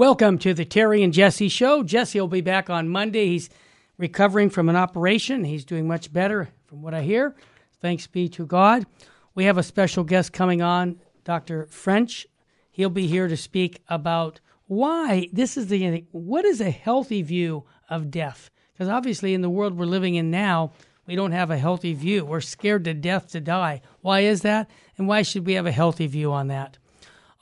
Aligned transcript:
Welcome 0.00 0.38
to 0.38 0.54
the 0.54 0.64
Terry 0.64 1.02
and 1.02 1.12
Jesse 1.12 1.50
Show. 1.50 1.82
Jesse 1.82 2.18
will 2.18 2.26
be 2.26 2.40
back 2.40 2.70
on 2.70 2.88
Monday. 2.88 3.26
He's 3.26 3.50
recovering 3.98 4.48
from 4.48 4.70
an 4.70 4.74
operation. 4.74 5.44
He's 5.44 5.66
doing 5.66 5.86
much 5.86 6.10
better, 6.10 6.48
from 6.64 6.80
what 6.80 6.94
I 6.94 7.02
hear. 7.02 7.36
Thanks 7.82 8.06
be 8.06 8.26
to 8.30 8.46
God. 8.46 8.86
We 9.34 9.44
have 9.44 9.58
a 9.58 9.62
special 9.62 10.02
guest 10.02 10.32
coming 10.32 10.62
on, 10.62 11.02
Dr. 11.24 11.66
French. 11.66 12.26
He'll 12.70 12.88
be 12.88 13.08
here 13.08 13.28
to 13.28 13.36
speak 13.36 13.82
about 13.88 14.40
why 14.68 15.28
this 15.34 15.58
is 15.58 15.66
the 15.66 16.06
what 16.12 16.46
is 16.46 16.62
a 16.62 16.70
healthy 16.70 17.20
view 17.20 17.64
of 17.90 18.10
death? 18.10 18.48
Because 18.72 18.88
obviously, 18.88 19.34
in 19.34 19.42
the 19.42 19.50
world 19.50 19.76
we're 19.76 19.84
living 19.84 20.14
in 20.14 20.30
now, 20.30 20.72
we 21.06 21.14
don't 21.14 21.32
have 21.32 21.50
a 21.50 21.58
healthy 21.58 21.92
view. 21.92 22.24
We're 22.24 22.40
scared 22.40 22.84
to 22.84 22.94
death 22.94 23.32
to 23.32 23.40
die. 23.42 23.82
Why 24.00 24.20
is 24.20 24.40
that? 24.40 24.70
And 24.96 25.06
why 25.06 25.20
should 25.20 25.44
we 25.44 25.52
have 25.52 25.66
a 25.66 25.72
healthy 25.72 26.06
view 26.06 26.32
on 26.32 26.46
that? 26.46 26.78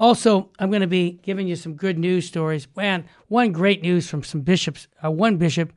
Also, 0.01 0.51
I'm 0.59 0.71
going 0.71 0.83
to 0.83 0.87
be 0.87 1.13
giving 1.23 1.49
you 1.49 1.57
some 1.57 1.75
good 1.75 1.99
news 1.99 2.27
stories. 2.27 2.69
Man, 2.77 3.05
one 3.27 3.51
great 3.51 3.83
news 3.83 4.09
from 4.09 4.23
some 4.23 4.43
bishops, 4.43 4.87
uh, 5.05 5.11
one 5.11 5.37
bishop 5.37 5.73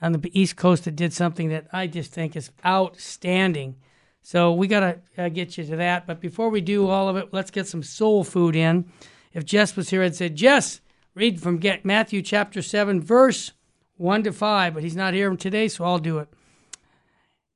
on 0.00 0.12
the 0.12 0.30
East 0.38 0.56
Coast 0.56 0.84
that 0.84 0.96
did 0.96 1.12
something 1.12 1.50
that 1.50 1.66
I 1.72 1.86
just 1.86 2.12
think 2.12 2.36
is 2.36 2.50
outstanding. 2.64 3.76
So 4.22 4.52
we 4.52 4.66
got 4.66 4.80
to 4.80 5.24
uh, 5.24 5.28
get 5.28 5.58
you 5.58 5.64
to 5.64 5.76
that. 5.76 6.06
But 6.06 6.20
before 6.20 6.48
we 6.48 6.60
do 6.60 6.88
all 6.88 7.08
of 7.08 7.16
it, 7.16 7.28
let's 7.32 7.50
get 7.50 7.68
some 7.68 7.82
soul 7.82 8.24
food 8.24 8.56
in. 8.56 8.86
If 9.32 9.44
Jess 9.44 9.76
was 9.76 9.90
here, 9.90 10.02
I'd 10.02 10.16
say, 10.16 10.30
Jess, 10.30 10.80
read 11.14 11.40
from 11.40 11.58
get 11.58 11.84
Matthew 11.84 12.22
chapter 12.22 12.62
7, 12.62 13.02
verse 13.02 13.52
1 13.98 14.22
to 14.22 14.32
5. 14.32 14.74
But 14.74 14.82
he's 14.82 14.96
not 14.96 15.14
here 15.14 15.34
today, 15.36 15.68
so 15.68 15.84
I'll 15.84 15.98
do 15.98 16.18
it. 16.18 16.28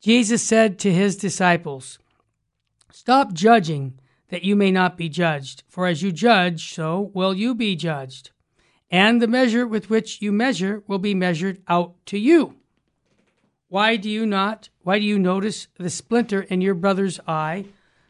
Jesus 0.02 0.42
said 0.42 0.78
to 0.80 0.92
his 0.92 1.16
disciples, 1.16 1.98
Stop 2.92 3.32
judging 3.32 3.98
that 4.30 4.44
you 4.44 4.56
may 4.56 4.70
not 4.70 4.96
be 4.96 5.08
judged. 5.08 5.64
For 5.68 5.86
as 5.86 6.02
you 6.02 6.12
judge, 6.12 6.72
so 6.72 7.10
will 7.12 7.34
you 7.34 7.54
be 7.54 7.76
judged. 7.76 8.30
And 8.90 9.20
the 9.20 9.28
measure 9.28 9.66
with 9.66 9.90
which 9.90 10.22
you 10.22 10.32
measure 10.32 10.82
will 10.86 10.98
be 10.98 11.14
measured 11.14 11.60
out 11.68 11.94
to 12.06 12.18
you. 12.18 12.56
Why 13.68 13.96
do 13.96 14.08
you 14.08 14.26
not, 14.26 14.68
why 14.82 14.98
do 14.98 15.04
you 15.04 15.18
notice 15.18 15.68
the 15.78 15.90
splinter 15.90 16.42
in 16.42 16.60
your 16.60 16.74
brother's 16.74 17.20
eye, 17.26 17.66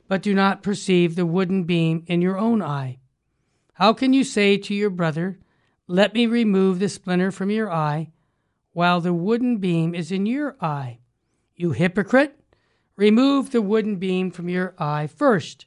but 0.09 0.23
do 0.23 0.35
not 0.35 0.63
perceive 0.63 1.17
the 1.17 1.27
wooden 1.27 1.65
beam 1.65 2.05
in 2.07 2.23
your 2.23 2.39
own 2.39 2.63
eye? 2.63 2.98
How 3.75 3.93
can 3.93 4.13
you 4.13 4.25
say 4.25 4.57
to 4.57 4.75
your 4.75 4.91
brother, 4.91 5.39
Let 5.87 6.15
me 6.15 6.27
remove 6.27 6.79
the 6.79 6.89
splinter 6.89 7.31
from 7.31 7.51
your 7.51 7.71
eye, 7.71 8.13
while 8.73 9.01
the 9.01 9.13
wooden 9.13 9.59
beam 9.59 9.95
is 9.95 10.13
in 10.13 10.25
your 10.27 10.57
eye? 10.61 11.01
You 11.57 11.73
hypocrite! 11.73 12.39
Remove 12.97 13.51
the 13.51 13.63
wooden 13.63 13.97
beam 13.97 14.31
from 14.31 14.48
your 14.48 14.75
eye 14.79 15.07
first 15.07 15.67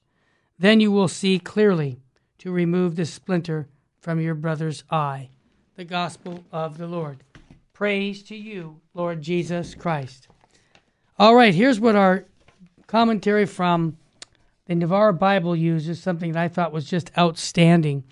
then 0.58 0.80
you 0.80 0.92
will 0.92 1.08
see 1.08 1.40
clearly 1.40 2.00
to 2.40 2.52
remove 2.52 2.96
the 2.96 3.06
splinter 3.06 3.68
from 4.00 4.20
your 4.20 4.36
brother's 4.36 4.84
eye. 4.90 5.30
The 5.76 5.86
gospel 5.86 6.44
of 6.52 6.78
the 6.78 6.88
Lord. 6.88 7.24
Praise 7.74 8.22
to 8.24 8.36
you, 8.36 8.80
Lord 8.94 9.22
Jesus 9.22 9.76
Christ. 9.76 10.28
All 11.18 11.36
right, 11.36 11.56
here's 11.56 11.80
what 11.80 11.96
our 11.96 12.26
commentary 12.88 13.46
from 13.46 13.98
the 14.66 14.76
Navarre 14.76 15.14
Bible 15.14 15.56
uses, 15.56 16.02
something 16.02 16.34
that 16.34 16.42
I 16.44 16.48
thought 16.48 16.72
was 16.72 16.86
just 16.86 17.12
outstanding. 17.18 18.04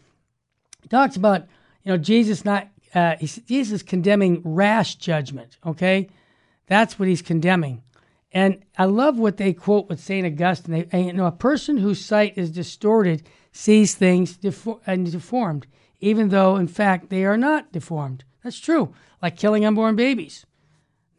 It 0.84 0.90
talks 0.90 1.16
about, 1.16 1.48
you 1.84 1.92
know, 1.92 1.98
Jesus 1.98 2.44
not 2.44 2.68
uh, 2.94 3.16
Jesus 3.46 3.84
condemning 3.84 4.42
rash 4.44 4.96
judgment. 4.96 5.58
Okay, 5.66 6.10
that's 6.68 7.00
what 7.00 7.08
he's 7.08 7.22
condemning. 7.22 7.84
And 8.32 8.64
I 8.78 8.86
love 8.86 9.20
what 9.20 9.38
they 9.38 9.54
quote 9.54 9.90
with 9.90 10.00
St. 10.00 10.26
Augustine. 10.26 10.88
They, 10.90 11.02
you 11.02 11.14
know, 11.14 11.26
a 11.26 11.32
person 11.32 11.78
whose 11.78 12.04
sight 12.04 12.38
is 12.38 12.50
distorted 12.50 13.28
sees 13.52 13.96
things 13.96 14.38
defor- 14.38 14.80
and 14.88 15.12
deformed, 15.12 15.68
even 16.00 16.30
though, 16.30 16.56
in 16.56 16.68
fact, 16.68 17.10
they 17.10 17.26
are 17.26 17.38
not 17.38 17.72
deformed. 17.72 18.24
That's 18.44 18.60
true, 18.60 18.94
like 19.22 19.36
killing 19.36 19.66
unborn 19.66 19.96
babies. 19.96 20.46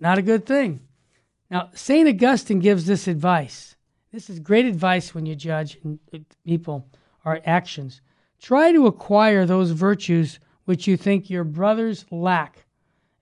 Not 0.01 0.19
a 0.19 0.23
good 0.23 0.47
thing. 0.47 0.81
Now, 1.51 1.69
St. 1.75 2.09
Augustine 2.09 2.61
gives 2.61 2.87
this 2.87 3.07
advice. 3.07 3.77
This 4.11 4.31
is 4.31 4.41
great 4.41 4.65
advice 4.65 5.15
when 5.15 5.27
you 5.27 5.35
judge 5.35 5.79
uh, 5.87 6.19
people 6.47 6.89
or 7.25 7.41
actions. 7.45 8.01
Try 8.41 8.73
to 8.73 8.87
acquire 8.87 9.45
those 9.45 9.71
virtues 9.71 10.41
which 10.65 10.87
you 10.87 10.97
think 10.97 11.29
your 11.29 11.45
brothers 11.45 12.07
lack 12.11 12.65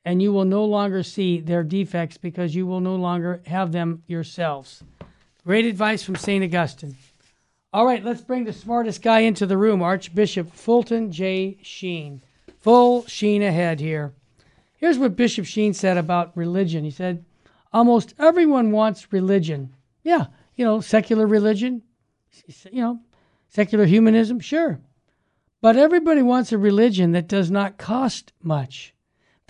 and 0.05 0.23
you 0.23 0.33
will 0.33 0.45
no 0.45 0.65
longer 0.65 1.03
see 1.03 1.41
their 1.41 1.63
defects 1.63 2.17
because 2.17 2.55
you 2.55 2.67
will 2.67 2.81
no 2.81 2.97
longer 2.97 3.43
have 3.47 3.73
them 3.73 4.03
yourselves. 4.07 4.83
Great 5.45 5.65
advice 5.65 6.03
from 6.03 6.17
St. 6.17 6.45
Augustine. 6.45 6.97
All 7.73 7.87
right, 7.87 8.05
let's 8.05 8.21
bring 8.21 8.45
the 8.45 8.53
smartest 8.53 9.03
guy 9.03 9.21
into 9.21 9.47
the 9.47 9.57
room, 9.57 9.83
Archbishop 9.83 10.53
Fulton 10.53 11.13
J. 11.13 11.59
Sheen. 11.63 12.23
Full 12.61 13.07
Sheen 13.07 13.43
ahead 13.43 13.81
here. 13.81 14.13
Here's 14.77 14.99
what 14.99 15.17
Bishop 15.17 15.47
Sheen 15.47 15.75
said 15.75 15.97
about 15.97 16.37
religion. 16.37 16.85
He 16.85 16.91
said, 16.91 17.25
Almost 17.73 18.15
everyone 18.19 18.73
wants 18.73 19.13
religion. 19.13 19.75
Yeah, 20.03 20.27
you 20.57 20.65
know, 20.65 20.81
secular 20.81 21.27
religion, 21.27 21.83
you 22.71 22.83
know, 22.83 23.01
secular 23.49 23.85
humanism, 23.85 24.41
sure. 24.41 24.81
But 25.61 25.77
everybody 25.77 26.23
wants 26.23 26.53
a 26.53 26.59
religion 26.59 27.13
that 27.13 27.29
does 27.29 27.51
not 27.51 27.79
cost 27.79 28.33
much. 28.43 28.95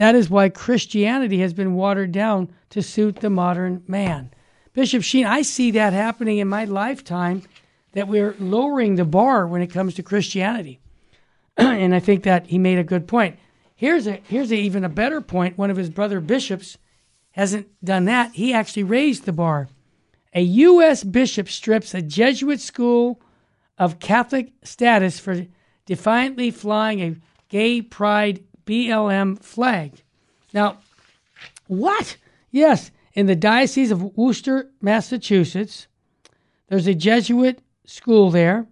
That 0.01 0.15
is 0.15 0.31
why 0.31 0.49
Christianity 0.49 1.41
has 1.41 1.53
been 1.53 1.75
watered 1.75 2.11
down 2.11 2.49
to 2.71 2.81
suit 2.81 3.17
the 3.17 3.29
modern 3.29 3.85
man. 3.87 4.31
Bishop 4.73 5.03
Sheen, 5.03 5.27
I 5.27 5.43
see 5.43 5.73
that 5.73 5.93
happening 5.93 6.39
in 6.39 6.49
my 6.49 6.65
lifetime 6.65 7.43
that 7.93 8.09
we're 8.09 8.35
lowering 8.41 8.95
the 8.95 9.05
bar 9.05 9.47
when 9.47 9.61
it 9.61 9.67
comes 9.67 9.93
to 9.95 10.03
Christianity. 10.03 10.81
and 11.59 11.95
I 11.95 12.01
think 12.01 12.23
that 12.23 12.47
he 12.47 12.57
made 12.57 12.79
a 12.79 12.83
good 12.83 13.07
point. 13.07 13.39
Here's 13.77 14.07
a 14.07 14.23
here's 14.27 14.51
a, 14.51 14.57
even 14.57 14.85
a 14.85 14.89
better 14.89 15.21
point. 15.21 15.59
One 15.59 15.71
of 15.71 15.77
his 15.77 15.91
brother 15.91 16.21
bishops 16.21 16.79
hasn't 17.33 17.69
done 17.85 18.07
that. 18.07 18.33
He 18.33 18.55
actually 18.55 18.85
raised 18.85 19.27
the 19.27 19.35
bar. 19.35 19.69
A 20.33 20.41
U.S. 20.41 21.05
bishop 21.05 21.51
strips 21.51 21.93
a 21.93 22.01
Jesuit 22.01 22.61
school 22.63 23.21
of 23.77 23.99
Catholic 23.99 24.53
status 24.63 25.19
for 25.19 25.45
defiantly 25.85 26.51
flying 26.51 27.03
a 27.03 27.17
gay 27.51 27.83
pride 27.83 28.43
BLM 28.71 29.43
flag. 29.43 30.01
Now, 30.55 30.79
what? 31.67 32.17
Yes, 32.53 32.93
in 33.15 33.27
the 33.27 33.35
Diocese 33.35 33.91
of 33.91 34.17
Worcester, 34.17 34.71
Massachusetts, 34.81 35.89
there's 36.69 36.87
a 36.87 36.95
Jesuit 36.95 37.59
school 37.85 38.31
there 38.31 38.69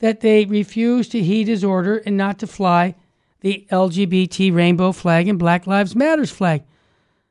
that 0.00 0.20
they 0.20 0.44
refuse 0.44 1.08
to 1.08 1.22
heed 1.22 1.48
his 1.48 1.64
order 1.64 1.96
and 1.96 2.14
not 2.14 2.38
to 2.40 2.46
fly 2.46 2.94
the 3.40 3.66
LGBT 3.70 4.54
rainbow 4.54 4.92
flag 4.92 5.28
and 5.28 5.38
Black 5.38 5.66
Lives 5.66 5.96
Matters 5.96 6.30
flag. 6.30 6.64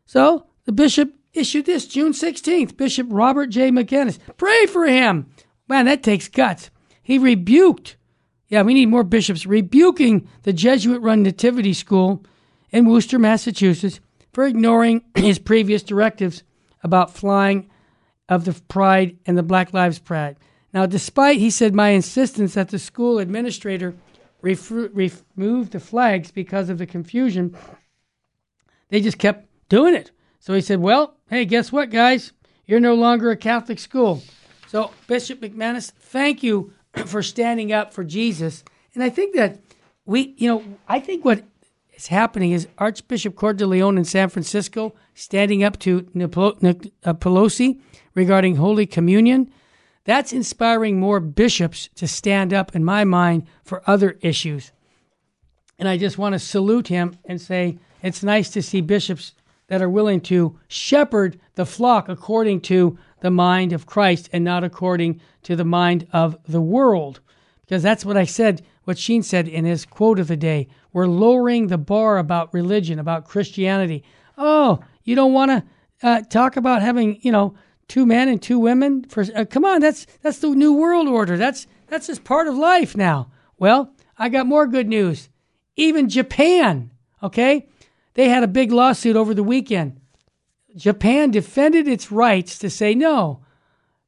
So 0.07 0.47
the 0.65 0.71
bishop 0.71 1.13
issued 1.33 1.67
this 1.67 1.85
June 1.85 2.13
16th. 2.13 2.75
Bishop 2.77 3.07
Robert 3.11 3.47
J. 3.47 3.69
McGinnis. 3.69 4.17
Pray 4.37 4.65
for 4.65 4.87
him. 4.87 5.27
Man, 5.67 5.85
that 5.85 6.01
takes 6.01 6.27
guts. 6.27 6.71
He 7.03 7.19
rebuked 7.19 7.96
yeah, 8.47 8.61
we 8.61 8.73
need 8.73 8.87
more 8.87 9.03
bishops 9.03 9.45
rebuking 9.45 10.27
the 10.43 10.53
Jesuit 10.53 11.01
run 11.01 11.23
Nativity 11.23 11.73
School 11.73 12.23
in 12.71 12.85
Worcester, 12.85 13.19
Massachusetts, 13.19 13.99
for 14.31 14.45
ignoring 14.45 15.03
his 15.15 15.39
previous 15.39 15.83
directives 15.83 16.43
about 16.83 17.13
flying 17.13 17.69
of 18.29 18.45
the 18.45 18.53
pride 18.67 19.17
and 19.25 19.37
the 19.37 19.43
Black 19.43 19.73
Lives 19.73 19.99
Pride. 19.99 20.37
Now, 20.73 20.85
despite, 20.85 21.39
he 21.39 21.49
said, 21.49 21.73
my 21.73 21.89
insistence 21.89 22.53
that 22.53 22.69
the 22.69 22.79
school 22.79 23.19
administrator 23.19 23.95
remove 24.41 25.71
the 25.71 25.79
flags 25.79 26.31
because 26.31 26.69
of 26.69 26.77
the 26.77 26.85
confusion, 26.85 27.55
they 28.89 29.01
just 29.01 29.17
kept 29.17 29.47
doing 29.69 29.95
it. 29.95 30.11
So 30.39 30.53
he 30.53 30.61
said, 30.61 30.79
well, 30.79 31.15
hey, 31.29 31.45
guess 31.45 31.71
what, 31.71 31.89
guys? 31.89 32.31
You're 32.65 32.79
no 32.79 32.93
longer 32.93 33.31
a 33.31 33.37
Catholic 33.37 33.79
school. 33.79 34.21
So, 34.67 34.91
Bishop 35.07 35.39
McManus, 35.39 35.91
thank 35.91 36.43
you 36.43 36.73
for 37.05 37.21
standing 37.21 37.71
up 37.71 37.93
for 37.93 38.03
Jesus. 38.03 38.63
And 38.93 39.03
I 39.03 39.09
think 39.09 39.35
that 39.35 39.59
we, 40.05 40.33
you 40.37 40.47
know, 40.47 40.63
I 40.87 40.99
think 40.99 41.23
what 41.25 41.43
is 41.93 42.07
happening 42.07 42.51
is 42.51 42.67
Archbishop 42.77 43.35
Cordileone 43.35 43.97
in 43.97 44.05
San 44.05 44.29
Francisco 44.29 44.95
standing 45.13 45.63
up 45.63 45.77
to 45.79 46.07
uh, 46.15 47.13
Pelosi 47.13 47.79
regarding 48.15 48.55
Holy 48.55 48.85
Communion. 48.85 49.51
That's 50.05 50.31
inspiring 50.31 50.99
more 50.99 51.19
bishops 51.19 51.89
to 51.95 52.07
stand 52.07 52.53
up, 52.53 52.75
in 52.75 52.85
my 52.85 53.03
mind, 53.03 53.45
for 53.63 53.83
other 53.85 54.17
issues. 54.21 54.71
And 55.77 55.87
I 55.87 55.97
just 55.97 56.17
want 56.17 56.33
to 56.33 56.39
salute 56.39 56.87
him 56.87 57.17
and 57.25 57.41
say 57.41 57.77
it's 58.01 58.23
nice 58.23 58.49
to 58.51 58.61
see 58.61 58.81
bishops 58.81 59.33
that 59.67 59.81
are 59.81 59.89
willing 59.89 60.21
to 60.21 60.57
shepherd 60.67 61.39
the 61.55 61.65
flock 61.65 62.07
according 62.09 62.61
to 62.61 62.97
the 63.21 63.31
mind 63.31 63.73
of 63.73 63.85
Christ 63.85 64.29
and 64.31 64.43
not 64.43 64.63
according 64.63 65.21
to 65.43 65.55
the 65.55 65.65
mind 65.65 66.07
of 66.11 66.37
the 66.47 66.61
world. 66.61 67.19
Because 67.61 67.83
that's 67.83 68.05
what 68.05 68.17
I 68.17 68.25
said, 68.25 68.63
what 68.85 68.97
Sheen 68.97 69.23
said 69.23 69.47
in 69.47 69.65
his 69.65 69.85
quote 69.85 70.19
of 70.19 70.27
the 70.27 70.37
day. 70.37 70.67
We're 70.93 71.07
lowering 71.07 71.67
the 71.67 71.77
bar 71.77 72.17
about 72.17 72.53
religion, 72.53 72.99
about 72.99 73.27
Christianity. 73.27 74.03
Oh, 74.37 74.79
you 75.03 75.15
don't 75.15 75.33
want 75.33 75.51
to 75.51 75.63
uh, 76.07 76.21
talk 76.21 76.57
about 76.57 76.81
having, 76.81 77.19
you 77.21 77.31
know, 77.31 77.55
two 77.87 78.05
men 78.05 78.27
and 78.29 78.41
two 78.41 78.59
women 78.59 79.03
for 79.05 79.25
uh, 79.35 79.45
come 79.45 79.63
on 79.63 79.79
that's 79.79 80.05
that's 80.21 80.39
the 80.39 80.49
new 80.49 80.73
world 80.73 81.07
order 81.07 81.37
that's 81.37 81.67
that's 81.87 82.07
just 82.07 82.25
part 82.25 82.45
of 82.45 82.53
life 82.53 82.97
now 82.97 83.31
well 83.57 83.93
i 84.17 84.27
got 84.27 84.45
more 84.45 84.67
good 84.67 84.89
news 84.89 85.29
Even 85.77 86.09
Japan, 86.09 86.91
okay? 87.21 87.69
They 88.15 88.29
had 88.29 88.43
a 88.43 88.47
big 88.47 88.71
lawsuit 88.71 89.15
over 89.15 89.33
the 89.33 89.43
weekend. 89.43 90.01
Japan 90.77 91.31
defended 91.31 91.87
its 91.87 92.11
rights 92.11 92.59
to 92.59 92.69
say 92.69 92.93
no. 92.93 93.41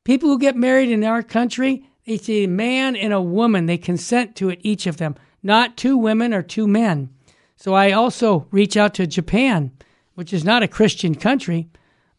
People 0.04 0.30
who 0.30 0.40
get 0.40 0.56
married 0.56 0.92
in 0.92 1.04
our 1.04 1.24
country, 1.24 1.90
it's 2.06 2.30
a 2.30 2.46
man 2.48 2.96
and 2.96 3.12
a 3.12 3.22
woman. 3.22 3.66
They 3.66 3.78
consent 3.78 4.36
to 4.38 4.50
it, 4.50 4.60
each 4.62 4.86
of 4.86 4.98
them, 4.98 5.16
not 5.42 5.76
two 5.76 5.98
women 5.98 6.34
or 6.34 6.44
two 6.44 6.68
men. 6.68 7.10
So 7.56 7.74
I 7.74 7.92
also 7.92 8.48
reach 8.52 8.78
out 8.78 8.94
to 8.96 9.08
Japan, 9.08 9.72
which 10.14 10.32
is 10.32 10.46
not 10.46 10.64
a 10.64 10.68
Christian 10.68 11.16
country, 11.16 11.70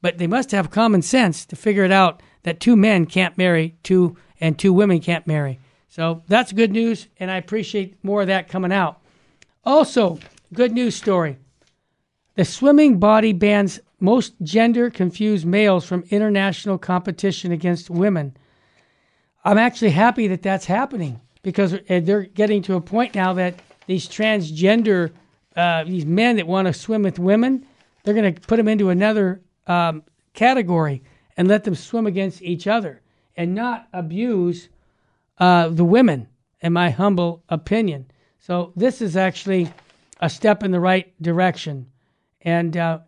but 0.02 0.19
they 0.19 0.26
must 0.26 0.50
have 0.50 0.70
common 0.70 1.03
sense 1.03 1.46
to 1.46 1.56
figure 1.56 1.85
it 1.85 1.93
out 1.93 2.20
that 2.43 2.61
two 2.61 2.76
men 2.76 3.06
can't 3.06 3.38
marry 3.38 3.76
two 3.82 4.17
and 4.41 4.58
two 4.58 4.73
women 4.73 5.00
can't 5.00 5.26
marry. 5.26 5.61
So 5.88 6.23
that's 6.26 6.53
good 6.53 6.73
news, 6.73 7.06
and 7.19 7.31
I 7.31 7.37
appreciate 7.37 8.03
more 8.03 8.23
of 8.23 8.29
that 8.29 8.49
coming 8.49 8.73
out. 8.73 9.00
Also, 9.64 10.19
good 10.53 10.73
news 10.73 10.96
story. 10.96 11.37
The 12.35 12.44
swimming 12.44 12.99
body 12.99 13.32
bans 13.32 13.81
most 14.00 14.35
gender 14.43 14.91
confused 14.91 15.47
males 15.47 15.85
from 15.85 16.05
international 16.11 16.79
competition 16.79 17.52
against 17.52 17.91
women. 17.91 18.37
I'm 19.44 19.58
actually 19.58 19.91
happy 19.91 20.26
that 20.29 20.43
that's 20.43 20.67
happening 20.67 21.20
because 21.43 21.76
they're 21.88 22.23
getting 22.23 22.62
to 22.62 22.75
a 22.75 22.81
point 22.81 23.14
now 23.14 23.32
that 23.35 23.55
these 23.87 24.08
transgender, 24.08 25.12
uh, 25.56 25.85
these 25.85 26.05
men 26.06 26.37
that 26.37 26.47
want 26.47 26.67
to 26.67 26.73
swim 26.73 27.02
with 27.02 27.19
women, 27.19 27.67
they're 28.02 28.14
going 28.14 28.35
to 28.35 28.41
put 28.41 28.56
them 28.56 28.69
into 28.69 28.91
another 28.91 29.41
um, 29.67 30.03
category 30.35 31.03
and 31.37 31.49
let 31.49 31.64
them 31.64 31.75
swim 31.75 32.06
against 32.06 32.43
each 32.43 32.67
other 32.67 33.03
and 33.37 33.55
not 33.55 33.88
abuse 33.93 34.69
uh, 35.38 35.69
the 35.69 35.85
women, 35.85 36.29
in 36.61 36.73
my 36.73 36.91
humble 36.91 37.43
opinion. 37.49 38.11
So 38.38 38.73
this 38.76 39.00
is 39.00 39.17
actually 39.17 39.73
a 40.20 40.29
step 40.29 40.62
in 40.62 40.70
the 40.70 40.81
right 40.81 41.14
direction. 41.23 41.87
And, 42.43 42.76
uh, 42.76 43.00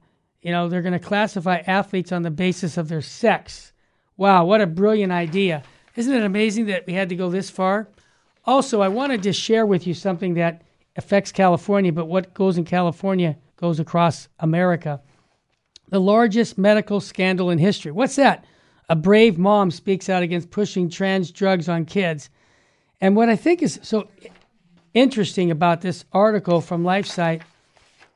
you 0.43 0.53
know, 0.53 0.69
they're 0.69 0.83
going 0.83 0.93
to 0.93 0.99
classify 0.99 1.63
athletes 1.67 2.13
on 2.13 2.23
the 2.23 2.31
basis 2.31 2.77
of 2.77 2.89
their 2.89 3.01
sex. 3.01 3.73
Wow, 4.17 4.45
what 4.45 4.61
a 4.61 4.67
brilliant 4.67 5.13
idea. 5.13 5.63
Isn't 5.97 6.15
it 6.15 6.25
amazing 6.25 6.67
that 6.67 6.87
we 6.87 6.93
had 6.93 7.09
to 7.09 7.17
go 7.17 7.31
this 7.31 7.51
far? 7.51 7.89
Also, 8.45 8.81
I 8.81 8.89
wanted 8.89 9.23
to 9.23 9.33
share 9.33 9.65
with 9.65 9.87
you 9.87 9.95
something 9.95 10.35
that 10.35 10.63
affects 10.97 11.33
California, 11.33 11.93
but 11.93 12.07
what 12.07 12.35
goes 12.35 12.59
in 12.59 12.65
California 12.65 13.37
goes 13.57 13.79
across 13.81 14.29
America 14.41 15.01
the 15.93 16.01
largest 16.01 16.57
medical 16.57 17.01
scandal 17.01 17.51
in 17.51 17.59
history. 17.59 17.93
What's 17.93 18.17
that? 18.17 18.47
A 18.89 18.97
brave 18.97 19.39
mom 19.39 19.71
speaks 19.71 20.09
out 20.09 20.23
against 20.23 20.51
pushing 20.51 20.89
trans 20.89 21.31
drugs 21.31 21.69
on 21.69 21.85
kids. 21.85 22.31
And 22.99 23.15
what 23.15 23.29
I 23.29 23.37
think 23.37 23.63
is 23.63 23.79
so 23.83 24.09
interesting 24.95 25.51
about 25.51 25.83
this 25.83 26.07
article 26.11 26.63
from 26.63 26.83
LifeSite 26.83 27.43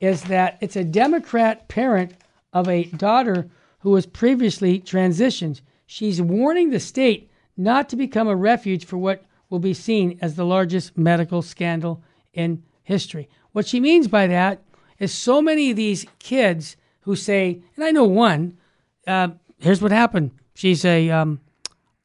is 0.00 0.22
that 0.24 0.58
it's 0.60 0.76
a 0.76 0.84
Democrat 0.84 1.68
parent 1.68 2.14
of 2.52 2.68
a 2.68 2.84
daughter 2.84 3.48
who 3.80 3.90
was 3.90 4.06
previously 4.06 4.80
transitioned. 4.80 5.60
She's 5.86 6.20
warning 6.20 6.70
the 6.70 6.80
state 6.80 7.30
not 7.56 7.88
to 7.88 7.96
become 7.96 8.28
a 8.28 8.36
refuge 8.36 8.84
for 8.84 8.98
what 8.98 9.24
will 9.48 9.58
be 9.58 9.74
seen 9.74 10.18
as 10.20 10.34
the 10.34 10.44
largest 10.44 10.96
medical 10.98 11.42
scandal 11.42 12.02
in 12.32 12.62
history. 12.82 13.28
What 13.52 13.66
she 13.66 13.80
means 13.80 14.08
by 14.08 14.26
that 14.26 14.62
is 14.98 15.12
so 15.12 15.40
many 15.40 15.70
of 15.70 15.76
these 15.76 16.06
kids 16.18 16.76
who 17.00 17.16
say, 17.16 17.62
and 17.76 17.84
I 17.84 17.90
know 17.90 18.04
one. 18.04 18.58
Uh, 19.06 19.28
here's 19.58 19.80
what 19.80 19.92
happened. 19.92 20.32
She's 20.54 20.84
a 20.84 21.10
um, 21.10 21.40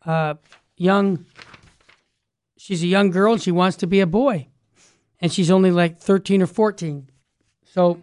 uh, 0.05 0.35
young. 0.77 1.25
She's 2.57 2.83
a 2.83 2.88
young 2.88 3.09
girl 3.09 3.33
and 3.33 3.41
she 3.41 3.51
wants 3.51 3.77
to 3.77 3.88
be 3.88 4.01
a 4.01 4.07
boy, 4.07 4.47
and 5.19 5.31
she's 5.31 5.49
only 5.49 5.71
like 5.71 5.97
thirteen 5.97 6.41
or 6.41 6.47
fourteen. 6.47 7.09
So, 7.73 8.01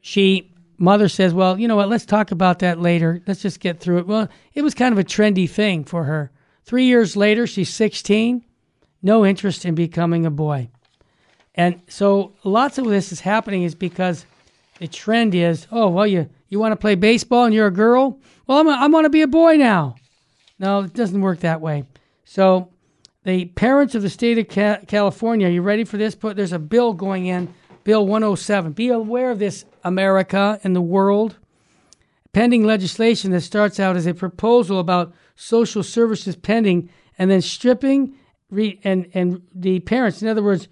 she 0.00 0.50
mother 0.78 1.08
says, 1.08 1.34
"Well, 1.34 1.58
you 1.58 1.68
know 1.68 1.76
what? 1.76 1.88
Let's 1.90 2.06
talk 2.06 2.30
about 2.30 2.60
that 2.60 2.80
later. 2.80 3.22
Let's 3.26 3.42
just 3.42 3.60
get 3.60 3.80
through 3.80 3.98
it." 3.98 4.06
Well, 4.06 4.28
it 4.54 4.62
was 4.62 4.74
kind 4.74 4.92
of 4.92 4.98
a 4.98 5.04
trendy 5.04 5.48
thing 5.48 5.84
for 5.84 6.04
her. 6.04 6.30
Three 6.64 6.86
years 6.86 7.16
later, 7.16 7.46
she's 7.46 7.72
sixteen, 7.72 8.44
no 9.02 9.26
interest 9.26 9.64
in 9.64 9.74
becoming 9.74 10.24
a 10.24 10.30
boy, 10.30 10.70
and 11.54 11.82
so 11.88 12.32
lots 12.44 12.78
of 12.78 12.86
this 12.86 13.12
is 13.12 13.20
happening 13.20 13.62
is 13.62 13.74
because 13.74 14.24
the 14.78 14.88
trend 14.88 15.34
is, 15.34 15.66
oh, 15.70 15.88
well, 15.88 16.06
you, 16.06 16.28
you 16.48 16.58
want 16.58 16.72
to 16.72 16.76
play 16.76 16.94
baseball 16.94 17.44
and 17.44 17.54
you're 17.54 17.66
a 17.66 17.72
girl? 17.72 18.18
Well, 18.46 18.58
I'm 18.58 18.68
a, 18.68 18.72
I 18.72 18.86
want 18.86 19.04
to 19.04 19.10
be 19.10 19.22
a 19.22 19.26
boy 19.26 19.56
now. 19.56 19.96
No, 20.58 20.80
it 20.80 20.94
doesn't 20.94 21.20
work 21.20 21.40
that 21.40 21.60
way. 21.60 21.84
So, 22.24 22.70
the 23.24 23.46
parents 23.46 23.94
of 23.94 24.02
the 24.02 24.08
state 24.08 24.38
of 24.38 24.86
California, 24.86 25.48
are 25.48 25.50
you 25.50 25.62
ready 25.62 25.84
for 25.84 25.96
this? 25.96 26.14
Put 26.14 26.36
there's 26.36 26.52
a 26.52 26.58
bill 26.58 26.94
going 26.94 27.26
in, 27.26 27.52
Bill 27.88 28.06
107. 28.06 28.72
Be 28.72 28.90
aware 28.90 29.30
of 29.30 29.38
this, 29.38 29.64
America 29.82 30.60
and 30.62 30.76
the 30.76 30.82
world. 30.82 31.38
Pending 32.34 32.62
legislation 32.64 33.30
that 33.30 33.40
starts 33.40 33.80
out 33.80 33.96
as 33.96 34.04
a 34.04 34.12
proposal 34.12 34.78
about 34.78 35.14
social 35.36 35.82
services 35.82 36.36
pending, 36.36 36.90
and 37.18 37.30
then 37.30 37.40
stripping 37.40 38.14
re- 38.50 38.78
and 38.84 39.08
and 39.14 39.40
the 39.54 39.80
parents. 39.80 40.20
In 40.20 40.28
other 40.28 40.42
words, 40.42 40.68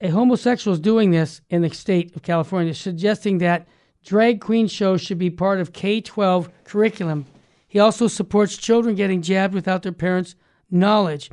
a 0.00 0.08
homosexual 0.08 0.72
is 0.72 0.80
doing 0.80 1.10
this 1.10 1.42
in 1.50 1.60
the 1.60 1.68
state 1.74 2.16
of 2.16 2.22
California, 2.22 2.72
suggesting 2.72 3.36
that 3.36 3.68
drag 4.02 4.40
queen 4.40 4.66
shows 4.66 5.02
should 5.02 5.18
be 5.18 5.28
part 5.28 5.60
of 5.60 5.74
K 5.74 6.00
12 6.00 6.48
curriculum. 6.64 7.26
He 7.66 7.78
also 7.78 8.06
supports 8.06 8.56
children 8.56 8.94
getting 8.94 9.20
jabbed 9.20 9.52
without 9.52 9.82
their 9.82 9.92
parents' 9.92 10.36
knowledge. 10.70 11.30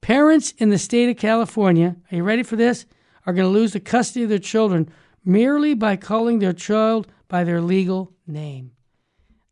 Parents 0.00 0.54
in 0.56 0.70
the 0.70 0.78
state 0.78 1.10
of 1.10 1.18
California, 1.18 1.96
are 2.10 2.16
you 2.16 2.24
ready 2.24 2.42
for 2.42 2.56
this? 2.56 2.86
Are 3.26 3.32
going 3.32 3.46
to 3.46 3.58
lose 3.58 3.72
the 3.72 3.80
custody 3.80 4.24
of 4.24 4.28
their 4.28 4.38
children 4.38 4.90
merely 5.24 5.74
by 5.74 5.96
calling 5.96 6.38
their 6.38 6.52
child 6.52 7.08
by 7.28 7.44
their 7.44 7.60
legal 7.60 8.12
name. 8.26 8.72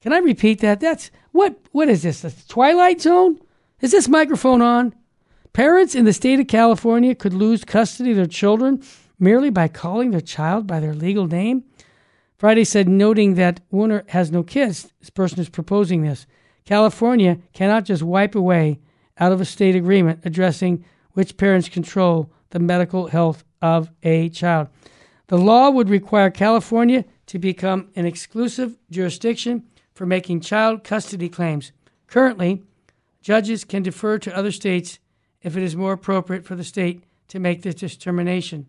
Can 0.00 0.12
I 0.12 0.18
repeat 0.18 0.60
that? 0.60 0.80
That's 0.80 1.10
what 1.30 1.58
what 1.72 1.88
is 1.88 2.02
this? 2.02 2.20
The 2.20 2.34
Twilight 2.48 3.00
Zone? 3.00 3.40
Is 3.80 3.92
this 3.92 4.08
microphone 4.08 4.60
on? 4.60 4.94
Parents 5.52 5.94
in 5.94 6.04
the 6.04 6.12
state 6.12 6.40
of 6.40 6.48
California 6.48 7.14
could 7.14 7.34
lose 7.34 7.64
custody 7.64 8.10
of 8.10 8.16
their 8.16 8.26
children 8.26 8.82
merely 9.18 9.50
by 9.50 9.68
calling 9.68 10.10
their 10.10 10.20
child 10.20 10.66
by 10.66 10.80
their 10.80 10.94
legal 10.94 11.26
name. 11.26 11.64
Friday 12.36 12.64
said, 12.64 12.88
noting 12.88 13.34
that 13.34 13.60
Warner 13.70 14.04
has 14.08 14.32
no 14.32 14.42
kids. 14.42 14.92
This 14.98 15.10
person 15.10 15.38
is 15.38 15.48
proposing 15.48 16.02
this. 16.02 16.26
California 16.64 17.38
cannot 17.52 17.84
just 17.84 18.02
wipe 18.02 18.34
away 18.34 18.80
out 19.18 19.30
of 19.30 19.40
a 19.40 19.44
state 19.44 19.76
agreement 19.76 20.20
addressing 20.24 20.84
which 21.12 21.36
parents 21.36 21.68
control 21.68 22.32
the 22.50 22.58
medical 22.58 23.08
health 23.08 23.44
of 23.62 23.90
a 24.02 24.28
child. 24.28 24.68
The 25.28 25.38
law 25.38 25.70
would 25.70 25.88
require 25.88 26.30
California 26.30 27.06
to 27.26 27.38
become 27.38 27.88
an 27.96 28.04
exclusive 28.04 28.76
jurisdiction 28.90 29.62
for 29.94 30.04
making 30.04 30.40
child 30.40 30.84
custody 30.84 31.30
claims. 31.30 31.72
Currently, 32.08 32.62
judges 33.22 33.64
can 33.64 33.82
defer 33.82 34.18
to 34.18 34.36
other 34.36 34.52
states 34.52 34.98
if 35.40 35.56
it 35.56 35.62
is 35.62 35.76
more 35.76 35.92
appropriate 35.92 36.44
for 36.44 36.56
the 36.56 36.64
state 36.64 37.04
to 37.28 37.38
make 37.38 37.62
this 37.62 37.76
determination. 37.76 38.66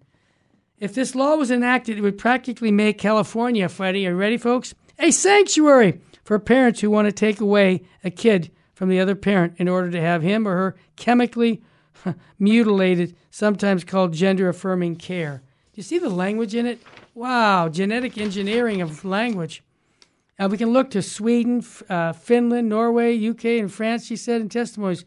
If 0.80 0.94
this 0.94 1.16
law 1.16 1.36
was 1.36 1.52
enacted, 1.52 1.98
it 1.98 2.02
would 2.02 2.18
practically 2.18 2.72
make 2.72 2.98
California, 2.98 3.68
Freddie, 3.68 4.08
are 4.08 4.12
you 4.12 4.16
ready, 4.16 4.38
folks? 4.38 4.74
A 5.00 5.12
sanctuary 5.12 6.00
for 6.24 6.40
parents 6.40 6.80
who 6.80 6.90
want 6.90 7.08
to 7.08 7.12
take 7.12 7.42
away 7.42 7.84
a 8.04 8.10
kid 8.10 8.52
from 8.74 8.90
the 8.90 9.00
other 9.00 9.16
parent 9.16 9.54
in 9.58 9.68
order 9.68 9.92
to 9.92 10.02
have 10.02 10.22
him 10.22 10.48
or 10.48 10.56
her 10.56 10.76
chemically 10.96 11.62
mutilated, 12.40 13.16
sometimes 13.32 13.84
called 13.84 14.14
gender 14.14 14.50
affirming 14.50 14.96
care. 14.96 15.42
Do 15.74 15.80
you 15.80 15.84
see 15.84 16.00
the 16.00 16.10
language 16.10 16.56
in 16.56 16.66
it? 16.66 16.82
Wow, 17.16 17.70
genetic 17.70 18.18
engineering 18.18 18.82
of 18.82 19.06
language. 19.06 19.64
Now 20.38 20.48
we 20.48 20.58
can 20.58 20.74
look 20.74 20.90
to 20.92 21.02
Sweden, 21.02 21.64
uh, 21.90 22.14
Finland, 22.14 22.70
Norway, 22.70 23.18
UK, 23.28 23.46
and 23.46 23.72
France, 23.72 24.06
she 24.06 24.16
said 24.16 24.42
in 24.42 24.50
testimonies. 24.50 25.06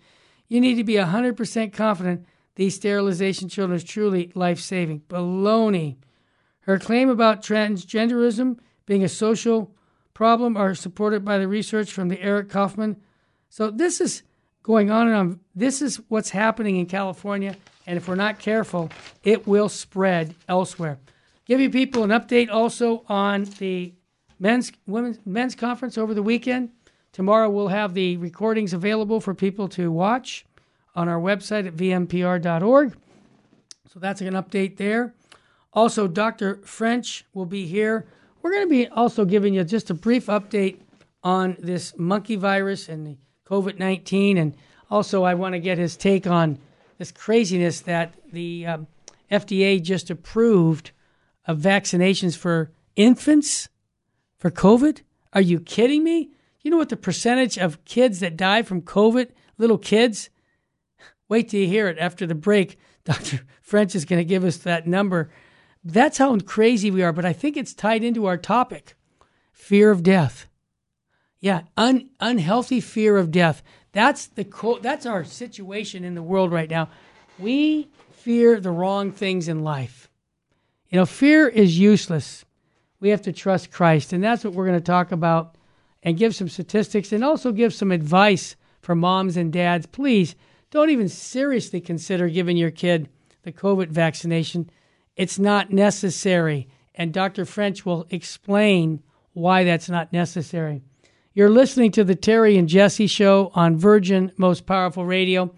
You 0.49 0.61
need 0.61 0.77
to 0.77 0.85
be 0.85 0.95
100% 0.95 1.73
confident 1.73 2.27
these 2.57 2.75
sterilization 2.75 3.49
children 3.49 3.77
is 3.77 3.85
truly 3.85 4.33
life 4.35 4.59
saving. 4.59 5.03
Baloney. 5.09 5.97
Her 6.61 6.79
claim 6.79 7.09
about 7.09 7.43
transgenderism 7.43 8.59
being 8.87 9.05
a 9.05 9.09
social 9.09 9.75
problem 10.15 10.57
are 10.57 10.75
supported 10.75 11.25
by 11.25 11.39
the 11.39 11.49
research 11.49 11.93
from 11.93 12.09
the 12.09 12.21
Eric 12.21 12.49
Kaufman. 12.49 12.97
So 13.51 13.71
this 13.71 14.01
is 14.01 14.23
going 14.67 14.91
on 14.91 15.07
and 15.07 15.17
on. 15.17 15.41
This 15.55 15.81
is 15.81 16.01
what's 16.09 16.31
happening 16.31 16.77
in 16.77 16.87
California, 16.87 17.55
and 17.87 17.97
if 17.97 18.09
we're 18.09 18.17
not 18.17 18.41
careful, 18.41 18.91
it 19.23 19.47
will 19.47 19.69
spread 19.69 20.35
elsewhere. 20.49 20.99
Give 21.45 21.61
you 21.61 21.71
people 21.71 22.03
an 22.03 22.11
update 22.11 22.51
also 22.51 23.05
on 23.09 23.45
the 23.59 23.95
men's 24.41 24.73
women's 24.89 25.21
men's 25.25 25.55
conference 25.55 25.97
over 25.97 26.15
the 26.15 26.23
weekend. 26.23 26.71
Tomorrow 27.13 27.49
we'll 27.49 27.69
have 27.69 27.95
the 27.95 28.17
recordings 28.17 28.73
available 28.73 29.21
for 29.21 29.35
people 29.35 29.69
to 29.69 29.93
watch 29.93 30.45
on 30.97 31.09
our 31.09 31.21
website 31.21 31.69
at 31.69 31.77
vmpr.org. 31.77 32.97
So 33.89 34.01
that's 34.01 34.21
an 34.21 34.35
update 34.35 34.79
there. 34.79 35.15
Also, 35.73 36.09
Dr. 36.09 36.57
French 36.65 37.25
will 37.35 37.47
be 37.47 37.67
here. 37.67 38.07
We're 38.43 38.51
going 38.51 38.65
to 38.65 38.69
be 38.71 38.89
also 38.89 39.25
giving 39.25 39.55
you 39.55 39.63
just 39.63 39.91
a 39.91 39.95
brief 39.95 40.27
update 40.27 40.81
on 41.23 41.57
this 41.61 41.97
monkey 41.97 42.35
virus 42.35 42.89
and 42.89 43.07
the 43.07 43.17
COVID 43.49 43.79
19. 43.79 44.39
And 44.39 44.55
also, 44.91 45.25
I 45.25 45.35
want 45.35 45.55
to 45.55 45.59
get 45.59 45.79
his 45.79 45.97
take 45.97 46.27
on 46.27 46.59
this 46.99 47.13
craziness 47.13 47.81
that 47.81 48.15
the 48.33 48.67
um, 48.67 48.87
FDA 49.31 49.83
just 49.83 50.11
approved 50.11 50.91
of 51.47 51.59
vaccinations 51.59 52.37
for 52.37 52.71
infants 52.97 53.69
for 54.39 54.51
COVID. 54.51 55.03
Are 55.33 55.41
you 55.41 55.61
kidding 55.61 56.03
me? 56.03 56.31
You 56.63 56.71
know 56.71 56.77
what 56.77 56.89
the 56.89 56.97
percentage 56.97 57.59
of 57.59 57.85
kids 57.85 58.21
that 58.21 58.37
die 58.37 58.63
from 58.63 58.83
COVID, 58.83 59.31
little 59.59 59.79
kids? 59.79 60.31
Wait 61.29 61.49
till 61.49 61.61
you 61.61 61.67
hear 61.67 61.89
it 61.89 61.99
after 61.99 62.27
the 62.27 62.35
break. 62.35 62.79
Dr. 63.05 63.41
French 63.61 63.95
is 63.95 64.05
going 64.05 64.19
to 64.19 64.25
give 64.25 64.45
us 64.45 64.57
that 64.59 64.87
number. 64.87 65.31
That's 65.85 66.19
how 66.19 66.37
crazy 66.41 66.91
we 66.91 67.03
are, 67.05 67.13
but 67.13 67.25
I 67.25 67.33
think 67.33 67.57
it's 67.57 67.73
tied 67.73 68.03
into 68.03 68.27
our 68.27 68.37
topic 68.37 68.97
fear 69.53 69.91
of 69.91 70.03
death. 70.03 70.47
Yeah, 71.47 71.63
un, 71.77 72.11
unhealthy 72.19 72.81
fear 72.81 73.17
of 73.17 73.31
death. 73.31 73.63
That's 73.93 74.27
the 74.27 74.43
co- 74.43 74.81
that's 74.81 75.07
our 75.07 75.23
situation 75.23 76.03
in 76.03 76.17
the 76.17 76.23
world 76.23 76.51
right 76.51 76.69
now. 76.69 76.89
We 77.39 77.89
fear 78.11 78.59
the 78.59 78.73
wrong 78.73 79.13
things 79.13 79.47
in 79.47 79.63
life. 79.63 80.11
You 80.89 80.99
know, 80.99 81.07
fear 81.07 81.47
is 81.47 81.79
useless. 81.79 82.45
We 82.99 83.11
have 83.11 83.23
to 83.23 83.33
trust 83.33 83.71
Christ, 83.71 84.13
and 84.13 84.25
that's 84.25 84.43
what 84.43 84.55
we're 84.55 84.67
going 84.67 84.81
to 84.81 84.85
talk 84.85 85.13
about 85.13 85.55
and 86.03 86.19
give 86.19 86.35
some 86.35 86.49
statistics 86.49 87.13
and 87.13 87.23
also 87.23 87.53
give 87.53 87.73
some 87.73 87.93
advice 87.93 88.57
for 88.81 88.97
moms 88.97 89.37
and 89.37 89.53
dads. 89.53 89.87
Please 89.87 90.35
don't 90.73 90.91
even 90.91 91.09
seriously 91.09 91.81
consider 91.81 92.29
giving 92.29 92.57
your 92.57 92.73
kid 92.73 93.09
the 93.45 93.53
COVID 93.53 93.91
vaccination. 93.91 94.69
It's 95.15 95.39
not 95.39 95.73
necessary, 95.73 96.67
and 96.93 97.13
Dr. 97.13 97.45
French 97.45 97.87
will 97.87 98.05
explain 98.11 99.01
why 99.33 99.63
that's 99.63 99.89
not 99.89 100.13
necessary. 100.13 100.83
You're 101.37 101.51
listening 101.51 101.91
to 101.91 102.03
the 102.03 102.15
Terry 102.15 102.57
and 102.57 102.67
Jesse 102.67 103.07
show 103.07 103.53
on 103.55 103.77
Virgin 103.77 104.33
Most 104.39 104.65
Powerful 104.65 105.05
Radio. 105.05 105.53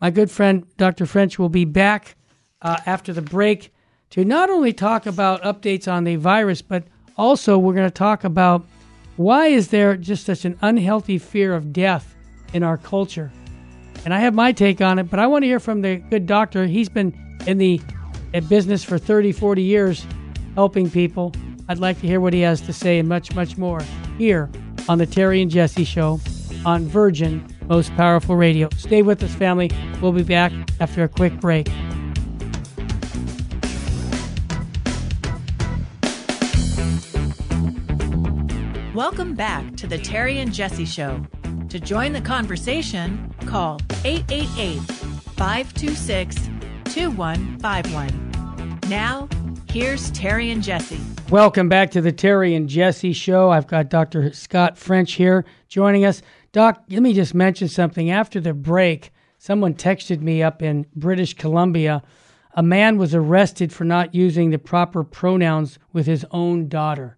My 0.00 0.10
good 0.10 0.28
friend 0.28 0.66
Dr. 0.76 1.06
French 1.06 1.38
will 1.38 1.48
be 1.48 1.64
back 1.64 2.16
uh, 2.60 2.78
after 2.84 3.12
the 3.12 3.22
break 3.22 3.72
to 4.10 4.24
not 4.24 4.50
only 4.50 4.72
talk 4.72 5.06
about 5.06 5.42
updates 5.42 5.86
on 5.86 6.02
the 6.02 6.16
virus, 6.16 6.62
but 6.62 6.82
also 7.16 7.58
we're 7.58 7.74
going 7.74 7.86
to 7.86 7.92
talk 7.92 8.24
about 8.24 8.66
why 9.18 9.46
is 9.46 9.68
there 9.68 9.96
just 9.96 10.26
such 10.26 10.44
an 10.44 10.58
unhealthy 10.62 11.16
fear 11.16 11.54
of 11.54 11.72
death 11.72 12.16
in 12.52 12.64
our 12.64 12.76
culture. 12.76 13.30
And 14.04 14.12
I 14.12 14.18
have 14.18 14.34
my 14.34 14.50
take 14.50 14.80
on 14.80 14.98
it, 14.98 15.04
but 15.04 15.20
I 15.20 15.28
want 15.28 15.44
to 15.44 15.46
hear 15.46 15.60
from 15.60 15.80
the 15.80 15.98
good 16.10 16.26
doctor. 16.26 16.66
He's 16.66 16.88
been 16.88 17.16
in 17.46 17.58
the 17.58 17.80
business 18.48 18.82
for 18.82 18.98
30, 18.98 19.30
40 19.30 19.62
years 19.62 20.04
helping 20.56 20.90
people. 20.90 21.32
I'd 21.68 21.78
like 21.78 22.00
to 22.00 22.08
hear 22.08 22.20
what 22.20 22.32
he 22.32 22.40
has 22.40 22.60
to 22.62 22.72
say 22.72 22.98
and 22.98 23.08
much, 23.08 23.32
much 23.32 23.56
more 23.56 23.80
here 24.18 24.50
on 24.90 24.98
the 24.98 25.06
Terry 25.06 25.40
and 25.40 25.48
Jesse 25.48 25.84
Show 25.84 26.18
on 26.66 26.84
Virgin 26.84 27.46
Most 27.68 27.94
Powerful 27.94 28.34
Radio. 28.34 28.68
Stay 28.76 29.02
with 29.02 29.22
us, 29.22 29.32
family. 29.32 29.70
We'll 30.02 30.10
be 30.10 30.24
back 30.24 30.50
after 30.80 31.04
a 31.04 31.08
quick 31.08 31.38
break. 31.38 31.68
Welcome 38.92 39.36
back 39.36 39.76
to 39.76 39.86
the 39.86 39.96
Terry 39.96 40.40
and 40.40 40.52
Jesse 40.52 40.84
Show. 40.84 41.24
To 41.68 41.78
join 41.78 42.12
the 42.12 42.20
conversation, 42.20 43.32
call 43.46 43.78
888 44.04 44.80
526 45.36 46.34
2151. 46.86 48.80
Now, 48.88 49.28
here's 49.70 50.10
Terry 50.10 50.50
and 50.50 50.64
Jesse. 50.64 50.98
Welcome 51.30 51.68
back 51.68 51.92
to 51.92 52.00
the 52.00 52.10
Terry 52.10 52.56
and 52.56 52.68
Jesse 52.68 53.12
show. 53.12 53.50
I've 53.50 53.68
got 53.68 53.88
Dr. 53.88 54.32
Scott 54.32 54.76
French 54.76 55.12
here 55.12 55.44
joining 55.68 56.04
us. 56.04 56.22
Doc, 56.50 56.82
let 56.90 57.02
me 57.02 57.12
just 57.12 57.34
mention 57.36 57.68
something. 57.68 58.10
After 58.10 58.40
the 58.40 58.52
break, 58.52 59.12
someone 59.38 59.74
texted 59.74 60.22
me 60.22 60.42
up 60.42 60.60
in 60.60 60.86
British 60.96 61.34
Columbia. 61.34 62.02
A 62.54 62.64
man 62.64 62.98
was 62.98 63.14
arrested 63.14 63.72
for 63.72 63.84
not 63.84 64.12
using 64.12 64.50
the 64.50 64.58
proper 64.58 65.04
pronouns 65.04 65.78
with 65.92 66.06
his 66.06 66.26
own 66.32 66.68
daughter. 66.68 67.16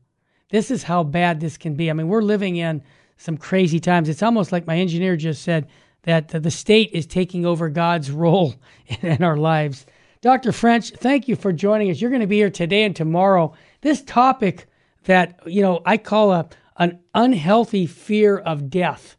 This 0.50 0.70
is 0.70 0.82
how 0.82 1.04
bad 1.04 1.40
this 1.40 1.56
can 1.56 1.74
be. 1.74 1.88
I 1.88 1.94
mean, 1.94 2.08
we're 2.08 2.20
living 2.20 2.56
in 2.56 2.82
some 3.16 3.38
crazy 3.38 3.80
times. 3.80 4.10
It's 4.10 4.22
almost 4.22 4.52
like 4.52 4.66
my 4.66 4.76
engineer 4.76 5.16
just 5.16 5.42
said 5.42 5.68
that 6.02 6.28
the 6.28 6.50
state 6.50 6.90
is 6.92 7.06
taking 7.06 7.46
over 7.46 7.70
God's 7.70 8.10
role 8.10 8.56
in 9.00 9.22
our 9.22 9.38
lives. 9.38 9.86
Dr. 10.22 10.52
French, 10.52 10.90
thank 10.90 11.26
you 11.26 11.34
for 11.34 11.52
joining 11.52 11.90
us. 11.90 12.00
You're 12.00 12.10
going 12.10 12.20
to 12.20 12.28
be 12.28 12.36
here 12.36 12.48
today 12.48 12.84
and 12.84 12.94
tomorrow 12.94 13.54
this 13.80 14.02
topic 14.02 14.66
that 15.04 15.40
you 15.46 15.60
know 15.60 15.82
I 15.84 15.96
call 15.96 16.30
a 16.30 16.48
an 16.76 17.00
unhealthy 17.12 17.86
fear 17.86 18.38
of 18.38 18.70
death. 18.70 19.16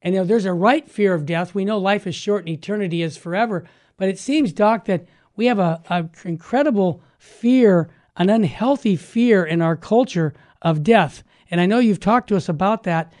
And 0.00 0.14
you 0.14 0.20
know, 0.20 0.26
there's 0.26 0.44
a 0.44 0.52
right 0.52 0.88
fear 0.88 1.14
of 1.14 1.26
death. 1.26 1.52
We 1.52 1.64
know 1.64 1.78
life 1.78 2.06
is 2.06 2.14
short 2.14 2.42
and 2.42 2.48
eternity 2.48 3.02
is 3.02 3.16
forever. 3.16 3.68
But 3.96 4.08
it 4.08 4.18
seems, 4.18 4.52
Doc, 4.52 4.84
that 4.86 5.06
we 5.34 5.46
have 5.46 5.58
a, 5.58 5.82
a 5.90 6.08
incredible 6.24 7.02
fear, 7.18 7.90
an 8.16 8.30
unhealthy 8.30 8.94
fear 8.94 9.44
in 9.44 9.60
our 9.60 9.76
culture 9.76 10.32
of 10.62 10.84
death. 10.84 11.24
And 11.50 11.60
I 11.60 11.66
know 11.66 11.80
you've 11.80 12.00
talked 12.00 12.28
to 12.28 12.36
us 12.36 12.48
about 12.48 12.84
that. 12.84 13.12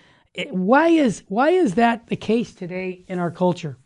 Why 0.50 0.88
is 0.88 1.24
why 1.26 1.50
is 1.50 1.74
that 1.74 2.06
the 2.06 2.16
case 2.16 2.54
today 2.54 3.04
in 3.08 3.18
our 3.18 3.32
culture? 3.32 3.78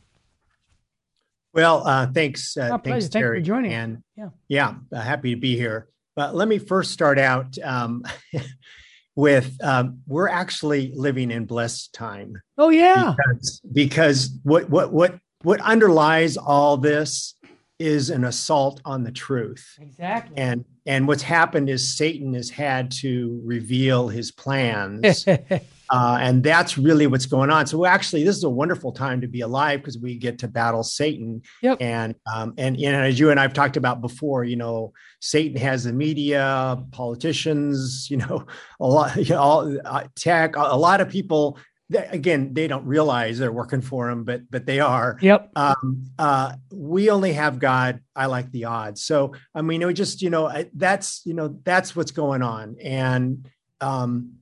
Well, 1.52 1.86
uh, 1.86 2.06
thanks, 2.06 2.56
uh, 2.56 2.78
thanks, 2.78 3.08
Terry, 3.08 3.40
for 3.40 3.44
joining. 3.44 3.72
And 3.72 4.02
yeah, 4.16 4.28
yeah, 4.48 4.74
uh, 4.92 5.00
happy 5.00 5.34
to 5.34 5.40
be 5.40 5.56
here. 5.56 5.88
But 6.14 6.34
let 6.34 6.48
me 6.48 6.58
first 6.58 6.92
start 6.92 7.18
out 7.18 7.56
um, 7.62 8.04
with 9.16 9.56
um, 9.62 10.02
we're 10.06 10.28
actually 10.28 10.92
living 10.94 11.30
in 11.30 11.46
blessed 11.46 11.92
time. 11.92 12.40
Oh 12.56 12.68
yeah, 12.68 13.14
because, 13.16 13.60
because 13.72 14.38
what 14.42 14.70
what 14.70 14.92
what 14.92 15.18
what 15.42 15.60
underlies 15.60 16.36
all 16.36 16.76
this 16.76 17.34
is 17.80 18.10
an 18.10 18.24
assault 18.24 18.80
on 18.84 19.02
the 19.02 19.10
truth. 19.10 19.76
Exactly. 19.80 20.36
And 20.36 20.64
and 20.86 21.08
what's 21.08 21.22
happened 21.22 21.70
is 21.70 21.88
Satan 21.88 22.34
has 22.34 22.50
had 22.50 22.90
to 23.00 23.40
reveal 23.44 24.08
his 24.08 24.30
plans 24.30 25.26
Uh, 25.90 26.18
and 26.20 26.42
that's 26.44 26.78
really 26.78 27.06
what's 27.08 27.26
going 27.26 27.50
on. 27.50 27.66
So 27.66 27.84
actually, 27.84 28.22
this 28.22 28.36
is 28.36 28.44
a 28.44 28.50
wonderful 28.50 28.92
time 28.92 29.20
to 29.22 29.26
be 29.26 29.40
alive 29.40 29.80
because 29.80 29.98
we 29.98 30.16
get 30.16 30.38
to 30.38 30.48
battle 30.48 30.84
Satan. 30.84 31.42
Yep. 31.62 31.78
And 31.80 32.14
um, 32.32 32.54
and 32.56 32.78
you 32.78 32.92
know, 32.92 33.00
as 33.02 33.18
you 33.18 33.30
and 33.30 33.40
I've 33.40 33.52
talked 33.52 33.76
about 33.76 34.00
before, 34.00 34.44
you 34.44 34.56
know, 34.56 34.92
Satan 35.20 35.56
has 35.60 35.84
the 35.84 35.92
media, 35.92 36.82
politicians, 36.92 38.08
you 38.08 38.18
know, 38.18 38.46
a 38.78 38.86
lot, 38.86 39.16
you 39.28 39.34
know, 39.34 39.40
all, 39.40 39.78
uh, 39.84 40.04
tech, 40.14 40.56
a, 40.56 40.60
a 40.60 40.78
lot 40.78 41.00
of 41.00 41.08
people. 41.08 41.58
That, 41.90 42.14
again, 42.14 42.54
they 42.54 42.68
don't 42.68 42.86
realize 42.86 43.40
they're 43.40 43.50
working 43.50 43.80
for 43.80 44.10
him, 44.10 44.22
but 44.22 44.48
but 44.48 44.64
they 44.64 44.78
are. 44.78 45.18
Yep. 45.20 45.50
Um, 45.56 46.04
uh, 46.20 46.52
we 46.72 47.10
only 47.10 47.32
have 47.32 47.58
God. 47.58 47.98
I 48.14 48.26
like 48.26 48.52
the 48.52 48.66
odds. 48.66 49.02
So 49.02 49.34
I 49.56 49.62
mean, 49.62 49.82
it 49.82 49.92
just 49.94 50.22
you 50.22 50.30
know 50.30 50.52
that's 50.72 51.22
you 51.24 51.34
know 51.34 51.58
that's 51.64 51.96
what's 51.96 52.12
going 52.12 52.42
on, 52.42 52.76
and 52.80 53.48
um, 53.80 54.34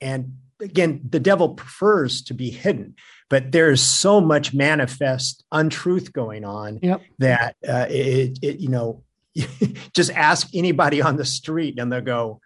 and 0.00 0.36
again, 0.62 1.00
the 1.08 1.20
devil 1.20 1.50
prefers 1.50 2.22
to 2.22 2.34
be 2.34 2.50
hidden, 2.50 2.94
but 3.28 3.52
there 3.52 3.70
is 3.70 3.82
so 3.82 4.20
much 4.20 4.54
manifest 4.54 5.44
untruth 5.52 6.12
going 6.12 6.44
on 6.44 6.78
yep. 6.82 7.02
that 7.18 7.56
uh, 7.68 7.86
it, 7.90 8.38
it, 8.42 8.60
you 8.60 8.68
know, 8.68 9.02
just 9.94 10.10
ask 10.12 10.48
anybody 10.54 11.02
on 11.02 11.16
the 11.16 11.24
street 11.24 11.78
and 11.78 11.92
they'll 11.92 12.00
go, 12.00 12.40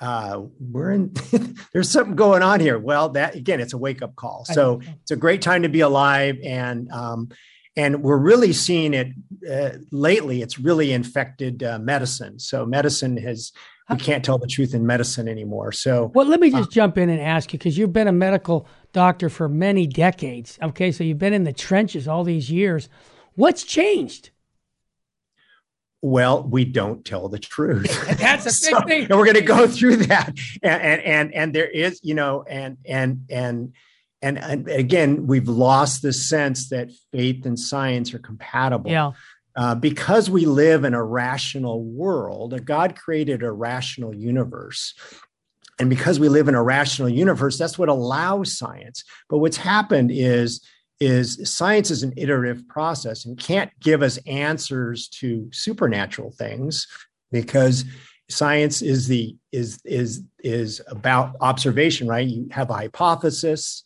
uh, 0.00 0.42
we're 0.60 0.90
in, 0.90 1.14
there's 1.72 1.88
something 1.88 2.16
going 2.16 2.42
on 2.42 2.60
here. 2.60 2.78
Well, 2.78 3.10
that 3.10 3.34
again, 3.34 3.60
it's 3.60 3.72
a 3.72 3.78
wake 3.78 4.02
up 4.02 4.16
call. 4.16 4.44
So 4.44 4.80
it's 5.02 5.10
a 5.10 5.16
great 5.16 5.40
time 5.40 5.62
to 5.62 5.68
be 5.68 5.80
alive. 5.80 6.36
And, 6.44 6.90
um, 6.90 7.30
and 7.76 8.02
we're 8.02 8.18
really 8.18 8.52
seeing 8.52 8.94
it 8.94 9.08
uh, 9.50 9.78
lately. 9.90 10.42
It's 10.42 10.58
really 10.58 10.92
infected 10.92 11.62
uh, 11.62 11.78
medicine. 11.78 12.38
So 12.38 12.66
medicine 12.66 13.16
has 13.16 13.52
we 13.90 13.96
can't 13.96 14.24
tell 14.24 14.38
the 14.38 14.46
truth 14.46 14.74
in 14.74 14.86
medicine 14.86 15.28
anymore. 15.28 15.72
So, 15.72 16.10
well, 16.14 16.26
let 16.26 16.40
me 16.40 16.50
just 16.50 16.68
uh, 16.68 16.72
jump 16.72 16.96
in 16.96 17.10
and 17.10 17.20
ask 17.20 17.52
you 17.52 17.58
because 17.58 17.76
you've 17.76 17.92
been 17.92 18.08
a 18.08 18.12
medical 18.12 18.66
doctor 18.92 19.28
for 19.28 19.48
many 19.48 19.86
decades. 19.86 20.58
Okay, 20.62 20.90
so 20.90 21.04
you've 21.04 21.18
been 21.18 21.34
in 21.34 21.44
the 21.44 21.52
trenches 21.52 22.08
all 22.08 22.24
these 22.24 22.50
years. 22.50 22.88
What's 23.34 23.62
changed? 23.62 24.30
Well, 26.00 26.42
we 26.42 26.64
don't 26.64 27.04
tell 27.04 27.28
the 27.28 27.38
truth. 27.38 28.06
That's 28.18 28.46
a 28.46 28.50
so, 28.52 28.78
big 28.80 28.86
thing, 28.86 29.02
and 29.10 29.18
we're 29.18 29.24
going 29.26 29.36
to 29.36 29.42
go 29.42 29.66
through 29.66 29.96
that. 29.96 30.34
And, 30.62 30.82
and 30.82 31.02
and 31.02 31.34
and 31.34 31.54
there 31.54 31.68
is, 31.68 32.00
you 32.02 32.14
know, 32.14 32.42
and 32.42 32.78
and 32.86 33.26
and. 33.30 33.72
And, 34.22 34.38
and 34.38 34.68
again, 34.70 35.26
we've 35.26 35.48
lost 35.48 36.00
the 36.00 36.10
sense 36.10 36.70
that 36.70 36.90
faith 37.12 37.44
and 37.44 37.60
science 37.60 38.14
are 38.14 38.18
compatible. 38.18 38.90
Yeah. 38.90 39.12
Uh, 39.56 39.74
because 39.74 40.28
we 40.28 40.46
live 40.46 40.84
in 40.84 40.94
a 40.94 41.04
rational 41.04 41.84
world, 41.84 42.64
God 42.64 42.96
created 42.96 43.42
a 43.42 43.52
rational 43.52 44.14
universe. 44.14 44.94
And 45.78 45.88
because 45.88 46.18
we 46.18 46.28
live 46.28 46.48
in 46.48 46.54
a 46.54 46.62
rational 46.62 47.08
universe, 47.08 47.58
that's 47.58 47.78
what 47.78 47.88
allows 47.88 48.56
science. 48.56 49.04
But 49.28 49.38
what's 49.38 49.56
happened 49.56 50.10
is, 50.12 50.60
is 51.00 51.50
science 51.52 51.90
is 51.90 52.02
an 52.02 52.12
iterative 52.16 52.66
process 52.68 53.24
and 53.24 53.38
can't 53.38 53.70
give 53.80 54.02
us 54.02 54.18
answers 54.26 55.08
to 55.08 55.48
supernatural 55.52 56.30
things 56.32 56.86
because 57.32 57.84
science 58.30 58.80
is 58.80 59.08
the 59.08 59.36
is 59.52 59.80
is 59.84 60.22
is 60.42 60.80
about 60.88 61.36
observation 61.40 62.08
right 62.08 62.26
you 62.26 62.48
have 62.50 62.70
a 62.70 62.74
hypothesis 62.74 63.84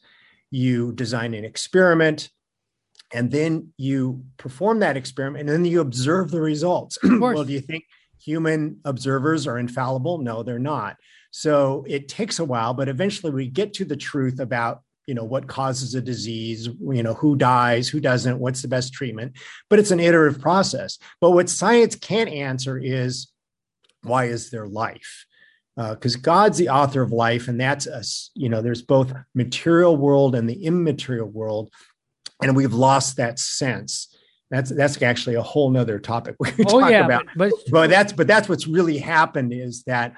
you 0.50 0.92
design 0.92 1.34
an 1.34 1.44
experiment 1.44 2.30
and 3.12 3.30
then 3.30 3.72
you 3.76 4.24
perform 4.36 4.80
that 4.80 4.96
experiment 4.96 5.40
and 5.40 5.48
then 5.48 5.64
you 5.64 5.80
observe 5.80 6.30
the 6.30 6.40
results. 6.40 6.98
Well 7.02 7.44
do 7.44 7.52
you 7.52 7.60
think 7.60 7.84
human 8.20 8.80
observers 8.84 9.46
are 9.46 9.58
infallible? 9.58 10.18
No 10.18 10.42
they're 10.42 10.58
not. 10.58 10.96
So 11.30 11.84
it 11.88 12.08
takes 12.08 12.38
a 12.38 12.44
while 12.44 12.74
but 12.74 12.88
eventually 12.88 13.32
we 13.32 13.48
get 13.48 13.74
to 13.74 13.84
the 13.84 13.96
truth 13.96 14.40
about 14.40 14.82
you 15.06 15.14
know 15.14 15.24
what 15.24 15.46
causes 15.46 15.94
a 15.94 16.02
disease 16.02 16.66
you 16.66 17.02
know 17.02 17.14
who 17.14 17.34
dies 17.34 17.88
who 17.88 17.98
doesn't 17.98 18.38
what's 18.38 18.62
the 18.62 18.68
best 18.68 18.92
treatment. 18.92 19.36
But 19.70 19.78
it's 19.78 19.90
an 19.90 20.00
iterative 20.00 20.40
process. 20.40 20.98
But 21.20 21.30
what 21.30 21.48
science 21.48 21.96
can't 21.96 22.28
answer 22.28 22.78
is 22.78 23.28
why 24.02 24.26
is 24.26 24.50
there 24.50 24.66
life? 24.66 25.26
Because 25.76 26.16
uh, 26.16 26.20
god's 26.20 26.58
the 26.58 26.68
author 26.68 27.02
of 27.02 27.12
life 27.12 27.48
and 27.48 27.60
that's 27.60 27.86
us 27.86 28.30
you 28.34 28.48
know 28.48 28.60
there's 28.60 28.82
both 28.82 29.12
material 29.34 29.96
world 29.96 30.34
and 30.34 30.48
the 30.48 30.64
immaterial 30.64 31.28
world 31.28 31.70
and 32.42 32.56
we've 32.56 32.72
lost 32.72 33.16
that 33.16 33.38
sense. 33.38 34.14
That's 34.50 34.70
that's 34.70 35.00
actually 35.02 35.34
a 35.34 35.42
whole 35.42 35.70
nother 35.70 35.98
topic 35.98 36.36
we 36.38 36.50
can 36.50 36.64
oh, 36.68 36.80
talk 36.80 36.90
yeah, 36.90 37.04
about. 37.04 37.26
but, 37.36 37.50
but, 37.50 37.70
but 37.70 37.90
that's 37.90 38.12
but 38.12 38.26
that's 38.26 38.48
what's 38.48 38.66
really 38.66 38.98
happened 38.98 39.52
is 39.52 39.82
that 39.84 40.14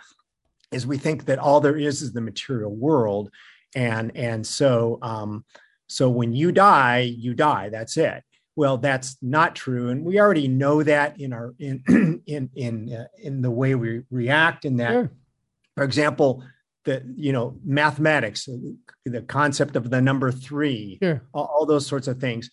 is 0.71 0.87
we 0.87 0.99
think 0.99 1.25
that 1.25 1.39
all 1.39 1.61
there 1.61 1.77
is 1.77 2.01
is 2.01 2.13
the 2.13 2.21
material 2.21 2.75
world. 2.75 3.31
And 3.75 4.17
and 4.17 4.47
so 4.47 4.99
um 5.03 5.45
so 5.89 6.09
when 6.09 6.33
you 6.33 6.53
die 6.53 7.01
you 7.01 7.35
die. 7.35 7.71
That's 7.71 7.97
it. 7.97 8.23
Well 8.55 8.79
that's 8.79 9.17
not 9.21 9.57
true. 9.57 9.89
And 9.89 10.05
we 10.05 10.21
already 10.21 10.47
know 10.47 10.83
that 10.85 11.21
in 11.21 11.33
our 11.33 11.55
in 11.59 12.23
in 12.27 12.51
in 12.55 12.95
uh, 12.95 13.07
in 13.19 13.43
the 13.43 13.51
way 13.51 13.75
we 13.75 14.03
react 14.11 14.65
in 14.65 14.77
that. 14.77 14.93
Sure. 14.93 15.11
for 15.77 15.83
example 15.83 16.45
the 16.85 17.03
you 17.17 17.33
know 17.33 17.59
mathematics 17.65 18.49
the 19.05 19.23
concept 19.23 19.77
of 19.77 19.91
the 19.91 20.01
number 20.01 20.33
three 20.33 20.99
sure. 21.03 21.23
all, 21.33 21.45
all, 21.45 21.67
those 21.67 21.87
sorts 21.87 22.09
of 22.09 22.19
things. 22.19 22.51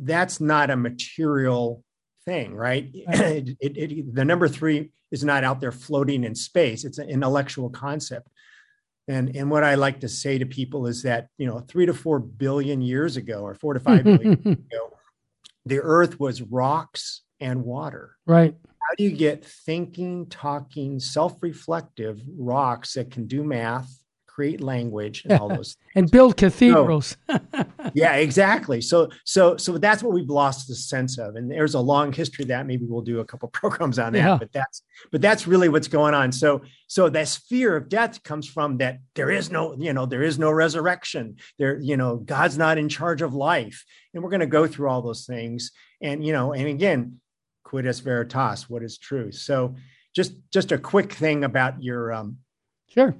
That's 0.00 0.40
not 0.40 0.70
a 0.70 0.76
material 0.76 1.84
thing 2.24 2.54
right, 2.54 2.90
right. 3.06 3.48
it, 3.60 3.76
it, 3.76 4.14
the 4.14 4.24
number 4.24 4.48
three 4.48 4.90
is 5.10 5.24
not 5.24 5.44
out 5.44 5.60
there 5.60 5.72
floating 5.72 6.24
in 6.24 6.34
space. 6.34 6.84
It's 6.84 6.98
an 6.98 7.08
intellectual 7.08 7.70
concept. 7.70 8.28
And 9.06 9.34
and 9.34 9.50
what 9.50 9.64
i 9.64 9.74
like 9.74 10.00
to 10.00 10.08
say 10.08 10.36
to 10.36 10.44
people 10.44 10.86
is 10.86 11.02
that 11.04 11.28
you 11.38 11.46
know 11.46 11.60
three 11.60 11.86
to 11.86 11.94
four 11.94 12.18
billion 12.18 12.82
years 12.82 13.16
ago 13.16 13.40
or 13.40 13.54
four 13.54 13.74
to 13.74 13.80
five 13.80 14.04
billion 14.04 14.32
ago 14.44 14.92
the 15.64 15.80
earth 15.80 16.18
was 16.18 16.42
rocks 16.42 17.22
and 17.40 17.64
water. 17.64 18.16
Right 18.26 18.54
how 18.88 18.94
do 18.96 19.04
you 19.04 19.10
get 19.10 19.44
thinking, 19.44 20.26
talking, 20.30 20.98
self-reflective 20.98 22.22
rocks 22.38 22.94
that 22.94 23.10
can 23.10 23.26
do 23.26 23.44
math, 23.44 24.02
create 24.26 24.62
language, 24.62 25.26
and 25.26 25.38
all 25.38 25.48
those 25.50 25.76
and 25.94 26.10
build 26.10 26.38
cathedrals? 26.38 27.18
So, 27.28 27.38
yeah, 27.92 28.14
exactly. 28.14 28.80
So 28.80 29.10
so 29.24 29.58
so 29.58 29.76
that's 29.76 30.02
what 30.02 30.14
we've 30.14 30.30
lost 30.30 30.68
the 30.68 30.74
sense 30.74 31.18
of. 31.18 31.36
And 31.36 31.50
there's 31.50 31.74
a 31.74 31.80
long 31.80 32.14
history 32.14 32.46
that 32.46 32.66
maybe 32.66 32.86
we'll 32.86 33.02
do 33.02 33.20
a 33.20 33.26
couple 33.26 33.48
programs 33.52 33.98
on 33.98 34.14
that. 34.14 34.20
Yeah. 34.20 34.38
But 34.38 34.52
that's 34.52 34.82
but 35.12 35.20
that's 35.20 35.46
really 35.46 35.68
what's 35.68 35.88
going 35.88 36.14
on. 36.14 36.32
So 36.32 36.62
so 36.86 37.10
this 37.10 37.36
fear 37.36 37.76
of 37.76 37.90
death 37.90 38.22
comes 38.22 38.48
from 38.48 38.78
that 38.78 39.00
there 39.14 39.30
is 39.30 39.50
no, 39.50 39.76
you 39.78 39.92
know, 39.92 40.06
there 40.06 40.22
is 40.22 40.38
no 40.38 40.50
resurrection. 40.50 41.36
There, 41.58 41.78
you 41.78 41.98
know, 41.98 42.16
God's 42.16 42.56
not 42.56 42.78
in 42.78 42.88
charge 42.88 43.20
of 43.20 43.34
life. 43.34 43.84
And 44.14 44.22
we're 44.22 44.30
going 44.30 44.40
to 44.40 44.46
go 44.46 44.66
through 44.66 44.88
all 44.88 45.02
those 45.02 45.26
things. 45.26 45.72
And 46.00 46.24
you 46.24 46.32
know, 46.32 46.54
and 46.54 46.66
again, 46.66 47.20
quid 47.68 47.86
est 47.86 48.02
veritas 48.02 48.70
what 48.70 48.82
is 48.82 48.96
truth 48.96 49.34
so 49.34 49.74
just 50.16 50.32
just 50.50 50.72
a 50.72 50.78
quick 50.78 51.12
thing 51.12 51.44
about 51.44 51.82
your 51.82 52.14
um 52.14 52.38
sure. 52.88 53.14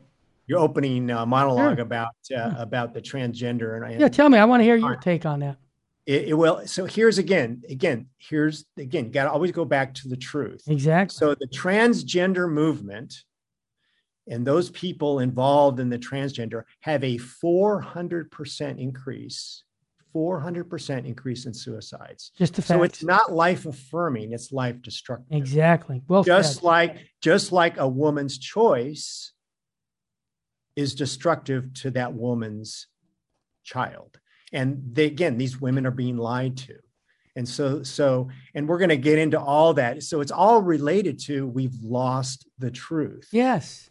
your 0.47 0.59
opening 0.59 1.11
uh, 1.11 1.27
monologue 1.27 1.77
sure. 1.77 1.83
about 1.83 2.17
uh, 2.33 2.35
yeah. 2.35 2.55
about 2.63 2.95
the 2.95 3.01
transgender 3.01 3.77
and, 3.77 3.93
and, 3.93 4.01
yeah 4.01 4.09
tell 4.09 4.31
me 4.31 4.39
i 4.39 4.45
want 4.47 4.61
to 4.61 4.65
hear 4.65 4.77
your 4.77 4.97
take 4.97 5.27
on 5.27 5.41
that. 5.41 5.59
It, 6.07 6.29
it 6.29 6.35
will 6.35 6.67
so 6.67 6.87
here's 6.87 7.19
again 7.19 7.63
again 7.69 8.07
here's 8.17 8.65
again 8.79 9.11
got 9.11 9.25
to 9.25 9.31
always 9.31 9.53
go 9.53 9.67
back 9.67 9.93
to 9.97 10.09
the 10.09 10.17
truth. 10.17 10.63
Exactly. 10.67 11.15
So 11.15 11.35
the 11.35 11.47
transgender 11.49 12.51
movement 12.51 13.25
and 14.27 14.47
those 14.47 14.71
people 14.71 15.19
involved 15.19 15.81
in 15.81 15.91
the 15.91 15.99
transgender 15.99 16.65
have 16.81 17.05
a 17.05 17.19
400% 17.19 18.79
increase 18.79 19.65
400% 20.19 21.07
increase 21.07 21.47
in 21.47 21.55
suicides. 21.55 22.33
Just 22.37 22.59
a 22.59 22.63
fact. 22.63 22.69
So 22.79 22.83
it's 22.83 23.05
not 23.05 23.33
life 23.33 23.67
affirming, 23.67 24.33
it's 24.33 24.51
life 24.51 24.83
destructive. 24.83 25.37
Exactly. 25.37 26.03
Well, 26.09 26.25
just 26.25 26.57
said. 26.57 26.65
like 26.65 26.97
just 27.21 27.53
like 27.53 27.79
a 27.79 27.87
woman's 27.87 28.39
choice 28.39 29.33
is 30.75 30.95
destructive 30.95 31.73
to 31.75 31.93
that 31.93 32.15
woman's 32.15 32.89
child. 33.65 34.19
And 34.53 34.83
they, 34.93 35.07
again, 35.07 35.39
these 35.39 35.61
women 35.61 35.87
are 35.87 35.93
being 35.93 36.17
lied 36.17 36.57
to. 36.59 36.75
And 37.37 37.49
so, 37.49 37.85
so, 37.85 38.31
and 38.55 38.69
we're 38.69 38.79
going 38.79 38.89
to 38.89 38.97
get 38.97 39.19
into 39.19 39.39
all 39.39 39.75
that. 39.75 40.03
So 40.03 40.21
it's 40.21 40.33
all 40.33 40.61
related 40.63 41.21
to 41.27 41.47
we've 41.47 41.77
lost 41.81 42.49
the 42.59 42.71
truth. 42.73 43.29
Yes. 43.31 43.89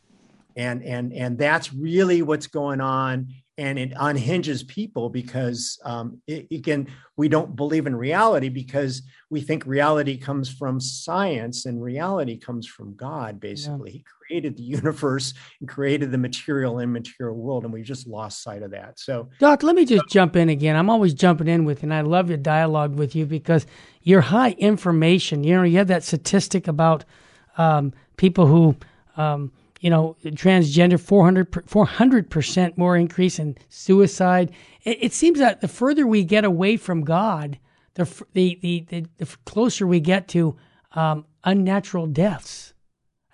And 0.57 0.83
and 0.83 1.13
and 1.13 1.37
that's 1.37 1.71
really 1.71 2.21
what's 2.23 2.47
going 2.47 2.81
on 2.81 3.27
and 3.57 3.79
it 3.79 3.91
unhinges 3.99 4.63
people 4.63 5.09
because 5.09 5.79
um, 5.83 6.21
it, 6.27 6.47
again 6.51 6.87
we 7.15 7.27
don't 7.27 7.55
believe 7.55 7.87
in 7.87 7.95
reality 7.95 8.49
because 8.49 9.01
we 9.29 9.41
think 9.41 9.65
reality 9.65 10.15
comes 10.15 10.49
from 10.49 10.79
science 10.79 11.65
and 11.65 11.81
reality 11.81 12.37
comes 12.37 12.67
from 12.67 12.95
god 12.95 13.39
basically. 13.39 13.91
Yeah. 13.91 13.97
he 13.97 14.05
created 14.27 14.57
the 14.57 14.63
universe 14.63 15.33
and 15.59 15.67
created 15.67 16.11
the 16.11 16.17
material 16.17 16.79
and 16.79 16.89
immaterial 16.89 17.35
world 17.35 17.63
and 17.63 17.73
we've 17.73 17.85
just 17.85 18.07
lost 18.07 18.43
sight 18.43 18.61
of 18.61 18.71
that. 18.71 18.99
So 18.99 19.29
doc 19.39 19.63
let 19.63 19.75
me 19.75 19.85
just 19.85 20.07
jump 20.09 20.35
in 20.35 20.49
again. 20.49 20.75
I'm 20.75 20.89
always 20.89 21.13
jumping 21.13 21.47
in 21.47 21.65
with 21.65 21.83
and 21.83 21.93
i 21.93 22.01
love 22.01 22.29
your 22.29 22.37
dialogue 22.37 22.95
with 22.95 23.15
you 23.15 23.25
because 23.25 23.65
you're 24.01 24.21
high 24.21 24.51
information. 24.51 25.43
You 25.43 25.55
know 25.55 25.63
you 25.63 25.77
have 25.77 25.87
that 25.87 26.03
statistic 26.03 26.67
about 26.67 27.03
um, 27.57 27.93
people 28.17 28.45
who 28.45 28.75
um, 29.17 29.51
you 29.79 29.89
know, 29.89 30.15
transgender 30.23 30.99
400 30.99 32.29
percent 32.29 32.77
more 32.77 32.97
increase 32.97 33.39
in 33.39 33.57
suicide. 33.69 34.51
It, 34.83 34.97
it, 35.01 35.13
seems 35.13 35.39
that 35.39 35.61
the 35.61 35.67
further 35.67 36.07
we 36.07 36.23
get 36.23 36.45
away 36.45 36.77
from 36.77 37.03
God, 37.03 37.59
the 37.95 38.05
the 38.33 38.57
the, 38.61 38.85
the, 38.89 39.05
the 39.17 39.25
closer 39.45 39.85
we 39.85 39.99
get 39.99 40.27
to 40.29 40.55
um, 40.93 41.25
unnatural 41.43 42.07
deaths. 42.07 42.73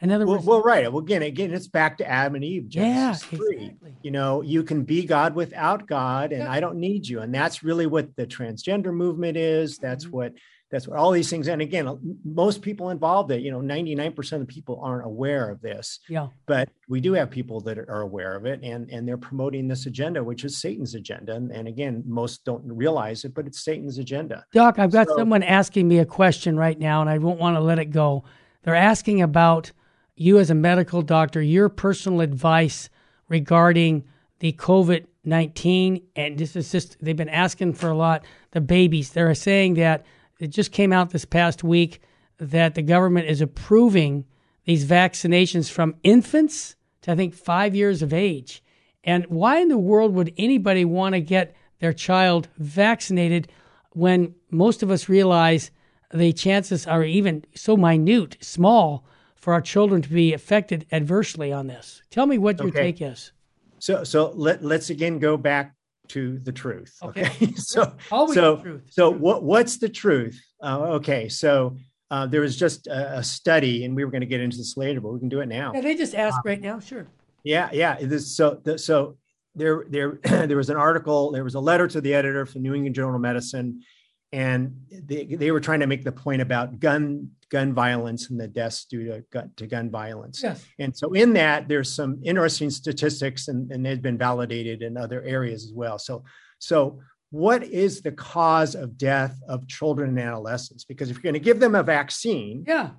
In 0.01 0.12
other 0.12 0.25
well, 0.25 0.36
words, 0.36 0.45
well, 0.45 0.62
right. 0.62 0.91
Well, 0.91 1.01
again, 1.01 1.21
again, 1.21 1.53
it's 1.53 1.67
back 1.67 1.97
to 1.99 2.06
Adam 2.06 2.36
and 2.36 2.43
Eve. 2.43 2.67
Genesis 2.67 3.25
yeah, 3.32 3.39
exactly. 3.39 3.77
You 4.01 4.12
know, 4.12 4.41
you 4.41 4.63
can 4.63 4.84
be 4.84 5.06
God 5.06 5.34
without 5.34 5.88
God, 5.88 6.34
and 6.34 6.43
yeah. 6.43 6.51
I 6.51 6.60
don't 6.60 6.75
need 6.75 7.08
you. 7.08 7.21
And 7.21 7.34
that's 7.34 7.63
really 7.63 7.88
what 7.88 8.13
the 8.17 8.27
transgender 8.27 8.93
movement 8.93 9.38
is. 9.38 9.77
That's 9.77 10.03
mm-hmm. 10.03 10.15
what 10.17 10.34
that's 10.73 10.88
what 10.88 10.97
all 10.97 11.12
these 11.12 11.29
things 11.29 11.47
and 11.47 11.62
again 11.62 12.17
most 12.25 12.63
people 12.63 12.89
involved 12.89 13.29
that 13.29 13.41
you 13.41 13.51
know 13.51 13.59
99% 13.59 14.41
of 14.41 14.47
people 14.47 14.81
aren't 14.83 15.05
aware 15.05 15.51
of 15.51 15.62
this. 15.62 15.99
Yeah. 16.09 16.29
But 16.47 16.69
we 16.89 16.99
do 16.99 17.13
have 17.13 17.29
people 17.29 17.62
that 17.62 17.77
are 17.77 18.01
aware 18.01 18.36
of 18.36 18.47
it 18.47 18.59
and 18.63 18.89
and 18.89 19.07
they're 19.07 19.15
promoting 19.15 19.67
this 19.67 19.86
agenda 19.86 20.23
which 20.23 20.43
is 20.43 20.59
satan's 20.59 20.95
agenda 20.95 21.36
and, 21.36 21.51
and 21.51 21.67
again 21.67 22.03
most 22.07 22.43
don't 22.43 22.63
realize 22.65 23.23
it 23.23 23.36
but 23.36 23.45
it's 23.45 23.63
satan's 23.63 23.99
agenda. 23.99 24.43
Doc 24.51 24.79
i've 24.79 24.91
got 24.91 25.07
so, 25.07 25.15
someone 25.15 25.43
asking 25.43 25.88
me 25.88 25.99
a 25.99 26.05
question 26.05 26.57
right 26.57 26.79
now 26.79 27.01
and 27.01 27.09
i 27.09 27.19
won't 27.19 27.39
want 27.39 27.55
to 27.55 27.62
let 27.62 27.77
it 27.77 27.91
go. 27.91 28.23
They're 28.63 28.73
asking 28.73 29.21
about 29.21 29.71
you 30.15 30.39
as 30.39 30.49
a 30.49 30.55
medical 30.55 31.03
doctor 31.03 31.39
your 31.39 31.69
personal 31.69 32.21
advice 32.21 32.89
regarding 33.29 34.05
the 34.39 34.53
covid 34.53 35.05
19 35.23 36.01
and 36.15 36.38
this 36.38 36.55
is 36.55 36.71
just 36.71 36.97
they've 36.99 37.15
been 37.15 37.29
asking 37.29 37.73
for 37.73 37.91
a 37.91 37.95
lot 37.95 38.25
the 38.53 38.62
babies. 38.62 39.12
They're 39.12 39.36
saying 39.36 39.75
that 39.75 40.05
it 40.39 40.48
just 40.48 40.72
came 40.72 40.91
out 40.91 41.12
this 41.12 41.26
past 41.26 41.63
week 41.63 42.02
that 42.38 42.76
the 42.76 42.82
government 42.82 43.28
is 43.28 43.41
approving 43.41 44.26
these 44.65 44.86
vaccinations 44.86 45.69
from 45.69 45.96
infants 46.04 46.76
to 47.02 47.12
I 47.12 47.15
think 47.15 47.34
five 47.34 47.76
years 47.76 48.02
of 48.02 48.13
age. 48.13 48.63
And 49.04 49.26
why 49.28 49.60
in 49.60 49.67
the 49.67 49.78
world 49.78 50.13
would 50.13 50.34
anybody 50.38 50.86
want 50.86 51.13
to 51.13 51.22
get 51.22 51.56
their 51.80 51.93
child 51.93 52.48
vaccinated 52.58 53.52
when 53.91 54.34
most 54.50 54.82
of 54.82 54.89
us 54.89 55.10
realize 55.10 55.72
the 56.13 56.32
chances 56.32 56.88
are 56.88 57.04
even 57.04 57.43
so 57.54 57.76
minute, 57.76 58.38
small, 58.39 59.06
for 59.36 59.54
our 59.54 59.62
children 59.62 60.02
to 60.02 60.10
be 60.10 60.34
affected 60.34 60.86
adversely 60.91 61.52
on 61.52 61.67
this? 61.67 62.02
Tell 62.10 62.26
me 62.26 62.38
what 62.38 62.60
your 62.60 62.69
okay. 62.69 62.93
take 62.93 63.02
is. 63.02 63.34
So, 63.80 64.06
so 64.06 64.32
let, 64.36 64.63
let's 64.63 64.89
again 64.89 65.19
go 65.19 65.36
back 65.36 65.76
to 66.10 66.39
the 66.39 66.52
truth. 66.52 66.96
Okay. 67.02 67.26
okay? 67.26 67.54
so, 67.56 67.94
Always 68.12 68.36
so, 68.36 68.58
truth. 68.58 68.84
so 68.89 69.10
what, 69.10 69.44
what's 69.44 69.78
the 69.78 69.89
truth? 69.89 70.42
Uh, 70.62 70.80
okay. 70.96 71.30
So, 71.30 71.78
uh, 72.12 72.28
there 72.28 72.42
was 72.42 72.56
just 72.56 72.86
a, 72.88 73.18
a, 73.18 73.24
study, 73.24 73.86
and 73.86 73.96
we 73.96 74.06
were 74.06 74.12
going 74.12 74.22
to 74.22 74.28
get 74.28 74.39
into 74.39 74.58
this 74.58 74.78
later, 74.78 75.02
but 75.02 75.13
we 75.13 75.20
can 75.20 75.30
do 75.30 75.39
it 75.39 75.48
now. 75.48 75.72
Yeah, 75.74 75.82
they 75.82 75.96
just 75.96 76.13
asked 76.13 76.38
um, 76.38 76.44
right 76.46 76.62
now. 76.62 76.80
Sure. 76.80 77.08
Yeah, 77.44 77.70
yeah. 77.74 77.98
This, 78.00 78.36
so, 78.36 78.62
the, 78.63 78.78
so 78.78 79.18
there, 79.56 79.86
there, 79.89 80.20
there 80.24 80.58
was 80.58 80.70
an 80.70 80.78
article. 80.78 81.32
There 81.32 81.44
was 81.44 81.56
a 81.56 81.60
letter 81.60 81.88
to 81.88 82.02
the 82.02 82.13
editor 82.13 82.46
for 82.46 82.60
New 82.60 82.74
England 82.76 82.96
Journal 82.96 83.16
of 83.16 83.22
Medicine, 83.22 83.82
and 84.34 84.76
they, 84.91 85.26
they 85.26 85.52
were 85.52 85.60
trying 85.62 85.80
to 85.82 85.88
make 85.88 86.04
the 86.04 86.12
point 86.12 86.41
about 86.41 86.80
gun 86.80 87.30
gun 87.50 87.72
violence 87.72 88.32
and 88.32 88.39
the 88.39 88.48
deaths 88.48 88.86
due 88.86 89.06
to 89.06 89.24
gun, 89.32 89.52
to 89.58 89.67
gun 89.67 89.91
violence. 89.91 90.41
Yes. 90.41 90.65
And 90.80 90.98
so 90.98 91.13
in 91.13 91.34
that, 91.34 91.67
there's 91.67 91.93
some 91.93 92.19
interesting 92.24 92.72
statistics, 92.72 93.48
and, 93.48 93.72
and 93.72 93.86
they've 93.86 94.02
been 94.02 94.17
validated 94.17 94.82
in 94.82 94.98
other 94.98 95.22
areas 95.22 95.63
as 95.65 95.72
well. 95.72 96.00
So 96.00 96.24
so 96.58 97.00
what 97.30 97.63
is 97.63 98.02
the 98.02 98.12
cause 98.12 98.74
of 98.74 98.98
death 98.98 99.39
of 99.48 99.67
children 99.67 100.10
and 100.10 100.19
adolescents? 100.19 100.84
Because 100.84 101.10
if 101.10 101.17
you're 101.17 101.24
going 101.32 101.34
to 101.34 101.39
give 101.39 101.60
them 101.60 101.76
a 101.76 101.84
vaccine, 101.84 102.63
Yeah. 102.67 102.91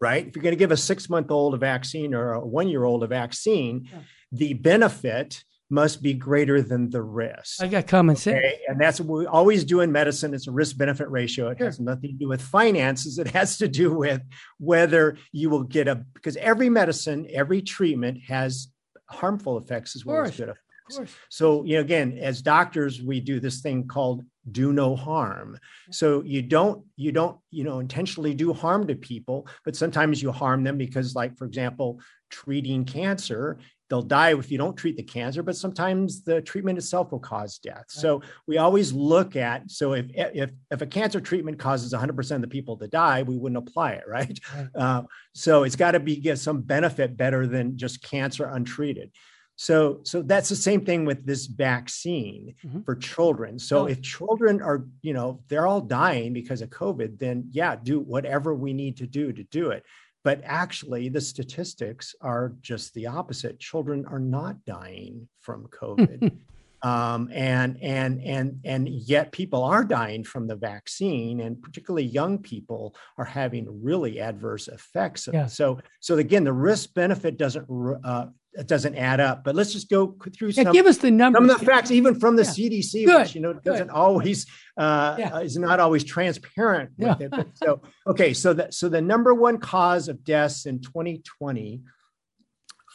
right? 0.00 0.24
If 0.26 0.34
you're 0.36 0.42
going 0.42 0.52
to 0.54 0.58
give 0.64 0.70
a 0.72 0.76
six 0.76 1.10
month 1.10 1.30
old 1.32 1.54
a 1.54 1.56
vaccine 1.58 2.14
or 2.14 2.32
a 2.34 2.40
one 2.46 2.68
year 2.68 2.84
old 2.84 3.02
a 3.02 3.08
vaccine, 3.08 3.88
Yeah. 3.92 3.98
the 4.30 4.52
benefit 4.54 5.42
must 5.70 6.02
be 6.02 6.12
greater 6.12 6.60
than 6.60 6.90
the 6.90 7.00
risk. 7.00 7.62
I 7.62 7.68
got 7.68 7.86
common 7.86 8.16
sense. 8.16 8.38
Okay, 8.38 8.58
and 8.68 8.80
that's 8.80 9.00
what 9.00 9.20
we 9.20 9.26
always 9.26 9.64
do 9.64 9.80
in 9.80 9.92
medicine. 9.92 10.34
It's 10.34 10.48
a 10.48 10.52
risk 10.52 10.76
benefit 10.76 11.08
ratio. 11.08 11.48
It 11.48 11.58
Sure. 11.58 11.66
has 11.66 11.78
nothing 11.78 12.10
to 12.10 12.16
do 12.16 12.28
with 12.28 12.42
finances. 12.42 13.18
It 13.18 13.28
has 13.28 13.56
to 13.58 13.68
do 13.68 13.94
with 13.94 14.20
whether 14.58 15.16
you 15.32 15.48
will 15.48 15.62
get 15.62 15.86
a, 15.86 16.04
because 16.14 16.36
every 16.36 16.68
medicine, 16.68 17.26
every 17.32 17.62
treatment 17.62 18.18
has 18.26 18.68
harmful 19.08 19.58
effects 19.58 19.96
as 19.96 20.04
well 20.04 20.24
as 20.24 20.36
good 20.36 20.50
effects. 20.50 21.14
So, 21.28 21.64
you 21.64 21.76
know, 21.76 21.82
again, 21.82 22.18
as 22.18 22.42
doctors, 22.42 23.00
we 23.00 23.20
do 23.20 23.38
this 23.38 23.60
thing 23.60 23.86
called 23.86 24.24
do 24.50 24.72
no 24.72 24.96
harm. 24.96 25.58
So 25.92 26.22
you 26.22 26.42
don't, 26.42 26.84
you 26.96 27.12
don't, 27.12 27.38
you 27.50 27.62
know, 27.62 27.78
intentionally 27.78 28.34
do 28.34 28.52
harm 28.52 28.88
to 28.88 28.96
people, 28.96 29.46
but 29.64 29.76
sometimes 29.76 30.20
you 30.20 30.32
harm 30.32 30.64
them 30.64 30.78
because, 30.78 31.14
like, 31.14 31.38
for 31.38 31.44
example, 31.44 32.00
treating 32.30 32.84
cancer, 32.84 33.58
they'll 33.90 34.00
die 34.02 34.32
if 34.32 34.50
you 34.50 34.56
don't 34.56 34.76
treat 34.76 34.96
the 34.96 35.02
cancer, 35.02 35.42
but 35.42 35.56
sometimes 35.56 36.22
the 36.22 36.40
treatment 36.40 36.78
itself 36.78 37.10
will 37.12 37.18
cause 37.18 37.58
death. 37.58 37.84
So 37.88 38.22
we 38.46 38.56
always 38.56 38.92
look 38.92 39.36
at, 39.36 39.70
so 39.70 39.92
if 39.94 40.06
if 40.14 40.52
if 40.70 40.80
a 40.80 40.86
cancer 40.86 41.20
treatment 41.20 41.58
causes 41.58 41.92
100% 41.92 42.30
of 42.36 42.40
the 42.40 42.48
people 42.48 42.76
to 42.78 42.88
die, 42.88 43.22
we 43.24 43.36
wouldn't 43.36 43.58
apply 43.58 43.92
it, 43.92 44.04
right? 44.08 44.38
Right. 44.54 44.68
Uh, 44.74 45.02
so 45.34 45.64
it's 45.64 45.76
got 45.76 45.90
to 45.92 46.00
be 46.00 46.16
get 46.16 46.38
some 46.38 46.62
benefit 46.62 47.16
better 47.16 47.46
than 47.46 47.76
just 47.76 48.02
cancer 48.02 48.44
untreated. 48.46 49.10
So, 49.56 50.00
so 50.04 50.22
that's 50.22 50.48
the 50.48 50.56
same 50.56 50.86
thing 50.86 51.04
with 51.04 51.26
this 51.26 51.44
vaccine 51.44 52.54
Mhm. 52.64 52.82
for 52.84 52.96
children. 52.96 53.58
So, 53.58 53.80
Oh. 53.82 53.86
if 53.86 54.00
children 54.00 54.62
are, 54.62 54.86
you 55.02 55.12
know, 55.12 55.42
they're 55.48 55.66
all 55.66 55.82
dying 55.82 56.32
because 56.32 56.62
of 56.62 56.70
COVID, 56.70 57.18
then 57.18 57.48
yeah, 57.52 57.76
do 57.76 58.00
whatever 58.00 58.54
we 58.54 58.72
need 58.72 58.96
to 58.98 59.06
do 59.06 59.32
to 59.34 59.42
do 59.44 59.70
it. 59.70 59.84
But 60.22 60.40
actually, 60.44 61.08
the 61.08 61.20
statistics 61.20 62.14
are 62.20 62.54
just 62.60 62.92
the 62.94 63.06
opposite. 63.06 63.58
Children 63.58 64.04
are 64.06 64.18
not 64.18 64.64
dying 64.66 65.28
from 65.40 65.66
COVID. 65.68 66.36
um, 66.82 67.28
and 67.32 67.78
and 67.82 68.22
and 68.22 68.60
and 68.64 68.88
yet 68.88 69.32
people 69.32 69.62
are 69.62 69.84
dying 69.84 70.24
from 70.24 70.46
the 70.46 70.56
vaccine, 70.56 71.40
and 71.40 71.60
particularly 71.62 72.04
young 72.04 72.38
people 72.38 72.94
are 73.18 73.24
having 73.24 73.82
really 73.82 74.20
adverse 74.20 74.68
effects. 74.68 75.28
Yeah. 75.32 75.46
So 75.46 75.80
so 76.00 76.18
again, 76.18 76.44
the 76.44 76.52
risk 76.52 76.92
benefit 76.94 77.38
doesn't 77.38 77.66
uh, 78.04 78.26
it 78.54 78.66
doesn't 78.66 78.96
add 78.96 79.20
up. 79.20 79.44
But 79.44 79.54
let's 79.54 79.72
just 79.72 79.88
go 79.88 80.16
through 80.36 80.48
Yeah, 80.48 80.64
some 80.64 80.72
give 80.72 80.86
us 80.86 80.98
the 80.98 81.10
number. 81.10 81.36
some 81.36 81.48
of 81.48 81.58
the 81.60 81.64
facts, 81.64 81.90
even 81.90 82.18
from 82.18 82.34
the 82.36 82.42
Yeah. 82.42 82.50
CDC, 82.50 83.04
Good, 83.06 83.20
which 83.22 83.34
you 83.34 83.40
know 83.40 83.52
good. 83.54 83.62
doesn't 83.64 83.90
always 83.90 84.46
uh, 84.76 85.16
Yeah. 85.18 85.38
is 85.40 85.56
not 85.58 85.78
always 85.78 86.02
transparent 86.04 86.90
with 86.98 87.20
Yeah. 87.20 87.28
it. 87.40 87.46
So 87.54 87.80
okay, 88.06 88.32
so 88.34 88.52
that 88.54 88.74
so 88.74 88.88
the 88.88 89.00
number 89.00 89.34
one 89.34 89.58
cause 89.58 90.08
of 90.08 90.24
deaths 90.24 90.66
in 90.66 90.80
2020 90.80 91.82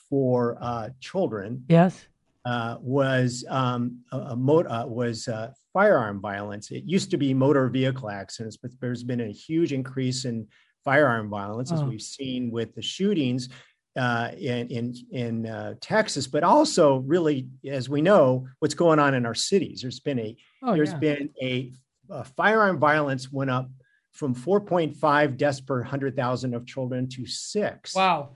for 0.10 0.58
uh, 0.62 0.90
children 1.00 1.64
Yes. 1.68 2.06
uh, 2.46 2.78
was 2.82 3.46
um, 3.50 4.00
a, 4.12 4.18
a 4.18 4.36
mo- 4.36 4.60
uh, 4.66 4.86
was 4.88 5.28
uh, 5.28 5.52
firearm 5.74 6.22
violence. 6.22 6.72
It 6.72 6.84
used 6.86 7.12
to 7.12 7.18
be 7.18 7.34
motor 7.34 7.70
vehicle 7.70 8.10
accidents, 8.10 8.58
but 8.58 8.72
there's 8.82 9.04
been 9.04 9.22
a 9.22 9.32
huge 9.32 9.74
increase 9.74 10.26
in 10.26 10.48
firearm 10.84 11.30
violence 11.30 11.72
as 11.72 11.82
Oh. 11.82 11.86
we've 11.86 12.02
seen 12.02 12.52
with 12.52 12.76
the 12.76 12.82
shootings 12.82 13.50
uh, 13.96 14.32
in 14.38 14.68
in 14.68 14.94
in 15.12 15.46
uh, 15.48 15.74
Texas, 15.80 16.28
but 16.28 16.44
also 16.44 16.98
really, 17.00 17.48
as 17.68 17.88
we 17.90 18.02
know, 18.02 18.48
what's 18.60 18.74
going 18.74 19.00
on 19.00 19.14
in 19.14 19.26
our 19.26 19.36
cities. 19.36 19.82
There's 19.82 20.00
been 20.00 20.20
a 20.20 20.36
Oh, 20.64 20.74
there's 20.76 20.92
yeah. 20.94 20.98
been 20.98 21.30
a, 21.42 21.72
a 22.10 22.24
firearm 22.24 22.80
violence 22.80 23.32
went 23.32 23.52
up 23.52 23.70
from 24.12 24.34
4.5 24.34 25.38
deaths 25.38 25.60
per 25.62 25.82
100,000 25.82 26.54
of 26.56 26.66
children 26.66 27.08
to 27.10 27.26
six 27.28 27.94
Wow. 27.94 28.30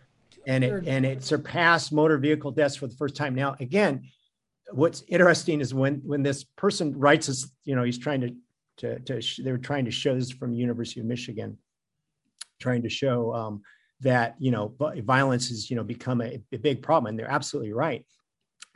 and 0.45 0.63
it 0.63 0.83
and 0.85 1.05
it 1.05 1.23
surpassed 1.23 1.91
motor 1.91 2.17
vehicle 2.17 2.51
deaths 2.51 2.75
for 2.75 2.87
the 2.87 2.95
first 2.95 3.15
time. 3.15 3.33
Now, 3.33 3.55
again, 3.59 4.03
what's 4.71 5.03
interesting 5.07 5.59
is 5.61 5.73
when 5.73 5.95
when 6.05 6.21
this 6.23 6.43
person 6.43 6.97
writes 6.97 7.27
this, 7.27 7.49
you 7.65 7.75
know, 7.75 7.83
he's 7.83 7.97
trying 7.97 8.21
to 8.21 8.35
to, 8.77 8.99
to 8.99 9.43
they 9.43 9.51
were 9.51 9.57
trying 9.57 9.85
to 9.85 9.91
show 9.91 10.13
this 10.15 10.31
from 10.31 10.53
University 10.53 10.99
of 11.01 11.05
Michigan, 11.05 11.57
trying 12.59 12.83
to 12.83 12.89
show 12.89 13.33
um, 13.33 13.61
that 14.01 14.35
you 14.39 14.51
know 14.51 14.73
violence 15.03 15.49
has 15.49 15.69
you 15.69 15.75
know 15.75 15.83
become 15.83 16.21
a, 16.21 16.41
a 16.51 16.57
big 16.57 16.81
problem, 16.81 17.09
and 17.09 17.19
they're 17.19 17.31
absolutely 17.31 17.73
right. 17.73 18.05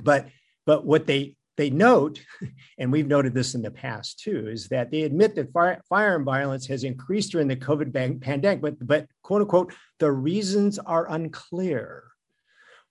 But 0.02 0.28
but 0.66 0.86
what 0.86 1.08
they 1.08 1.36
they 1.56 1.70
note, 1.70 2.24
and 2.78 2.92
we've 2.92 3.08
noted 3.08 3.34
this 3.34 3.56
in 3.56 3.62
the 3.62 3.72
past 3.72 4.20
too, 4.20 4.48
is 4.48 4.68
that 4.70 4.92
they 4.92 5.04
admit 5.04 5.36
that 5.36 5.52
fire, 5.52 5.82
firearm 5.88 6.26
violence 6.26 6.66
has 6.68 6.84
increased 6.84 7.32
during 7.32 7.48
the 7.48 7.56
COVID 7.56 8.22
pandemic, 8.22 8.62
but 8.62 8.86
but 8.86 9.08
quote 9.22 9.42
unquote 9.42 9.74
the 10.00 10.12
reasons 10.12 10.80
are 10.80 11.10
unclear. 11.12 12.06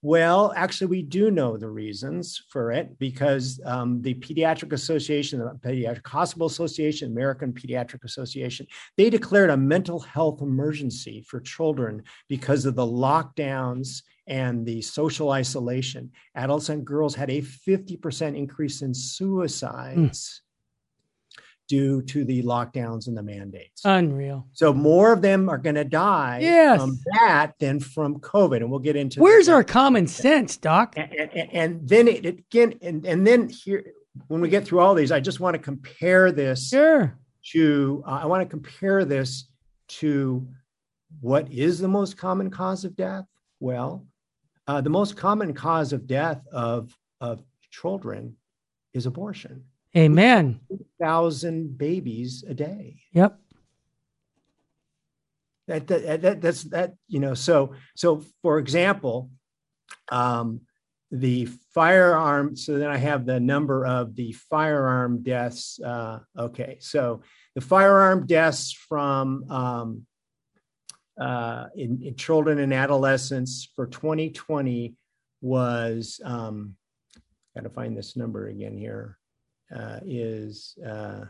Well, 0.05 0.53
actually, 0.57 0.89
we 0.89 1.03
do 1.03 1.31
know 1.31 1.57
the 1.57 1.71
reasons 1.71 2.43
for 2.49 2.73
it 2.73 2.99
because 2.99 3.61
um, 3.65 4.03
the 4.03 4.15
Pediatric 4.15 4.73
Association, 4.73 5.39
the 5.39 5.59
Pediatric 5.65 6.07
Hospital 6.09 6.49
Association, 6.49 7.13
American 7.13 7.53
Pediatric 7.53 8.03
Association, 8.03 8.67
they 8.97 9.11
declared 9.11 9.51
a 9.51 9.57
mental 9.57 10.01
health 10.01 10.43
emergency 10.43 11.25
for 11.29 11.39
children 11.39 12.03
because 12.29 12.67
of 12.67 12.75
the 12.75 12.85
lockdowns 12.85 14.03
and 14.27 14.67
the 14.67 14.83
social 14.83 15.31
isolation. 15.31 16.11
Adults 16.35 16.69
and 16.69 16.85
girls 16.85 17.15
had 17.15 17.31
a 17.31 17.41
50% 17.41 18.37
increase 18.37 18.83
in 18.83 18.93
suicides 18.93 20.42
due 21.73 22.03
to 22.03 22.23
the 22.23 22.43
lockdowns 22.43 23.07
and 23.07 23.17
the 23.17 23.23
mandates. 23.23 23.81
Unreal. 23.87 24.47
So 24.53 24.75
more 24.75 25.11
of 25.11 25.23
them 25.23 25.49
are 25.49 25.57
going 25.57 25.77
to 25.77 25.85
die 25.85 26.41
Yes. 26.43 26.79
from 26.79 26.99
that 27.15 27.53
than 27.61 27.81
from 27.81 28.21
COVID, 28.21 28.57
and 28.59 28.71
we'll 28.71 28.79
get 28.79 28.95
into 28.95 29.21
Where's 29.23 29.47
that. 29.47 29.55
our 29.55 29.65
common 29.65 30.07
sense, 30.07 30.59
Doc? 30.59 30.93
and, 30.99 31.11
and, 31.15 31.49
and 31.61 31.89
then 31.89 32.09
it 32.09 32.27
it 32.27 32.39
again 32.41 32.75
and, 32.83 33.07
and 33.07 33.27
then 33.27 33.49
here 33.49 33.87
when 34.29 34.43
we 34.43 34.51
get 34.51 34.67
through 34.67 34.81
all 34.81 34.95
these, 34.95 35.11
I 35.11 35.21
just 35.21 35.41
want 35.41 35.55
to 35.55 35.63
compare 35.63 36.31
this 36.31 36.69
Sure. 36.69 37.17
to 37.53 38.05
uh, 38.07 38.21
I 38.23 38.27
want 38.27 38.43
to 38.43 38.49
compare 38.51 39.07
this 39.07 39.49
to 40.01 40.47
what 41.23 41.51
is 41.51 41.79
the 41.79 41.89
most 41.89 42.19
common 42.19 42.51
cause 42.51 42.85
of 42.85 42.95
death? 42.97 43.25
Well, 43.61 44.07
uh, 44.67 44.83
the 44.83 44.91
most 44.91 45.17
common 45.17 45.55
cause 45.55 45.95
of 45.95 46.07
death 46.07 46.43
of 46.53 46.95
of 47.23 47.43
children 47.71 48.37
is 48.93 49.07
abortion. 49.07 49.65
Amen. 49.97 50.61
Thousand 51.01 51.77
babies 51.77 52.45
a 52.49 52.55
day. 52.55 53.03
Yep. 53.13 53.39
that, 55.69 55.87
that, 55.87 56.23
that 56.23 56.41
that's 56.41 56.65
that 56.65 56.95
you 57.09 57.21
know 57.21 57.35
so 57.35 57.75
so 57.97 58.25
for 58.43 58.59
example 58.59 59.31
um 60.11 60.61
the 61.11 61.47
firearm 61.75 62.57
so 62.57 62.79
then 62.79 62.91
i 62.91 62.97
have 62.97 63.27
the 63.27 63.39
number 63.39 63.87
of 63.87 64.17
the 64.17 64.33
firearm 64.33 65.23
deaths 65.23 65.79
uh 65.81 66.19
okay 66.39 66.79
so 66.81 67.23
the 67.55 67.61
firearm 67.61 68.27
deaths 68.27 68.73
from 68.73 69.49
um 69.51 70.07
uh 71.21 71.67
in, 71.77 72.03
in 72.03 72.17
children 72.17 72.59
and 72.59 72.73
adolescents 72.73 73.69
for 73.77 73.87
2020 73.87 74.95
was 75.43 76.21
um 76.25 76.75
gotta 77.55 77.71
find 77.71 77.97
this 77.97 78.17
number 78.17 78.49
again 78.49 78.77
here 78.77 79.19
uh 79.75 80.01
is 80.05 80.77
uh 80.87 81.25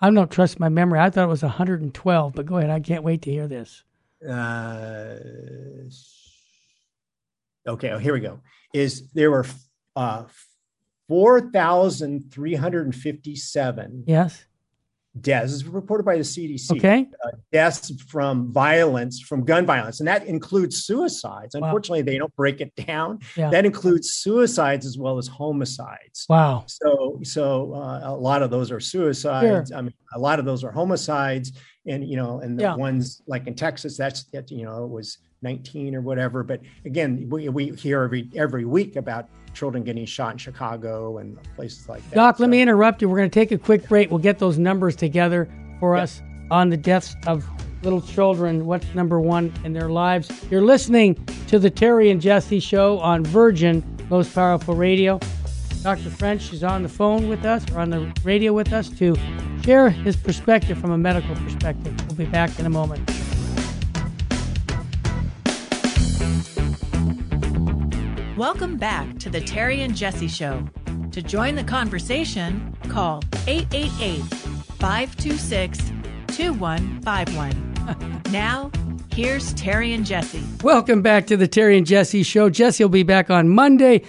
I 0.00 0.10
don't 0.10 0.30
trust 0.30 0.60
my 0.60 0.68
memory. 0.68 1.00
I 1.00 1.08
thought 1.08 1.24
it 1.24 1.28
was 1.28 1.42
112, 1.42 2.34
but 2.34 2.44
go 2.44 2.58
ahead. 2.58 2.68
I 2.70 2.80
can't 2.80 3.02
wait 3.02 3.22
to 3.22 3.30
hear 3.30 3.48
this. 3.48 3.82
uh, 4.28 5.14
okay, 7.66 7.90
oh, 7.90 7.98
here 7.98 8.12
we 8.12 8.20
go. 8.20 8.40
Is 8.74 9.10
there 9.12 9.30
were 9.30 9.46
uh, 9.96 10.24
4,357 11.08 14.04
Yes. 14.06 14.44
Deaths, 15.20 15.52
this 15.52 15.62
is 15.62 15.66
reported 15.66 16.04
by 16.04 16.16
the 16.16 16.22
CDC, 16.24 16.76
Okay. 16.76 17.06
deaths 17.52 17.92
from 18.08 18.52
violence, 18.52 19.20
from 19.20 19.44
gun 19.44 19.64
violence, 19.66 20.00
and 20.00 20.08
that 20.08 20.26
includes 20.26 20.84
suicides. 20.84 21.54
Wow. 21.54 21.66
Unfortunately, 21.68 22.02
they 22.02 22.18
don't 22.18 22.34
break 22.36 22.60
it 22.60 22.74
down. 22.76 23.18
Yeah. 23.36 23.50
That 23.50 23.64
includes 23.66 24.10
suicides 24.14 24.86
as 24.86 24.98
well 24.98 25.18
as 25.18 25.26
homicides. 25.28 26.26
Wow. 26.28 26.64
So, 26.66 27.20
so 27.22 27.74
uh, 27.74 28.00
a 28.04 28.14
lot 28.14 28.42
of 28.42 28.50
those 28.50 28.70
are 28.70 28.80
suicides. 28.80 29.70
Sure. 29.70 29.78
I 29.78 29.82
mean, 29.82 29.94
a 30.14 30.18
lot 30.18 30.38
of 30.38 30.44
those 30.44 30.64
are 30.64 30.70
homicides, 30.72 31.52
and 31.86 32.08
you 32.08 32.16
know, 32.16 32.40
and 32.40 32.58
the 32.58 32.62
Yeah. 32.62 32.76
ones 32.76 33.22
like 33.26 33.46
in 33.46 33.54
Texas, 33.54 33.96
that's 33.96 34.24
that 34.32 34.50
you 34.50 34.64
know 34.64 34.84
it 34.84 34.90
was 34.90 35.18
19 35.42 35.94
or 35.94 36.00
whatever. 36.00 36.42
But 36.42 36.60
again, 36.84 37.28
we, 37.30 37.48
we 37.48 37.70
hear 37.70 38.02
every 38.02 38.28
every 38.34 38.64
week 38.64 38.96
about 38.96 39.28
children 39.54 39.82
getting 39.82 40.04
shot 40.04 40.32
in 40.32 40.38
Chicago 40.38 41.18
and 41.18 41.38
places 41.54 41.88
like 41.88 42.02
that. 42.10 42.14
Doc, 42.14 42.40
let 42.40 42.50
me 42.50 42.60
interrupt 42.60 43.00
you. 43.00 43.08
We're 43.08 43.16
going 43.16 43.30
to 43.30 43.34
take 43.34 43.52
a 43.52 43.58
quick 43.58 43.88
break. 43.88 44.10
We'll 44.10 44.18
get 44.18 44.38
those 44.38 44.58
numbers 44.58 44.94
together 44.94 45.48
for 45.80 45.96
us 45.96 46.22
on 46.50 46.68
the 46.68 46.76
deaths 46.76 47.16
of 47.26 47.44
little 47.82 48.02
children. 48.02 48.66
What's 48.66 48.94
number 48.94 49.20
one 49.20 49.52
in 49.64 49.72
their 49.72 49.88
lives? 49.88 50.30
You're 50.50 50.62
listening 50.62 51.14
to 51.48 51.58
the 51.58 51.70
Terry 51.70 52.10
and 52.10 52.20
Jesse 52.20 52.60
Show 52.60 52.98
on 52.98 53.24
Virgin, 53.24 53.82
most 54.10 54.34
powerful 54.34 54.74
radio. 54.74 55.18
Dr. 55.82 56.10
French 56.10 56.52
is 56.52 56.64
on 56.64 56.82
the 56.82 56.88
phone 56.88 57.28
with 57.28 57.44
us 57.44 57.64
or 57.72 57.78
on 57.78 57.90
the 57.90 58.12
radio 58.24 58.52
with 58.52 58.72
us 58.72 58.88
to 58.90 59.14
share 59.62 59.88
his 59.88 60.16
perspective 60.16 60.76
from 60.78 60.90
a 60.90 60.98
medical 60.98 61.34
perspective. 61.36 61.94
We'll 62.06 62.16
be 62.16 62.24
back 62.26 62.58
in 62.58 62.66
a 62.66 62.70
moment. 62.70 63.15
Welcome 68.36 68.76
back 68.76 69.18
to 69.20 69.30
the 69.30 69.40
Terry 69.40 69.80
and 69.80 69.96
Jesse 69.96 70.28
Show. 70.28 70.62
To 71.12 71.22
join 71.22 71.54
the 71.54 71.64
conversation, 71.64 72.76
call 72.90 73.22
888 73.46 74.20
526 74.78 75.78
2151. 76.26 78.22
Now, 78.30 78.70
here's 79.10 79.54
Terry 79.54 79.94
and 79.94 80.04
Jesse. 80.04 80.42
Welcome 80.62 81.00
back 81.00 81.26
to 81.28 81.38
the 81.38 81.48
Terry 81.48 81.78
and 81.78 81.86
Jesse 81.86 82.22
Show. 82.22 82.50
Jesse 82.50 82.84
will 82.84 82.90
be 82.90 83.04
back 83.04 83.30
on 83.30 83.48
Monday. 83.48 84.02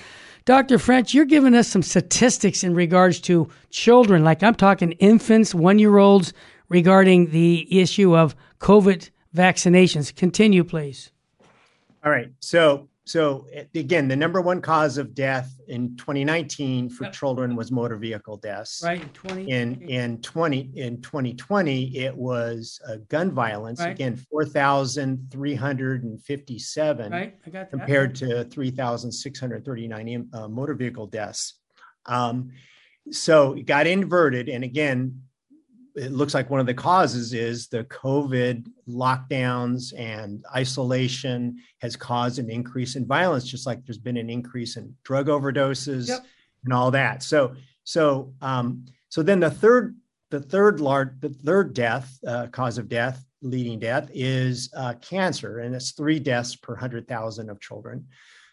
Dr. 0.44 0.78
French, 0.78 1.14
you're 1.14 1.24
giving 1.24 1.56
us 1.56 1.70
some 1.70 1.84
statistics 1.84 2.66
in 2.66 2.74
regards 2.74 3.22
to 3.22 3.48
children, 3.70 4.26
like 4.26 4.44
I'm 4.44 4.56
talking 4.56 4.92
infants, 4.94 5.56
one 5.56 5.80
year 5.80 6.00
olds, 6.00 6.34
regarding 6.68 7.30
the 7.30 7.80
issue 7.80 8.18
of 8.18 8.36
COVID 8.60 9.10
vaccinations. 9.34 10.14
Continue, 10.14 10.66
please. 10.66 11.12
All 12.04 12.12
right. 12.12 12.32
So 12.42 12.90
so 13.08 13.48
again, 13.74 14.08
the 14.10 14.18
number 14.18 14.42
one 14.42 14.62
cause 14.62 14.98
of 14.98 15.16
death 15.16 15.58
in 15.70 15.96
2019 15.96 16.90
for 16.90 17.10
children 17.10 17.56
was 17.56 17.72
motor 17.72 17.96
vehicle 17.96 18.36
deaths. 18.36 18.82
Right. 18.84 19.02
In 19.02 19.08
20. 19.10 19.50
In 19.50 19.82
in 19.84 20.22
20 20.22 20.72
in 20.76 21.02
2020, 21.02 21.98
it 21.98 22.14
was 22.16 22.82
uh, 22.86 22.98
gun 23.08 23.32
violence. 23.32 23.80
Right. 23.80 23.92
Again, 23.92 24.18
4,357. 24.30 27.12
Right. 27.12 27.36
I 27.46 27.50
got 27.50 27.72
that. 27.72 27.78
Compared 27.78 28.14
to 28.16 28.44
3,639 28.44 30.30
uh, 30.34 30.50
motor 30.50 30.74
vehicle 30.74 31.08
deaths. 31.08 31.54
Um, 32.08 32.52
so 33.10 33.54
it 33.54 33.66
got 33.66 33.88
inverted, 33.88 34.50
and 34.50 34.66
again, 34.66 35.22
it 35.98 36.12
looks 36.12 36.34
like 36.34 36.50
one 36.50 36.60
of 36.60 36.68
the 36.68 36.74
causes 36.74 37.34
is 37.34 37.68
the 37.68 37.84
COVID 37.86 38.68
lockdowns 38.88 39.98
and 39.98 40.46
isolation 40.56 41.58
has 41.80 41.96
caused 41.96 42.38
an 42.38 42.52
increase 42.52 42.96
in 42.96 43.06
violence, 43.06 43.46
just 43.46 43.66
like 43.66 43.84
there's 43.86 43.98
been 43.98 44.18
an 44.18 44.30
increase 44.30 44.78
in 44.78 44.96
drug 45.04 45.28
overdoses 45.28 46.08
yep. 46.08 46.24
and 46.66 46.74
all 46.74 46.92
that. 46.92 47.24
So, 47.24 47.56
so, 47.84 48.32
um, 48.42 48.86
so 49.10 49.24
then 49.24 49.40
the 49.40 49.50
third, 49.50 49.96
the 50.30 50.40
third 50.40 50.80
large, 50.80 51.20
the 51.20 51.30
third 51.30 51.74
death 51.74 52.18
uh, 52.28 52.48
cause 52.48 52.78
of 52.78 52.88
death, 52.90 53.26
leading 53.42 53.80
death, 53.80 54.10
is 54.14 54.70
uh, 54.76 54.94
cancer, 54.96 55.60
and 55.60 55.74
it's 55.74 55.92
three 55.92 56.20
deaths 56.20 56.56
per 56.56 56.76
hundred 56.76 57.08
thousand 57.08 57.50
of 57.50 57.60
children. 57.60 58.06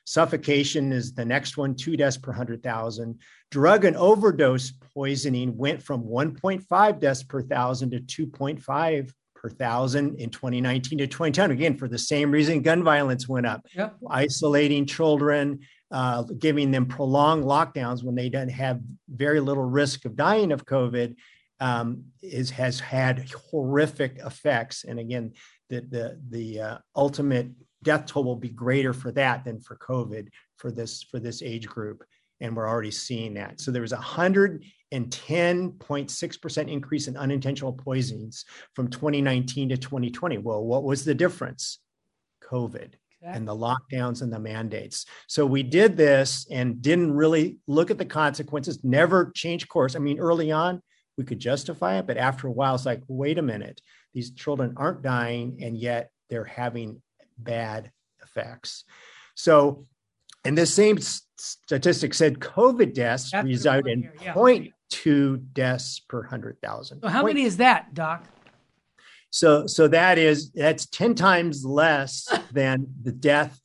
Suffocation 0.04 0.92
is 0.92 1.14
the 1.14 1.24
next 1.24 1.56
one, 1.56 1.74
two 1.74 1.96
deaths 1.96 2.16
per 2.16 2.30
100,000. 2.30 3.18
Drug 3.50 3.84
and 3.84 3.96
overdose 3.96 4.72
poisoning 4.94 5.56
went 5.56 5.82
from 5.82 6.04
1.5 6.04 7.00
deaths 7.00 7.22
per 7.22 7.42
thousand 7.42 7.90
to 7.90 8.26
2.5 8.26 9.12
per 9.34 9.50
thousand 9.50 10.18
in 10.20 10.30
2019 10.30 10.98
to 10.98 11.06
2010. 11.06 11.50
Again, 11.50 11.76
for 11.76 11.88
the 11.88 11.98
same 11.98 12.30
reason, 12.30 12.62
gun 12.62 12.82
violence 12.82 13.28
went 13.28 13.46
up. 13.46 13.66
Yep. 13.74 13.96
Isolating 14.10 14.86
children, 14.86 15.60
uh, 15.90 16.22
giving 16.22 16.70
them 16.70 16.86
prolonged 16.86 17.44
lockdowns 17.44 18.02
when 18.02 18.14
they 18.14 18.28
don't 18.28 18.50
have 18.50 18.80
very 19.08 19.40
little 19.40 19.64
risk 19.64 20.04
of 20.04 20.16
dying 20.16 20.52
of 20.52 20.66
COVID 20.66 21.16
um, 21.60 22.04
is 22.22 22.50
has 22.50 22.80
had 22.80 23.30
horrific 23.50 24.18
effects. 24.18 24.84
And 24.84 24.98
again, 24.98 25.32
the 25.68 25.80
the 25.80 26.20
the 26.30 26.60
uh, 26.60 26.78
ultimate 26.96 27.48
death 27.84 28.06
toll 28.06 28.24
will 28.24 28.36
be 28.36 28.48
greater 28.48 28.92
for 28.92 29.12
that 29.12 29.44
than 29.44 29.60
for 29.60 29.76
COVID 29.76 30.28
for 30.56 30.72
this 30.72 31.02
for 31.04 31.20
this 31.20 31.42
age 31.42 31.68
group, 31.68 32.02
and 32.40 32.56
we're 32.56 32.68
already 32.68 32.90
seeing 32.90 33.34
that. 33.34 33.60
So 33.60 33.70
there 33.70 33.82
was 33.82 33.92
a 33.92 33.96
hundred 33.96 34.64
and 34.90 35.10
10.6% 35.10 36.70
increase 36.70 37.08
in 37.08 37.16
unintentional 37.16 37.72
poisonings 37.72 38.44
from 38.74 38.88
2019 38.88 39.70
to 39.70 39.76
2020. 39.76 40.38
Well, 40.38 40.64
what 40.64 40.84
was 40.84 41.04
the 41.04 41.14
difference? 41.14 41.80
COVID 42.48 42.92
and 43.24 43.48
the 43.48 43.56
lockdowns 43.56 44.22
and 44.22 44.32
the 44.32 44.38
mandates. 44.38 45.06
So 45.28 45.46
we 45.46 45.62
did 45.62 45.96
this 45.96 46.46
and 46.50 46.82
didn't 46.82 47.12
really 47.12 47.56
look 47.66 47.90
at 47.90 47.98
the 47.98 48.04
consequences, 48.04 48.84
never 48.84 49.32
change 49.34 49.66
course. 49.66 49.96
I 49.96 49.98
mean, 49.98 50.18
early 50.18 50.52
on, 50.52 50.82
we 51.16 51.24
could 51.24 51.38
justify 51.38 51.98
it, 51.98 52.06
but 52.06 52.18
after 52.18 52.46
a 52.48 52.52
while, 52.52 52.74
it's 52.74 52.86
like, 52.86 53.02
wait 53.08 53.38
a 53.38 53.42
minute, 53.42 53.80
these 54.12 54.32
children 54.32 54.74
aren't 54.76 55.02
dying, 55.02 55.58
and 55.62 55.76
yet 55.76 56.10
they're 56.28 56.44
having 56.44 57.00
bad 57.38 57.90
effects. 58.22 58.84
So, 59.34 59.86
and 60.44 60.56
the 60.56 60.66
same 60.66 60.98
statistic 60.98 62.14
said 62.14 62.38
COVID 62.38 62.94
deaths 62.94 63.30
That's 63.30 63.46
result 63.46 63.88
in 63.88 64.10
yeah. 64.22 64.34
0.2 64.34 65.52
deaths 65.52 66.00
per 66.08 66.20
100,000. 66.20 67.02
So, 67.02 67.08
how 67.08 67.22
Point 67.22 67.36
many 67.36 67.46
is 67.46 67.56
that, 67.58 67.94
Doc? 67.94 68.24
So, 69.30 69.66
so 69.66 69.88
that 69.88 70.18
is 70.18 70.52
that's 70.52 70.86
10 70.86 71.14
times 71.14 71.64
less 71.64 72.28
than 72.52 72.86
the 73.02 73.12
death 73.12 73.60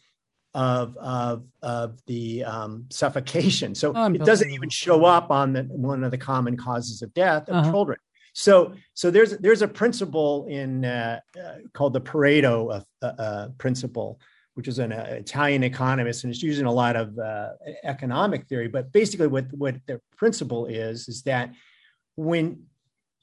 of 0.54 0.98
of 0.98 1.44
of 1.62 2.00
the 2.08 2.44
um, 2.44 2.86
suffocation. 2.90 3.76
So 3.76 3.92
it 4.08 4.26
doesn't 4.26 4.50
even 4.50 4.70
show 4.70 5.06
up 5.06 5.32
on 5.32 5.54
the 5.54 5.64
one 5.64 6.04
of 6.04 6.12
the 6.12 6.18
common 6.18 6.58
causes 6.58 7.02
of 7.02 7.14
death 7.14 7.50
of 7.50 7.56
uh-huh. 7.56 7.72
children. 7.72 8.00
So, 8.40 8.74
so 8.94 9.12
there's 9.12 9.38
there's 9.40 9.64
a 9.64 9.68
principle 9.68 10.46
in 10.48 10.86
uh, 10.86 11.20
uh, 11.38 11.56
called 11.74 11.92
the 11.92 12.00
Pareto 12.00 12.86
uh, 13.02 13.06
uh 13.06 13.50
principle, 13.58 14.22
which 14.54 14.70
is 14.70 14.80
an 14.80 14.94
uh, 14.94 15.08
Italian 15.10 15.64
economist, 15.64 16.24
and 16.24 16.32
it's 16.32 16.42
using 16.42 16.66
a 16.66 16.72
lot 16.72 16.96
of 16.96 17.20
uh, 17.20 17.50
economic 17.84 18.48
theory. 18.48 18.70
But 18.70 18.94
basically, 18.94 19.28
what 19.28 19.52
what 19.52 19.76
the 19.88 20.00
principle 20.16 20.68
is 20.68 21.10
is 21.10 21.24
that 21.24 21.52
when 22.16 22.64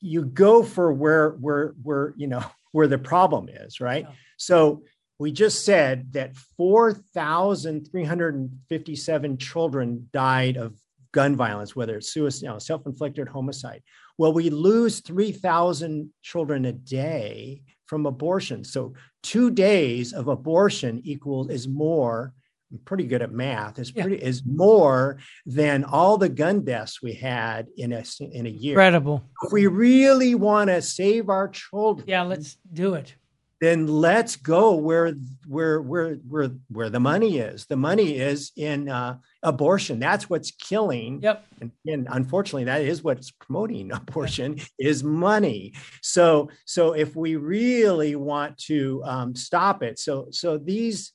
you 0.00 0.22
go 0.22 0.62
for 0.62 0.92
where 0.92 1.30
where 1.30 1.68
where 1.82 2.12
you 2.18 2.26
know 2.26 2.44
where 2.72 2.86
the 2.86 2.98
problem 2.98 3.48
is, 3.48 3.80
right? 3.80 4.04
Yeah. 4.06 4.12
So 4.36 4.82
we 5.18 5.32
just 5.32 5.64
said 5.64 6.12
that 6.12 6.36
4,357 6.58 9.38
children 9.38 10.10
died 10.12 10.58
of 10.58 10.74
gun 11.12 11.36
violence, 11.36 11.74
whether 11.74 11.96
it's 11.96 12.12
suicide, 12.12 12.42
you 12.42 12.48
know, 12.48 12.58
self-inflicted 12.58 13.26
homicide. 13.26 13.82
Well, 14.18 14.32
we 14.32 14.50
lose 14.50 15.00
3,000 15.00 16.10
children 16.22 16.64
a 16.64 16.72
day 16.72 17.62
from 17.86 18.06
abortion. 18.06 18.64
So 18.64 18.94
two 19.22 19.50
days 19.50 20.12
of 20.12 20.28
abortion 20.28 21.00
equals 21.04 21.50
is 21.50 21.68
more. 21.68 22.32
I'm 22.72 22.78
pretty 22.78 23.04
good 23.04 23.22
at 23.22 23.30
math. 23.30 23.78
Is 23.78 23.92
pretty 23.92 24.16
yeah. 24.16 24.24
is 24.24 24.42
more 24.44 25.18
than 25.44 25.84
all 25.84 26.18
the 26.18 26.28
gun 26.28 26.64
deaths 26.64 27.00
we 27.00 27.12
had 27.12 27.68
in 27.76 27.92
a 27.92 28.02
in 28.32 28.46
a 28.46 28.50
year. 28.50 28.72
Incredible. 28.72 29.22
If 29.44 29.52
we 29.52 29.68
really 29.68 30.34
want 30.34 30.70
to 30.70 30.82
save 30.82 31.28
our 31.28 31.46
children, 31.46 32.08
yeah, 32.08 32.22
let's 32.22 32.56
do 32.72 32.94
it 32.94 33.14
then 33.60 33.86
let's 33.86 34.36
go 34.36 34.74
where 34.74 35.14
where 35.46 35.80
where 35.80 36.14
where 36.28 36.50
where 36.68 36.90
the 36.90 37.00
money 37.00 37.38
is. 37.38 37.66
The 37.66 37.76
money 37.76 38.18
is 38.18 38.52
in 38.56 38.88
uh, 38.88 39.18
abortion. 39.42 39.98
That's 39.98 40.28
what's 40.28 40.50
killing. 40.50 41.20
Yep. 41.22 41.46
And, 41.60 41.72
and, 41.86 42.06
unfortunately, 42.10 42.64
that 42.64 42.82
is 42.82 43.02
what's 43.02 43.30
promoting 43.30 43.92
abortion 43.94 44.60
is 44.78 45.02
money. 45.02 45.72
So 46.02 46.50
so 46.66 46.92
if 46.92 47.16
we 47.16 47.36
really 47.36 48.14
want 48.14 48.58
to 48.64 49.02
um, 49.04 49.34
stop 49.34 49.82
it, 49.82 49.98
so 49.98 50.28
so 50.30 50.58
these 50.58 51.12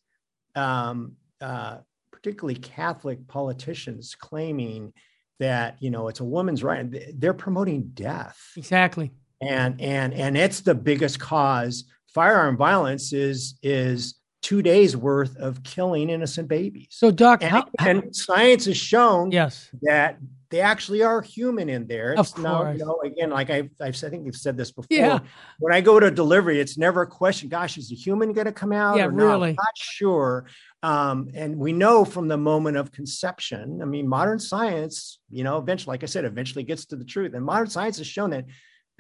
um, 0.56 1.14
uh, 1.40 1.78
particularly 2.12 2.56
Catholic 2.56 3.28
politicians 3.28 4.16
claiming 4.16 4.94
that 5.40 5.76
you 5.80 5.92
know 5.92 6.08
it's 6.08 6.22
a 6.22 6.26
woman's 6.26 6.64
right, 6.64 6.88
they're 7.20 7.34
promoting 7.34 7.92
death. 7.94 8.40
Exactly. 8.58 9.12
And 9.42 9.80
and 9.80 10.14
and 10.14 10.38
it's 10.38 10.62
the 10.62 10.76
biggest 10.76 11.20
cause 11.20 11.86
firearm 12.14 12.58
violence 12.58 13.14
is 13.14 13.56
is 13.64 14.16
two 14.42 14.62
days 14.62 14.98
worth 14.98 15.38
of 15.38 15.64
killing 15.64 16.10
innocent 16.10 16.48
babies. 16.48 16.88
So, 16.90 17.12
Doc, 17.12 17.44
and, 17.44 17.52
how, 17.52 17.66
and 17.80 18.16
science 18.16 18.66
has 18.66 18.78
shown 18.78 19.32
yes 19.32 19.70
that 19.84 20.18
they 20.52 20.60
actually 20.60 21.02
are 21.02 21.22
human 21.22 21.70
in 21.70 21.88
there. 21.88 22.12
It's 22.12 22.32
of 22.32 22.36
course. 22.36 22.44
Now, 22.44 22.72
you 22.72 22.78
know, 22.80 23.00
again, 23.06 23.30
like 23.30 23.50
I've, 23.50 23.70
I've, 23.80 23.96
I 24.04 24.10
think 24.10 24.26
we've 24.26 24.36
said 24.36 24.58
this 24.58 24.70
before. 24.70 24.88
Yeah. 24.90 25.20
When 25.60 25.74
I 25.74 25.80
go 25.80 25.98
to 25.98 26.12
delivery, 26.12 26.60
it's 26.60 26.78
never 26.78 27.04
a 27.04 27.08
question. 27.08 27.48
Gosh, 27.48 27.78
is 27.78 27.90
a 27.92 27.96
human 27.96 28.34
going 28.34 28.46
to 28.46 28.52
come 28.52 28.74
out? 28.74 28.98
Yeah, 28.98 29.08
really. 29.10 29.52
Not? 29.52 29.64
not 29.64 29.78
sure. 29.78 30.46
Um, 30.84 31.30
and 31.34 31.58
we 31.58 31.72
know 31.72 32.04
from 32.04 32.28
the 32.28 32.38
moment 32.38 32.76
of 32.76 32.92
conception. 32.92 33.82
I 33.82 33.86
mean, 33.86 34.08
modern 34.10 34.40
science, 34.40 35.20
you 35.30 35.46
know, 35.46 35.58
eventually, 35.58 35.94
like 35.94 36.04
I 36.04 36.08
said, 36.08 36.26
eventually 36.26 36.64
gets 36.64 36.86
to 36.88 36.98
the 36.98 37.06
truth. 37.06 37.34
And 37.34 37.46
modern 37.46 37.68
science 37.70 37.98
has 38.00 38.08
shown 38.08 38.32
that 38.32 38.46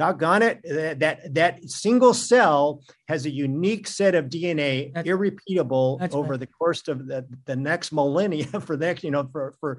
doggone 0.02 0.42
it, 0.42 0.60
that 0.64 1.32
that 1.36 1.70
single 1.70 2.12
cell 2.12 2.82
has 3.08 3.28
a 3.28 3.30
unique 3.30 3.88
set 3.88 4.16
of 4.16 4.26
DNA, 4.26 4.92
that's, 4.92 5.08
irrepeatable 5.08 6.00
that's 6.00 6.16
over 6.16 6.32
right. 6.32 6.40
the 6.40 6.48
course 6.48 6.88
of 6.88 7.06
the, 7.06 7.24
the 7.46 7.56
next 7.56 7.92
millennia 7.92 8.46
for 8.62 8.76
the 8.76 8.88
next, 8.88 9.04
you 9.04 9.12
know, 9.12 9.30
for 9.32 9.54
for 9.60 9.78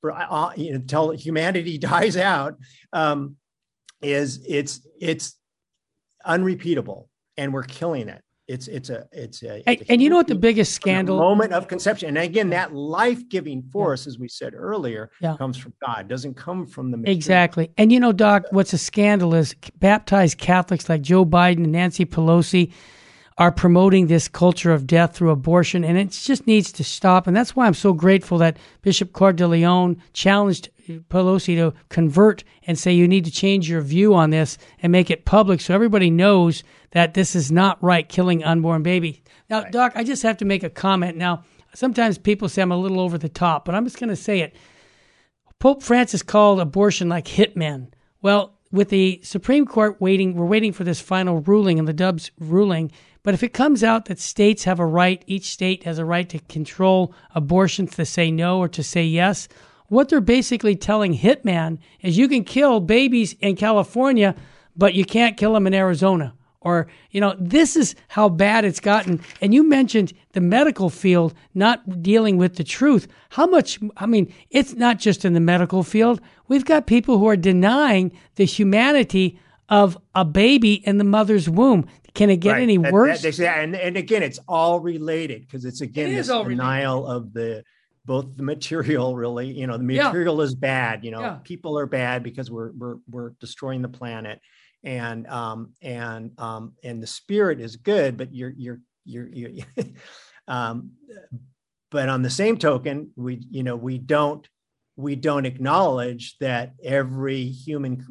for 0.00 0.12
uh, 0.12 0.52
you 0.54 0.70
know, 0.70 0.76
until 0.76 1.10
humanity 1.10 1.76
dies 1.92 2.16
out, 2.16 2.56
um, 2.92 3.34
is 4.00 4.44
it's 4.48 4.86
it's 5.00 5.36
unrepeatable, 6.24 7.08
and 7.36 7.52
we're 7.52 7.64
killing 7.64 8.08
it. 8.08 8.22
It's 8.46 8.68
it's 8.68 8.90
a 8.90 9.06
it's 9.12 9.42
a, 9.42 9.54
and, 9.54 9.62
it's 9.80 9.88
a 9.88 9.92
and 9.92 10.02
you 10.02 10.10
know 10.10 10.16
what 10.16 10.26
the 10.28 10.34
biggest 10.34 10.74
scandal 10.74 11.16
moment 11.16 11.52
of 11.52 11.66
conception 11.66 12.08
and 12.08 12.18
again 12.18 12.50
that 12.50 12.74
life-giving 12.74 13.62
force 13.72 14.06
as 14.06 14.18
we 14.18 14.28
said 14.28 14.52
earlier 14.54 15.10
Yeah. 15.20 15.36
comes 15.36 15.56
from 15.56 15.72
god 15.84 16.08
doesn't 16.08 16.34
come 16.34 16.66
from 16.66 16.90
the 16.90 16.98
material. 16.98 17.16
Exactly. 17.16 17.70
And 17.78 17.90
you 17.90 17.98
know, 18.00 18.12
Doc, 18.12 18.44
what's 18.50 18.72
a 18.74 18.78
scandal 18.78 19.34
is 19.34 19.54
baptized 19.78 20.38
Catholics 20.38 20.88
like 20.88 21.00
Joe 21.00 21.24
Biden 21.24 21.64
and 21.64 21.72
Nancy 21.72 22.04
Pelosi 22.04 22.72
are 23.36 23.50
promoting 23.50 24.06
this 24.06 24.28
culture 24.28 24.72
of 24.72 24.86
death 24.86 25.16
through 25.16 25.30
abortion, 25.30 25.84
and 25.84 25.98
it 25.98 26.10
just 26.10 26.46
needs 26.46 26.70
to 26.72 26.84
stop. 26.84 27.26
And 27.26 27.36
that's 27.36 27.56
why 27.56 27.66
I'm 27.66 27.74
so 27.74 27.92
grateful 27.92 28.38
that 28.38 28.58
Bishop 28.82 29.12
Cordileone 29.12 29.98
challenged 30.12 30.70
Pelosi 31.08 31.56
to 31.56 31.74
convert 31.88 32.44
and 32.66 32.78
say 32.78 32.92
you 32.92 33.08
need 33.08 33.24
to 33.24 33.30
change 33.30 33.68
your 33.68 33.80
view 33.80 34.14
on 34.14 34.30
this 34.30 34.56
and 34.82 34.92
make 34.92 35.10
it 35.10 35.24
public 35.24 35.60
so 35.60 35.74
everybody 35.74 36.10
knows 36.10 36.62
that 36.92 37.14
this 37.14 37.34
is 37.34 37.50
not 37.50 37.82
right, 37.82 38.08
killing 38.08 38.44
unborn 38.44 38.82
baby. 38.82 39.22
Now, 39.50 39.64
Doc, 39.64 39.92
I 39.96 40.04
just 40.04 40.22
have 40.22 40.36
to 40.38 40.44
make 40.44 40.62
a 40.62 40.70
comment. 40.70 41.16
Now, 41.16 41.42
sometimes 41.74 42.18
people 42.18 42.48
say 42.48 42.62
I'm 42.62 42.70
a 42.70 42.76
little 42.76 43.00
over 43.00 43.18
the 43.18 43.28
top, 43.28 43.64
but 43.64 43.74
I'm 43.74 43.84
just 43.84 43.98
going 43.98 44.10
to 44.10 44.16
say 44.16 44.40
it. 44.40 44.54
Pope 45.58 45.82
Francis 45.82 46.22
called 46.22 46.60
abortion 46.60 47.08
like 47.08 47.26
hitmen. 47.26 47.88
Well, 48.22 48.58
with 48.70 48.88
the 48.88 49.20
Supreme 49.22 49.66
Court 49.66 50.00
waiting, 50.00 50.34
we're 50.34 50.46
waiting 50.46 50.72
for 50.72 50.84
this 50.84 51.00
final 51.00 51.40
ruling 51.40 51.78
and 51.78 51.86
the 51.86 51.92
Dobbs 51.92 52.30
ruling. 52.38 52.90
But 53.24 53.34
if 53.34 53.42
it 53.42 53.54
comes 53.54 53.82
out 53.82 54.04
that 54.04 54.20
states 54.20 54.64
have 54.64 54.78
a 54.78 54.86
right, 54.86 55.24
each 55.26 55.46
state 55.46 55.82
has 55.84 55.98
a 55.98 56.04
right 56.04 56.28
to 56.28 56.38
control 56.40 57.12
abortions 57.34 57.96
to 57.96 58.04
say 58.04 58.30
no 58.30 58.58
or 58.58 58.68
to 58.68 58.82
say 58.82 59.02
yes, 59.02 59.48
what 59.88 60.08
they're 60.08 60.20
basically 60.20 60.76
telling 60.76 61.16
hitman 61.16 61.78
is 62.02 62.18
you 62.18 62.28
can 62.28 62.44
kill 62.44 62.80
babies 62.80 63.34
in 63.40 63.56
California, 63.56 64.36
but 64.76 64.94
you 64.94 65.04
can't 65.04 65.38
kill 65.38 65.54
them 65.54 65.66
in 65.66 65.74
Arizona. 65.74 66.34
Or, 66.60 66.86
you 67.10 67.20
know, 67.20 67.34
this 67.38 67.76
is 67.76 67.94
how 68.08 68.28
bad 68.30 68.64
it's 68.64 68.80
gotten. 68.80 69.20
And 69.42 69.52
you 69.52 69.68
mentioned 69.68 70.12
the 70.32 70.40
medical 70.40 70.88
field 70.88 71.34
not 71.54 72.02
dealing 72.02 72.38
with 72.38 72.56
the 72.56 72.64
truth. 72.64 73.06
How 73.30 73.46
much, 73.46 73.78
I 73.98 74.06
mean, 74.06 74.32
it's 74.50 74.74
not 74.74 74.98
just 74.98 75.24
in 75.24 75.34
the 75.34 75.40
medical 75.40 75.82
field. 75.82 76.20
We've 76.48 76.64
got 76.64 76.86
people 76.86 77.18
who 77.18 77.28
are 77.28 77.36
denying 77.36 78.12
the 78.36 78.46
humanity 78.46 79.38
of 79.68 79.98
a 80.14 80.24
baby 80.24 80.74
in 80.86 80.98
the 80.98 81.04
mother's 81.04 81.48
womb. 81.48 81.86
Can 82.14 82.30
it 82.30 82.36
get 82.38 82.52
Right. 82.52 82.62
any 82.62 82.78
worse? 82.78 83.18
that- 83.18 83.22
they 83.22 83.32
say- 83.32 83.48
and, 83.48 83.74
and 83.74 83.96
again, 83.96 84.22
it's 84.22 84.38
all 84.48 84.80
related 84.80 85.42
because 85.42 85.64
it's 85.64 85.80
again 85.80 86.10
It 86.10 86.14
this 86.16 86.26
is 86.26 86.30
all 86.30 86.42
related. 86.44 86.56
denial 86.58 87.06
of 87.06 87.32
the 87.32 87.64
both 88.06 88.36
the 88.36 88.42
material 88.42 89.16
really 89.16 89.50
you 89.50 89.66
know 89.66 89.78
the 89.78 89.94
Yeah. 89.94 90.04
material 90.08 90.42
is 90.42 90.54
bad 90.54 91.04
you 91.06 91.10
know 91.10 91.20
Yeah. 91.20 91.38
people 91.42 91.78
are 91.78 91.86
bad 91.86 92.22
because 92.22 92.50
we're 92.50 92.72
we're 92.72 92.96
we're 93.10 93.30
destroying 93.40 93.80
the 93.80 93.88
planet 93.88 94.40
and 94.82 95.26
um 95.26 95.72
and 95.80 96.38
um 96.38 96.74
and 96.84 97.02
the 97.02 97.06
spirit 97.06 97.60
is 97.60 97.76
good 97.76 98.18
but 98.18 98.34
you're 98.34 98.52
you're 98.58 98.80
you're 99.06 99.26
you 99.26 99.64
um 100.48 100.90
but 101.90 102.10
on 102.10 102.20
the 102.20 102.28
same 102.28 102.58
token 102.58 103.10
we 103.16 103.40
you 103.50 103.62
know 103.62 103.74
we 103.76 103.96
don't 103.96 104.46
we 104.96 105.16
don't 105.16 105.44
acknowledge 105.44 106.38
that 106.38 106.72
every 106.82 107.44
human 107.46 108.06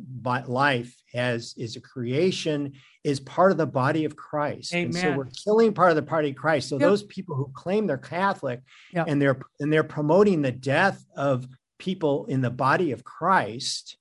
life 0.48 0.94
has 1.14 1.54
is 1.58 1.76
a 1.78 1.82
creation 1.82 2.74
is 3.04 3.20
part 3.20 3.52
of 3.52 3.58
the 3.58 3.66
body 3.66 4.04
of 4.06 4.16
christ 4.16 4.74
and 4.74 4.94
so 4.96 5.12
we're 5.18 5.26
killing 5.26 5.74
part 5.74 5.92
of 5.92 5.96
the 5.96 6.02
body 6.02 6.30
of 6.32 6.36
christ 6.36 6.70
so 6.70 6.76
Yep. 6.76 6.82
those 6.90 7.04
people 7.04 7.36
who 7.36 7.50
claim 7.54 7.88
they're 7.88 7.98
catholic 7.98 8.62
Yep. 8.94 9.08
and 9.08 9.22
they're 9.22 9.40
and 9.60 9.72
they're 9.72 9.84
promoting 9.84 10.42
the 10.42 10.52
death 10.52 11.06
of 11.16 11.48
people 11.80 12.26
in 12.26 12.42
the 12.42 12.50
body 12.52 12.92
of 12.92 13.04
christ 13.04 13.98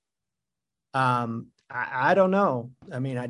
um 0.93 1.47
i, 1.69 2.11
I 2.11 2.13
don't 2.13 2.31
know 2.31 2.71
i 2.91 2.99
mean 2.99 3.17
i 3.17 3.29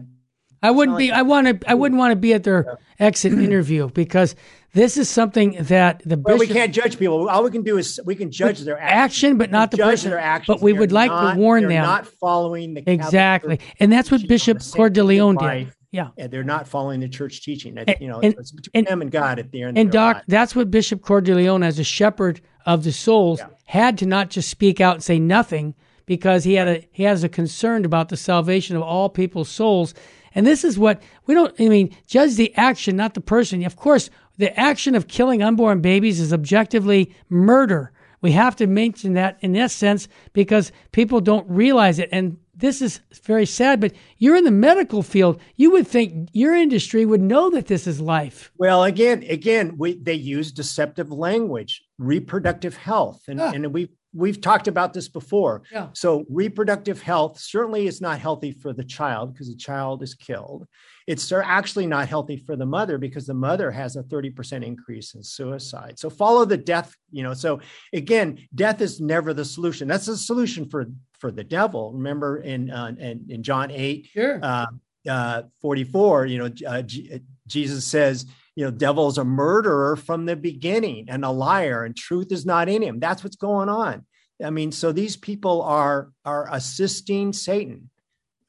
I 0.63 0.71
wouldn't 0.71 0.97
be. 0.97 1.11
I 1.11 1.21
want 1.21 1.61
to. 1.61 1.69
I 1.69 1.73
wouldn't 1.75 1.99
want 1.99 2.11
to 2.13 2.15
be 2.15 2.33
at 2.33 2.43
their 2.43 2.79
exit 2.99 3.33
interview 3.33 3.89
because 3.89 4.35
this 4.73 4.97
is 4.97 5.09
something 5.09 5.57
that 5.59 6.01
the 6.05 6.17
well, 6.17 6.37
we 6.37 6.47
can't 6.47 6.73
judge 6.73 6.97
people 6.97 7.29
all 7.29 7.43
we 7.43 7.51
can 7.51 7.61
do 7.63 7.77
is 7.77 7.99
we 8.05 8.15
can 8.15 8.31
judge 8.31 8.61
their 8.61 8.79
actions. 8.79 9.01
action, 9.23 9.37
but 9.37 9.51
not 9.51 9.71
the 9.71 9.77
judge 9.77 9.91
person. 9.91 10.09
their 10.11 10.19
actions. 10.19 10.47
But 10.47 10.63
we 10.63 10.71
They're 10.71 10.79
would 10.81 10.91
like 10.93 11.11
not- 11.11 11.33
to 11.33 11.39
warn 11.39 11.63
them 11.67 11.83
not 11.83 12.07
following 12.07 12.73
the 12.73 12.89
exactly, 12.89 13.59
and 13.79 13.91
that's 13.91 14.09
what 14.09 14.25
Bishop 14.27 14.59
the 14.59 14.63
sanctity 14.63 15.19
of 15.19 15.35
Cordileone 15.35 15.65
did. 15.65 15.73
Yeah, 15.91 16.07
and 16.17 16.31
they're 16.31 16.43
not 16.43 16.67
following 16.67 17.01
the 17.01 17.09
church 17.09 17.43
teaching. 17.43 17.75
That, 17.75 17.87
And- 17.89 17.97
you 18.01 18.07
know, 18.07 18.19
and- 18.21 18.33
it's 18.39 18.51
between 18.51 18.71
and- 18.79 18.87
them 18.87 19.01
and 19.03 19.11
God 19.11 19.37
at 19.37 19.51
the 19.51 19.61
end. 19.61 19.77
and 19.77 19.91
Doc, 19.91 20.23
that's 20.27 20.55
what 20.55 20.71
Bishop 20.71 21.01
Cordileone, 21.01 21.63
as 21.63 21.77
a 21.77 21.83
shepherd 21.83 22.41
of 22.65 22.83
the 22.83 22.91
souls, 22.91 23.39
Yeah. 23.39 23.47
had 23.65 23.97
to 23.99 24.07
not 24.07 24.31
just 24.31 24.49
speak 24.49 24.81
out 24.81 24.95
and 24.95 25.03
say 25.03 25.19
nothing 25.19 25.75
because 26.07 26.45
he 26.45 26.55
had 26.55 26.67
a 26.67 26.81
he 26.91 27.03
has 27.03 27.23
a 27.23 27.29
concern 27.29 27.85
about 27.85 28.09
the 28.09 28.17
salvation 28.17 28.75
of 28.75 28.81
all 28.81 29.07
people's 29.09 29.49
souls. 29.49 29.93
And 30.35 30.45
this 30.45 30.63
is 30.63 30.77
what 30.79 31.01
we 31.25 31.33
don't. 31.33 31.53
I 31.59 31.69
mean, 31.69 31.95
judge 32.07 32.35
the 32.35 32.53
action, 32.55 32.95
not 32.95 33.13
the 33.13 33.21
person. 33.21 33.63
Of 33.65 33.75
course, 33.75 34.09
the 34.37 34.57
action 34.59 34.95
of 34.95 35.07
killing 35.07 35.43
unborn 35.43 35.81
babies 35.81 36.19
is 36.19 36.33
objectively 36.33 37.13
murder. 37.29 37.91
We 38.21 38.31
have 38.31 38.55
to 38.57 38.67
mention 38.67 39.13
that 39.13 39.37
in 39.41 39.51
this 39.51 39.73
sense 39.73 40.07
because 40.31 40.71
people 40.93 41.19
don't 41.19 41.47
realize 41.49 41.99
it. 41.99 42.09
And 42.11 42.37
this 42.55 42.81
is 42.81 43.01
very 43.23 43.45
sad, 43.45 43.81
but 43.81 43.91
you're 44.17 44.37
in 44.37 44.45
the 44.45 44.51
medical 44.51 45.03
field. 45.03 45.41
You 45.57 45.71
would 45.71 45.87
think 45.87 46.29
your 46.33 46.55
industry 46.55 47.05
would 47.05 47.21
know 47.21 47.49
that 47.49 47.67
this 47.67 47.85
is 47.85 47.99
life. 47.99 48.51
Well, 48.57 48.83
again, 48.85 49.23
again, 49.27 49.75
we 49.77 49.95
they 49.95 50.13
use 50.13 50.51
deceptive 50.51 51.11
language, 51.11 51.83
reproductive 51.97 52.77
health, 52.77 53.23
and 53.27 53.41
Ah. 53.41 53.51
and 53.53 53.73
we 53.73 53.89
we've 54.13 54.39
talked 54.41 54.67
about 54.67 54.93
this 54.93 55.07
before. 55.09 55.63
Yeah. 55.71 55.87
So 55.93 56.25
reproductive 56.29 57.01
health 57.01 57.39
certainly 57.39 57.87
is 57.87 57.99
not 58.01 58.19
healthy 58.19 58.51
for 58.51 58.71
the 58.73 58.83
child 58.83 59.33
because 59.33 59.47
the 59.49 59.55
child 59.55 60.03
is 60.03 60.13
killed. 60.13 60.67
It's 61.07 61.31
actually 61.31 61.87
not 61.87 62.07
healthy 62.07 62.37
for 62.37 62.55
the 62.55 62.65
mother 62.65 62.97
because 62.97 63.25
the 63.25 63.33
mother 63.33 63.71
has 63.71 63.95
a 63.97 64.03
30% 64.03 64.63
increase 64.63 65.15
in 65.15 65.23
suicide. 65.23 65.99
So 65.99 66.09
follow 66.09 66.45
the 66.45 66.57
death, 66.57 66.95
you 67.11 67.23
know. 67.23 67.33
So 67.33 67.59
again, 67.91 68.39
death 68.55 68.79
is 68.81 69.01
never 69.01 69.33
the 69.33 69.43
solution. 69.45 69.87
That's 69.87 70.05
the 70.05 70.15
solution 70.17 70.69
for 70.69 70.85
for 71.19 71.31
the 71.31 71.43
devil. 71.43 71.91
Remember 71.93 72.37
in 72.37 72.69
uh, 72.71 72.93
in, 72.97 73.25
in 73.29 73.43
John 73.43 73.71
8, 73.71 74.07
Sure. 74.13 74.39
uh, 74.43 74.67
uh, 75.09 75.41
44, 75.61 76.25
you 76.27 76.37
know, 76.37 76.49
uh, 76.67 76.81
J- 76.83 77.21
Jesus 77.47 77.85
says, 77.85 78.25
you 78.55 78.65
know, 78.65 78.71
devil's 78.71 79.17
a 79.17 79.23
murderer 79.23 79.95
from 79.95 80.25
the 80.25 80.35
beginning 80.35 81.07
and 81.09 81.25
a 81.25 81.29
liar, 81.29 81.83
and 81.83 81.95
truth 81.95 82.31
is 82.31 82.45
not 82.45 82.69
in 82.69 82.81
him. 82.81 82.99
That's 82.99 83.23
what's 83.23 83.35
going 83.35 83.69
on. 83.69 84.05
I 84.43 84.49
mean, 84.49 84.71
so 84.71 84.91
these 84.91 85.15
people 85.15 85.61
are 85.61 86.11
are 86.25 86.47
assisting 86.51 87.33
Satan. 87.33 87.89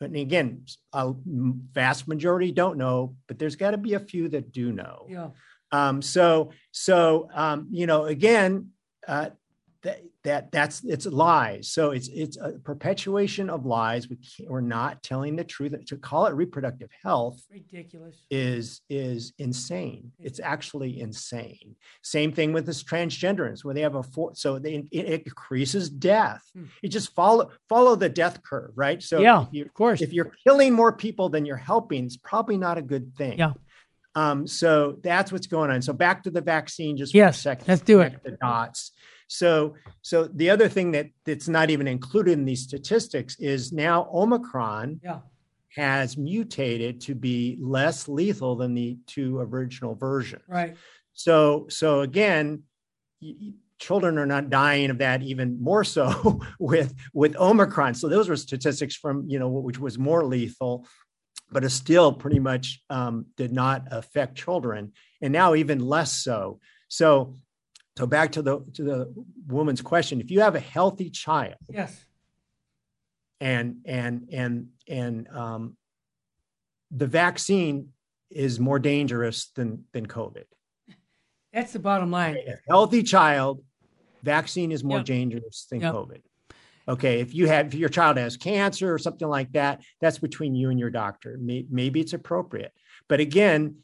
And 0.00 0.16
again, 0.16 0.66
a 0.92 1.14
vast 1.72 2.06
majority 2.06 2.52
don't 2.52 2.76
know, 2.76 3.16
but 3.26 3.38
there's 3.38 3.56
got 3.56 3.70
to 3.70 3.78
be 3.78 3.94
a 3.94 4.00
few 4.00 4.28
that 4.30 4.52
do 4.52 4.70
know. 4.72 5.06
yeah. 5.08 5.28
Um, 5.72 6.02
so, 6.02 6.52
so 6.70 7.28
um, 7.34 7.68
you 7.70 7.86
know, 7.86 8.04
again, 8.04 8.70
uh, 9.08 9.30
that 9.84 10.00
that 10.24 10.50
that's 10.50 10.82
it's 10.84 11.06
lies. 11.06 11.70
So 11.70 11.90
it's 11.92 12.08
it's 12.08 12.36
a 12.38 12.52
perpetuation 12.64 13.48
of 13.50 13.66
lies. 13.66 14.08
We 14.08 14.16
can't, 14.16 14.50
we're 14.50 14.60
not 14.62 15.02
telling 15.02 15.36
the 15.36 15.44
truth. 15.44 15.74
To 15.86 15.96
call 15.96 16.26
it 16.26 16.34
reproductive 16.34 16.90
health 17.02 17.40
Ridiculous. 17.50 18.16
is 18.30 18.80
is 18.88 19.32
insane. 19.38 20.10
It's 20.18 20.40
actually 20.40 21.00
insane. 21.00 21.76
Same 22.02 22.32
thing 22.32 22.52
with 22.52 22.66
this 22.66 22.82
transgenderers, 22.82 23.64
where 23.64 23.74
they 23.74 23.82
have 23.82 23.94
a 23.94 24.02
for, 24.02 24.34
so 24.34 24.58
they, 24.58 24.86
it, 24.90 25.04
it 25.06 25.22
increases 25.26 25.90
death. 25.90 26.42
Hmm. 26.54 26.64
You 26.82 26.88
just 26.88 27.14
follow 27.14 27.50
follow 27.68 27.94
the 27.94 28.08
death 28.08 28.42
curve, 28.42 28.72
right? 28.74 29.02
So 29.02 29.20
Yeah, 29.20 29.42
if 29.42 29.48
you 29.52 29.64
Of 29.66 29.74
course. 29.74 30.00
if 30.00 30.12
you're 30.12 30.32
killing 30.46 30.72
more 30.72 30.92
people 30.92 31.28
than 31.28 31.44
you're 31.44 31.56
helping, 31.56 32.06
it's 32.06 32.16
probably 32.16 32.56
not 32.56 32.78
a 32.78 32.82
good 32.82 33.14
thing. 33.16 33.38
Yeah. 33.38 33.52
Um, 34.16 34.46
so 34.46 34.96
that's 35.02 35.32
what's 35.32 35.48
going 35.48 35.70
on. 35.72 35.82
So 35.82 35.92
back 35.92 36.22
to 36.22 36.30
the 36.30 36.40
vaccine, 36.40 36.96
just 36.96 37.12
for 37.12 37.18
Yes, 37.18 37.38
a 37.38 37.40
second. 37.42 37.68
let's 37.68 37.82
do 37.82 38.00
it. 38.00 38.22
The 38.24 38.30
dots. 38.40 38.92
So, 39.26 39.74
so 40.02 40.24
the 40.24 40.50
other 40.50 40.68
thing 40.68 40.92
that 40.92 41.06
that's 41.24 41.48
not 41.48 41.70
even 41.70 41.88
included 41.88 42.32
in 42.32 42.44
these 42.44 42.62
statistics 42.62 43.36
is 43.38 43.72
now 43.72 44.08
Omicron 44.12 45.00
yeah. 45.02 45.20
has 45.76 46.16
mutated 46.16 47.00
to 47.02 47.14
be 47.14 47.58
less 47.60 48.08
lethal 48.08 48.56
than 48.56 48.74
the 48.74 48.98
two 49.06 49.38
original 49.38 49.94
versions. 49.94 50.42
Right. 50.46 50.76
So, 51.14 51.66
so 51.68 52.00
again, 52.00 52.64
y- 53.22 53.54
children 53.78 54.18
are 54.18 54.26
not 54.26 54.50
dying 54.50 54.90
of 54.90 54.98
that 54.98 55.22
even 55.22 55.60
more 55.60 55.84
so 55.84 56.40
with 56.58 56.94
with 57.12 57.36
Omicron. 57.36 57.94
So 57.94 58.08
those 58.08 58.28
were 58.28 58.36
statistics 58.36 58.96
from 58.96 59.28
you 59.28 59.38
know 59.38 59.48
which 59.48 59.78
was 59.78 59.98
more 59.98 60.24
lethal, 60.24 60.86
but 61.50 61.64
it 61.64 61.70
still 61.70 62.12
pretty 62.12 62.40
much 62.40 62.82
um, 62.90 63.26
did 63.36 63.52
not 63.52 63.86
affect 63.90 64.36
children, 64.36 64.92
and 65.20 65.32
now 65.32 65.54
even 65.54 65.80
less 65.80 66.12
so. 66.12 66.60
So, 66.88 67.36
so 67.96 68.06
back 68.06 68.32
to 68.32 68.42
the 68.42 68.60
to 68.74 68.82
the 68.82 69.14
woman's 69.46 69.80
question: 69.82 70.20
If 70.20 70.30
you 70.30 70.40
have 70.40 70.54
a 70.54 70.60
healthy 70.60 71.10
child 71.10 71.54
Yes. 71.68 72.04
and 73.40 73.76
and 73.84 74.28
and 74.32 74.68
and 74.88 75.28
um, 75.28 75.76
the 76.90 77.06
vaccine 77.06 77.90
is 78.30 78.58
more 78.58 78.78
dangerous 78.78 79.50
than 79.54 79.84
than 79.92 80.06
COVID. 80.06 80.44
That's 81.52 81.72
the 81.72 81.78
bottom 81.78 82.10
line. 82.10 82.36
a 82.36 82.56
healthy 82.68 83.04
child, 83.04 83.62
vaccine 84.24 84.72
is 84.72 84.82
more 84.82 84.98
Yep. 84.98 85.06
dangerous 85.06 85.66
than 85.70 85.80
Yep. 85.80 85.94
COVID. 85.94 86.22
Okay, 86.88 87.20
if 87.20 87.32
you 87.32 87.46
have 87.46 87.68
if 87.68 87.74
your 87.74 87.88
child 87.88 88.16
has 88.16 88.36
cancer 88.36 88.92
or 88.92 88.98
something 88.98 89.28
like 89.28 89.52
that, 89.52 89.82
that's 90.00 90.18
between 90.18 90.54
you 90.56 90.70
and 90.70 90.78
your 90.80 90.90
doctor. 90.90 91.38
Maybe 91.40 92.00
it's 92.00 92.12
appropriate, 92.12 92.72
but 93.08 93.20
again, 93.20 93.76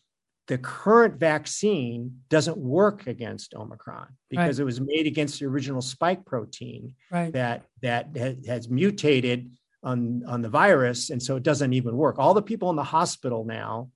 the 0.51 0.59
current 0.59 1.15
vaccine 1.15 2.23
doesn't 2.29 2.57
work 2.57 3.07
against 3.07 3.55
Omicron 3.55 4.09
because 4.29 4.59
Right. 4.59 4.63
it 4.63 4.65
was 4.65 4.81
made 4.81 5.07
against 5.07 5.39
the 5.39 5.47
original 5.47 5.81
spike 5.81 6.27
protein 6.27 6.97
Right. 7.09 7.33
that 7.35 7.67
that 7.83 8.09
has 8.49 8.69
mutated 8.69 9.49
on 9.85 10.25
on 10.27 10.43
the 10.43 10.49
virus, 10.49 11.11
and 11.11 11.23
so 11.23 11.37
it 11.37 11.45
doesn't 11.45 11.73
even 11.73 11.97
work. 11.97 12.19
All 12.19 12.35
the 12.35 12.43
people 12.43 12.69
in 12.69 12.75
the 12.75 12.83
hospital 12.99 13.45
now 13.45 13.91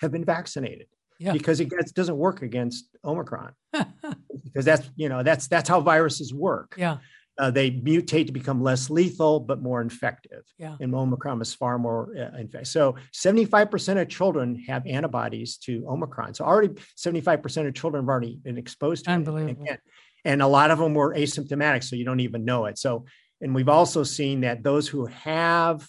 have 0.00 0.10
been 0.10 0.24
vaccinated 0.24 0.88
Yeah. 1.20 1.32
because 1.32 1.60
it 1.60 1.70
gets, 1.70 1.92
doesn't 1.92 2.16
work 2.18 2.42
against 2.42 2.88
Omicron 3.04 3.52
because 4.44 4.64
that's 4.64 4.90
you 4.96 5.08
know 5.08 5.22
that's 5.22 5.46
that's 5.46 5.68
how 5.68 5.80
viruses 5.80 6.34
work. 6.34 6.74
yeah. 6.76 6.98
Uh, 7.40 7.50
they 7.50 7.70
mutate 7.70 8.26
to 8.26 8.32
become 8.32 8.62
less 8.62 8.90
lethal 8.90 9.40
but 9.40 9.62
more 9.62 9.80
infective. 9.80 10.44
Yeah. 10.58 10.76
And 10.78 10.94
Omicron 10.94 11.40
is 11.40 11.54
far 11.54 11.78
more 11.78 12.12
uh, 12.14 12.36
infective. 12.38 12.68
So 12.68 12.96
75% 13.14 14.00
of 14.00 14.08
children 14.08 14.62
have 14.68 14.86
antibodies 14.86 15.56
to 15.64 15.86
Omicron. 15.88 16.34
So 16.34 16.44
already 16.44 16.74
75% 16.98 17.66
of 17.66 17.74
children 17.74 18.04
have 18.04 18.08
already 18.08 18.36
been 18.42 18.58
exposed 18.58 19.06
to 19.06 19.10
it. 19.12 19.14
Unbelievable. 19.14 19.64
And, 19.68 19.78
and 20.26 20.42
a 20.42 20.46
lot 20.46 20.70
of 20.70 20.78
them 20.78 20.92
were 20.92 21.14
asymptomatic, 21.14 21.82
so 21.82 21.96
you 21.96 22.04
don't 22.04 22.20
even 22.20 22.44
know 22.44 22.66
it. 22.66 22.76
So, 22.78 23.06
and 23.40 23.54
we've 23.54 23.70
also 23.70 24.02
seen 24.02 24.42
that 24.42 24.62
those 24.62 24.86
who 24.86 25.06
have 25.06 25.88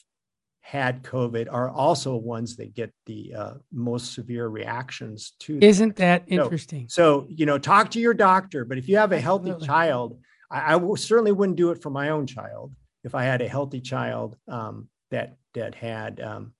had 0.62 1.04
COVID 1.04 1.48
are 1.52 1.70
also 1.70 2.16
ones 2.16 2.56
that 2.58 2.74
get 2.74 2.94
the 3.08 3.34
uh, 3.38 3.54
most 3.74 4.14
severe 4.14 4.48
reactions 4.48 5.34
to. 5.40 5.60
Isn't 5.62 5.98
that 5.98 6.30
No. 6.30 6.44
interesting? 6.44 6.88
so, 6.88 7.28
you 7.30 7.46
know, 7.46 7.58
talk 7.58 7.92
to 7.92 8.00
your 8.00 8.14
doctor. 8.14 8.64
But 8.64 8.78
if 8.78 8.88
you 8.88 8.96
have 8.98 9.12
a 9.12 9.20
healthy 9.20 9.50
Absolutely. 9.50 9.68
child, 9.68 10.20
I, 10.52 10.76
I 10.76 10.96
certainly 10.96 11.32
wouldn't 11.32 11.58
do 11.58 11.72
it 11.72 11.82
for 11.82 11.90
my 11.90 12.10
own 12.10 12.28
child. 12.28 12.74
If 13.04 13.16
I 13.16 13.24
had 13.24 13.42
a 13.42 13.48
healthy 13.48 13.82
child 13.82 14.36
um, 14.48 14.90
that 15.10 15.38
that 15.54 15.74
had 15.76 16.20
um, 16.20 16.54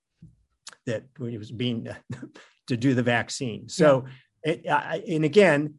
that 0.86 1.04
was 1.20 1.52
being 1.52 1.88
to 2.68 2.78
do 2.78 2.94
the 2.94 3.04
vaccine. 3.04 3.70
So, 3.70 4.06
it, 4.44 4.68
I, 4.68 5.04
and 5.08 5.26
again, 5.26 5.76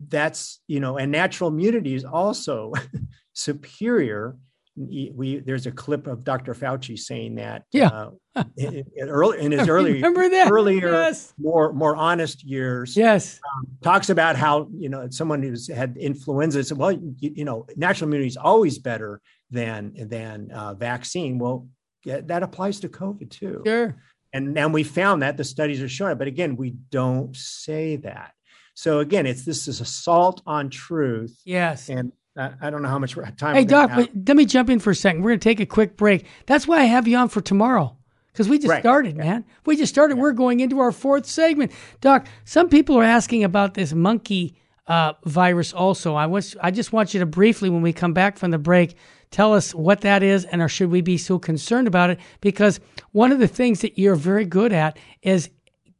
that's 0.00 0.60
you 0.66 0.80
know, 0.80 0.98
and 0.98 1.10
natural 1.10 1.50
immunity 1.50 1.94
is 1.94 2.04
also 2.04 2.72
superior. 3.32 4.36
We 4.76 5.40
there's 5.44 5.66
a 5.66 5.70
clip 5.72 6.06
of 6.06 6.22
Dr. 6.22 6.52
Fauci 6.54 6.98
saying 6.98 7.36
that. 7.36 7.64
Yeah. 7.72 7.88
Uh, 7.88 8.44
in, 8.58 8.84
in 8.94 9.08
early 9.08 9.40
in 9.40 9.52
his 9.52 9.66
early 9.76 10.02
earlier 10.02 10.90
Yes. 10.92 11.32
more 11.38 11.72
more 11.72 11.96
honest 11.96 12.44
years 12.44 12.94
Yes. 12.96 13.40
talks 13.82 14.10
about 14.10 14.36
how 14.36 14.68
you 14.76 14.90
know 14.90 15.08
someone 15.10 15.42
who's 15.42 15.66
had 15.68 15.96
influenza 15.96 16.62
said 16.62 16.76
well 16.76 16.92
you, 16.92 17.14
you 17.20 17.44
know 17.46 17.66
natural 17.76 18.08
immunity 18.08 18.28
is 18.28 18.36
always 18.36 18.78
better 18.78 19.22
than 19.50 19.94
than 20.08 20.50
uh, 20.52 20.74
vaccine 20.74 21.38
well 21.38 21.66
yeah, 22.04 22.20
that 22.26 22.42
applies 22.42 22.78
to 22.80 22.90
covid 22.90 23.30
too 23.30 23.62
Sure. 23.64 23.96
and 24.34 24.56
and 24.58 24.74
we 24.74 24.82
found 24.84 25.22
that 25.22 25.38
the 25.38 25.44
studies 25.44 25.80
are 25.80 25.88
showing 25.88 26.12
it 26.12 26.18
but 26.18 26.28
again 26.28 26.56
we 26.56 26.74
don't 26.90 27.34
say 27.34 27.96
that 27.96 28.32
so 28.74 28.98
again 28.98 29.24
it's 29.24 29.46
this 29.46 29.66
is 29.66 29.80
assault 29.80 30.42
on 30.46 30.68
truth 30.68 31.40
Yes. 31.46 31.88
and 31.88 32.12
I, 32.36 32.70
don't 32.70 32.82
know 32.82 32.88
how 32.88 32.98
much 32.98 33.16
time 33.36 33.54
Hey, 33.56 33.64
Doc, 33.64 33.90
let 33.96 34.36
me 34.36 34.44
jump 34.44 34.68
in 34.70 34.78
for 34.78 34.90
a 34.90 34.94
second. 34.94 35.22
We're 35.22 35.30
going 35.30 35.40
to 35.40 35.44
take 35.44 35.60
a 35.60 35.66
quick 35.66 35.96
break. 35.96 36.26
That's 36.46 36.66
why 36.68 36.80
I 36.80 36.84
have 36.84 37.08
you 37.08 37.16
on 37.16 37.28
for 37.28 37.40
tomorrow 37.40 37.96
because 38.32 38.48
we 38.50 38.58
just 38.58 38.68
Right. 38.68 38.82
started, 38.82 39.16
man. 39.16 39.44
We 39.64 39.76
just 39.76 39.92
started. 39.92 40.18
We're 40.18 40.32
going 40.32 40.60
into 40.60 40.78
our 40.80 40.92
fourth 40.92 41.24
segment. 41.24 41.72
Doc, 42.02 42.26
some 42.44 42.68
people 42.68 42.98
are 42.98 43.04
asking 43.04 43.44
about 43.44 43.72
this 43.74 43.94
monkey 43.94 44.56
uh, 44.86 45.14
virus 45.24 45.72
also. 45.72 46.14
I, 46.14 46.26
was, 46.26 46.54
I 46.62 46.70
just 46.70 46.92
want 46.92 47.14
you 47.14 47.20
to 47.20 47.26
briefly, 47.26 47.70
when 47.70 47.80
we 47.80 47.94
come 47.94 48.12
back 48.12 48.36
from 48.36 48.50
the 48.50 48.58
break, 48.58 48.96
tell 49.30 49.54
us 49.54 49.74
what 49.74 50.02
that 50.02 50.22
is 50.22 50.44
and 50.44 50.60
or 50.60 50.68
should 50.68 50.90
we 50.90 51.00
be 51.00 51.16
so 51.16 51.38
concerned 51.38 51.88
about 51.88 52.10
it? 52.10 52.20
Because 52.42 52.78
one 53.12 53.32
of 53.32 53.38
the 53.38 53.48
things 53.48 53.80
that 53.80 53.98
you're 53.98 54.14
very 54.14 54.44
good 54.44 54.72
at 54.72 54.98
is 55.22 55.48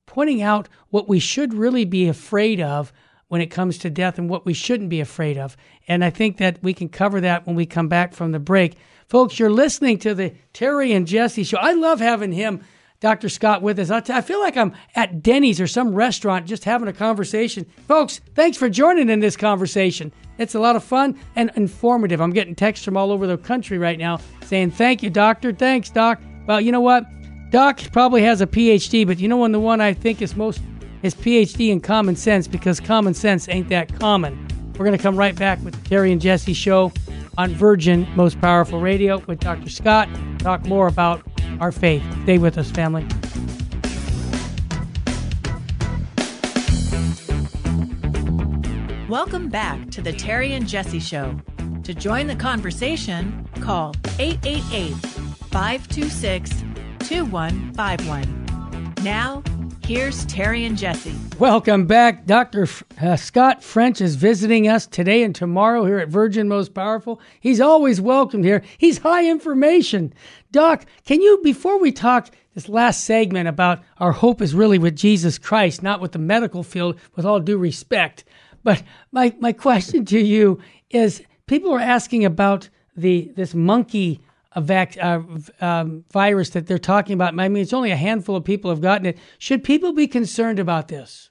pointing 0.05 0.43
out 0.43 0.68
what 0.91 1.09
we 1.09 1.18
should 1.18 1.55
really 1.55 1.87
be 1.87 2.07
afraid 2.07 2.61
of 2.61 2.93
when 3.28 3.40
it 3.40 3.46
comes 3.46 3.78
to 3.78 3.90
death 3.90 4.18
and 4.18 4.30
what 4.30 4.46
we 4.46 4.54
shouldn't 4.54 4.90
be 4.90 5.00
afraid 5.00 5.36
of. 5.36 5.56
And 5.88 6.04
I 6.04 6.10
think 6.10 6.38
that 6.38 6.62
we 6.62 6.74
can 6.74 6.88
cover 6.88 7.20
that 7.20 7.46
when 7.46 7.56
we 7.56 7.66
come 7.66 7.88
back 7.88 8.12
from 8.12 8.32
the 8.32 8.38
break. 8.38 8.76
Folks, 9.08 9.38
you're 9.38 9.50
listening 9.50 9.98
to 10.00 10.14
the 10.14 10.34
Terry 10.52 10.92
and 10.92 11.06
Jesse 11.06 11.44
show. 11.44 11.58
I 11.58 11.72
love 11.72 12.00
having 12.00 12.32
him, 12.32 12.62
Dr. 13.00 13.28
Scott, 13.28 13.62
with 13.62 13.78
us. 13.78 13.90
I 13.90 14.00
t- 14.00 14.12
I 14.12 14.20
feel 14.20 14.40
like 14.40 14.56
I'm 14.56 14.74
at 14.94 15.22
Denny's 15.22 15.60
or 15.60 15.66
some 15.66 15.94
restaurant 15.94 16.46
just 16.46 16.64
having 16.64 16.88
a 16.88 16.92
conversation. 16.92 17.66
Folks, 17.86 18.20
thanks 18.34 18.56
for 18.56 18.68
joining 18.68 19.10
in 19.10 19.20
this 19.20 19.36
conversation. 19.36 20.12
It's 20.38 20.54
a 20.54 20.60
lot 20.60 20.76
of 20.76 20.84
fun 20.84 21.18
and 21.34 21.50
informative. 21.56 22.20
I'm 22.20 22.32
getting 22.32 22.54
texts 22.54 22.84
from 22.84 22.96
all 22.96 23.12
over 23.12 23.26
the 23.26 23.38
country 23.38 23.78
right 23.78 23.98
now 23.98 24.20
saying, 24.44 24.72
Thank 24.72 25.02
you, 25.02 25.10
doctor. 25.10 25.52
Thanks, 25.52 25.90
doc. 25.90 26.20
Well, 26.46 26.60
you 26.60 26.72
know 26.72 26.80
what? 26.80 27.04
Doc 27.50 27.80
probably 27.92 28.22
has 28.22 28.40
a 28.40 28.46
PhD, 28.46 29.06
but 29.06 29.18
you 29.18 29.28
know 29.28 29.36
when 29.36 29.52
the 29.52 29.60
one 29.60 29.80
I 29.80 29.94
think 29.94 30.20
is 30.20 30.34
most 30.36 30.60
his 31.07 31.14
PhD 31.14 31.70
in 31.70 31.80
common 31.80 32.16
sense 32.16 32.48
because 32.48 32.80
common 32.80 33.14
sense 33.14 33.48
ain't 33.48 33.68
that 33.68 33.96
common. 34.00 34.36
We're 34.72 34.84
going 34.84 34.96
to 34.96 35.02
come 35.02 35.16
right 35.16 35.36
back 35.36 35.62
with 35.62 35.80
the 35.80 35.88
Terry 35.88 36.11
and 36.11 36.20
Jesse 36.20 36.52
show 36.52 36.92
on 37.38 37.50
Virgin 37.50 38.09
Most 38.16 38.40
Powerful 38.40 38.80
Radio 38.80 39.18
with 39.28 39.38
Dr. 39.38 39.70
Scott. 39.70 40.09
Talk 40.40 40.66
more 40.66 40.88
about 40.88 41.22
our 41.61 41.70
faith. 41.70 42.02
Stay 42.24 42.38
with 42.38 42.59
us, 42.59 42.72
family. 42.72 43.07
Welcome 49.09 49.48
back 49.48 49.88
to 49.92 50.02
the 50.02 50.12
Terry 50.12 50.54
and 50.54 50.66
Jesse 50.66 50.98
Show. 50.98 51.40
To 51.84 51.94
join 51.94 52.26
the 52.26 52.34
conversation, 52.34 53.48
call 53.61 53.94
888 54.18 54.92
526 55.52 56.50
2151. 56.98 58.94
Now, 59.04 59.44
here's 59.87 60.24
Terry 60.26 60.64
and 60.64 60.76
Jesse. 60.76 61.14
Welcome 61.39 61.87
back. 61.87 62.26
Dr. 62.26 62.64
F- 62.64 62.82
uh, 63.01 63.14
Scott 63.14 63.62
French 63.62 64.01
is 64.01 64.16
visiting 64.16 64.66
us 64.66 64.84
today 64.84 65.22
and 65.22 65.32
tomorrow 65.32 65.84
here 65.84 65.99
at 65.99 66.09
Virgin 66.09 66.49
Most 66.49 66.74
Powerful. 66.74 67.20
He's 67.39 67.61
always 67.61 68.01
welcome 68.01 68.43
here. 68.43 68.64
He's 68.78 68.99
high 68.99 69.30
information. 69.30 70.12
Doc, 70.51 70.87
can 71.05 71.22
you, 71.22 71.41
before 71.45 71.78
we 71.78 71.93
talk 71.93 72.32
this 72.55 72.68
last 72.68 73.05
segment 73.05 73.49
about 73.49 73.80
our 73.99 74.11
hope 74.11 74.43
is 74.43 74.57
really 74.57 74.78
with 74.78 74.97
Jesus 74.97 75.39
Christ, 75.39 75.84
not 75.84 76.01
with 76.01 76.11
the 76.11 76.18
medical 76.18 76.64
field, 76.64 76.99
with 77.14 77.24
all 77.24 77.39
due 77.39 77.59
respect, 77.59 78.24
but 78.64 78.82
my, 79.12 79.37
my 79.39 79.53
question 79.53 80.05
to 80.07 80.18
you 80.18 80.59
is 80.91 81.22
people 81.47 81.72
are 81.72 81.78
asking 81.78 82.24
about 82.24 82.68
the 82.97 83.30
this 83.37 83.55
monkey 83.55 84.20
a 84.57 84.61
vac, 84.61 84.96
uh, 85.00 85.20
um, 85.61 86.04
virus 86.11 86.50
that 86.50 86.66
they're 86.66 86.78
talking 86.78 87.14
about. 87.14 87.38
I 87.38 87.48
mean, 87.48 87.62
it's 87.62 87.72
only 87.72 87.92
a 87.92 87.96
handful 87.96 88.34
of 88.34 88.42
people 88.44 88.70
have 88.70 88.80
gotten 88.80 89.07
it. 89.07 89.18
Should 89.38 89.62
people 89.62 89.92
be 89.92 90.09
concerned 90.09 90.59
about 90.59 90.88
this? 90.88 91.30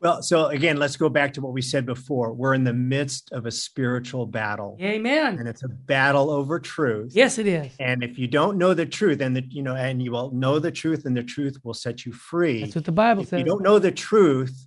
well 0.00 0.22
so 0.22 0.46
again 0.46 0.76
let's 0.76 0.96
go 0.96 1.08
back 1.08 1.32
to 1.32 1.40
what 1.40 1.52
we 1.52 1.62
said 1.62 1.86
before 1.86 2.32
we're 2.32 2.52
in 2.52 2.64
the 2.64 2.72
midst 2.74 3.30
of 3.32 3.46
a 3.46 3.50
spiritual 3.50 4.26
battle 4.26 4.76
Amen. 4.82 5.38
and 5.38 5.48
it's 5.48 5.62
a 5.62 5.68
battle 5.68 6.30
over 6.30 6.58
truth 6.58 7.12
Yes, 7.14 7.38
it 7.38 7.46
is. 7.46 7.72
And 7.78 8.02
if 8.02 8.18
you 8.18 8.26
don't 8.26 8.58
know 8.58 8.74
the 8.74 8.86
truth, 8.86 9.20
and 9.20 9.36
the, 9.36 9.44
you 9.48 9.62
know, 9.62 9.74
and 9.76 10.02
you 10.02 10.10
will 10.10 10.30
know 10.32 10.58
the 10.58 10.70
truth, 10.70 11.06
and 11.06 11.16
the 11.16 11.22
truth 11.22 11.56
will 11.62 11.74
set 11.74 12.04
you 12.04 12.12
free. 12.12 12.62
That's 12.62 12.74
what 12.74 12.84
the 12.84 12.92
Bible 12.92 13.22
if 13.22 13.28
says. 13.28 13.38
you 13.38 13.44
don't 13.44 13.62
know 13.62 13.78
the 13.78 13.92
truth, 13.92 14.66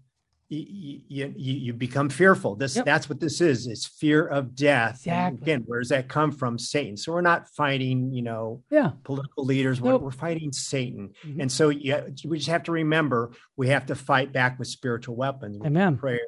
you, 0.49 1.01
you, 1.09 1.33
you 1.35 1.73
become 1.73 2.09
fearful. 2.09 2.55
This 2.55 2.75
Yep. 2.77 2.85
that's 2.85 3.09
what 3.09 3.19
this 3.19 3.41
is. 3.41 3.67
It's 3.67 3.85
fear 3.85 4.25
of 4.25 4.55
death. 4.55 5.05
And 5.05 5.33
Exactly. 5.35 5.41
again, 5.41 5.63
where 5.67 5.79
does 5.79 5.89
that 5.89 6.07
come 6.07 6.31
from? 6.31 6.57
Satan. 6.57 6.95
So 6.95 7.11
we're 7.11 7.21
not 7.21 7.49
fighting, 7.49 8.13
you 8.13 8.21
know, 8.21 8.63
yeah. 8.71 8.91
political 9.03 9.43
leaders. 9.45 9.81
We're, 9.81 9.91
Nope. 9.91 10.03
we're 10.03 10.11
fighting 10.11 10.51
Satan. 10.53 11.11
Mhm. 11.25 11.41
And 11.41 11.51
so 11.51 11.69
yeah, 11.69 12.03
we 12.25 12.37
just 12.37 12.49
have 12.49 12.63
to 12.63 12.71
remember 12.71 13.31
we 13.57 13.67
have 13.69 13.87
to 13.87 13.95
fight 13.95 14.31
back 14.31 14.57
with 14.57 14.69
spiritual 14.69 15.15
weapons. 15.17 15.57
with 15.57 15.67
Amen. 15.67 15.97
Prayer, 15.97 16.19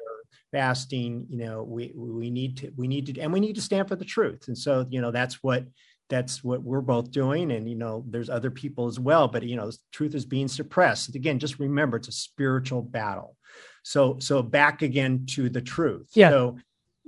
fasting. 0.52 1.26
You 1.30 1.38
know, 1.38 1.62
we 1.62 1.92
we 1.94 2.30
need 2.30 2.58
to 2.58 2.72
we 2.76 2.88
need 2.88 3.06
to 3.06 3.20
and 3.20 3.32
we 3.32 3.40
need 3.40 3.54
to 3.54 3.62
stand 3.62 3.88
for 3.88 3.96
the 3.96 4.04
truth. 4.04 4.48
And 4.48 4.56
so 4.58 4.86
you 4.90 5.00
know 5.00 5.10
that's 5.10 5.42
what 5.42 5.64
that's 6.08 6.42
what 6.42 6.62
we're 6.62 6.80
both 6.80 7.12
doing 7.12 7.52
and 7.52 7.70
you 7.70 7.76
know 7.76 8.04
there's 8.08 8.28
other 8.28 8.50
people 8.50 8.88
as 8.88 8.98
well 8.98 9.28
but 9.28 9.44
you 9.44 9.54
know 9.54 9.70
truth 9.92 10.12
is 10.16 10.24
being 10.24 10.48
suppressed 10.48 11.14
again 11.14 11.38
just 11.38 11.60
remember 11.60 11.96
it's 11.98 12.08
a 12.08 12.12
spiritual 12.12 12.82
battle 12.82 13.36
so 13.82 14.18
so 14.18 14.42
back 14.42 14.82
again 14.82 15.24
to 15.26 15.48
the 15.48 15.60
truth 15.60 16.08
Yeah. 16.14 16.30
so 16.30 16.58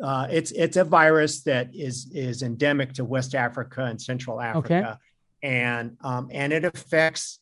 uh, 0.02 0.26
it's 0.30 0.50
it's 0.52 0.76
a 0.76 0.84
virus 0.84 1.42
that 1.44 1.68
is 1.74 2.10
is 2.14 2.42
endemic 2.42 2.92
to 2.94 3.04
west 3.04 3.34
africa 3.34 3.84
and 3.84 4.00
central 4.00 4.40
africa 4.40 4.98
and 5.42 5.96
um, 6.02 6.28
and 6.32 6.52
it 6.52 6.64
affects 6.64 7.38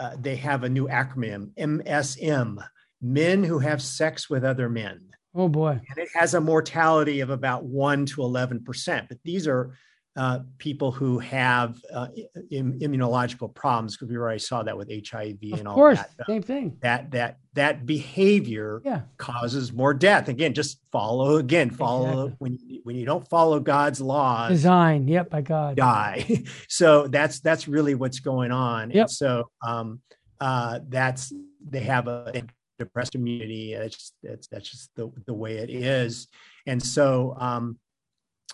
uh, 0.00 0.16
they 0.18 0.36
have 0.36 0.64
a 0.64 0.68
new 0.68 0.88
acronym 0.88 1.52
msm 1.56 2.58
men 3.00 3.44
who 3.44 3.58
have 3.58 3.80
sex 3.82 4.28
with 4.30 4.44
other 4.44 4.68
men 4.68 5.00
Oh 5.36 5.48
boy. 5.48 5.80
and 5.88 5.98
it 5.98 6.08
has 6.14 6.34
a 6.34 6.40
mortality 6.40 7.18
of 7.20 7.30
about 7.30 7.64
1 7.64 8.06
to 8.06 8.18
11%. 8.18 9.08
But 9.08 9.18
these 9.24 9.48
are 9.48 9.74
uh, 10.16 10.38
people 10.58 10.92
who 10.92 11.18
have 11.18 11.76
uh, 11.92 12.06
im- 12.50 12.78
immunological 12.78 13.52
problems 13.52 13.96
because 13.96 14.08
we 14.08 14.16
already 14.16 14.38
saw 14.38 14.62
that 14.62 14.76
with 14.78 14.88
HIV 14.88 15.38
Of 15.52 15.58
and 15.58 15.68
all 15.68 15.74
course. 15.74 15.98
that. 15.98 16.26
Same 16.26 16.42
thing. 16.42 16.76
That 16.82 17.10
that 17.10 17.38
that 17.54 17.84
behavior 17.84 18.80
Yeah. 18.84 19.02
causes 19.16 19.72
more 19.72 19.92
death. 19.92 20.28
Again, 20.28 20.54
just 20.54 20.78
follow 20.92 21.36
again. 21.36 21.70
Follow 21.70 22.26
Exactly. 22.26 22.36
when 22.38 22.58
you, 22.64 22.80
when 22.84 22.96
you 22.96 23.06
don't 23.06 23.28
follow 23.28 23.58
God's 23.58 24.00
laws, 24.00 24.50
Design. 24.52 25.08
Yep. 25.08 25.30
By 25.30 25.40
God. 25.42 25.76
die. 25.76 26.44
so 26.68 27.08
that's 27.08 27.40
that's 27.40 27.66
really 27.66 27.94
what's 27.96 28.20
going 28.20 28.52
on. 28.52 28.90
Yep. 28.90 29.00
And 29.02 29.10
so 29.10 29.50
um, 29.66 30.00
uh, 30.40 30.78
that's 30.88 31.32
they 31.68 31.80
have 31.80 32.06
a 32.06 32.42
depressed 32.78 33.14
immunity. 33.14 33.72
It's 33.72 33.96
just, 33.96 34.14
it's, 34.22 34.46
that's 34.48 34.68
just 34.70 34.90
the, 34.96 35.10
the 35.26 35.34
way 35.34 35.56
it 35.58 35.70
is. 35.70 36.28
And 36.66 36.82
so, 36.82 37.34
um, 37.38 37.78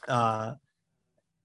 uh, 0.08 0.52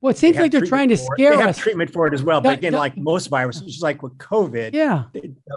well, 0.06 0.12
it 0.12 0.18
seems 0.18 0.38
like 0.38 0.52
they're 0.52 0.62
trying 0.62 0.90
to 0.90 0.98
scare 0.98 1.32
they 1.32 1.38
have 1.38 1.50
us. 1.50 1.58
treatment 1.58 1.92
for 1.92 2.06
it 2.06 2.14
as 2.14 2.22
well. 2.22 2.40
But 2.40 2.60
again, 2.60 2.74
like 2.74 2.96
most 2.96 3.26
viruses, 3.26 3.64
just 3.64 3.82
like 3.82 4.04
with 4.04 4.16
COVID, 4.20 4.72
yeah, 4.72 5.06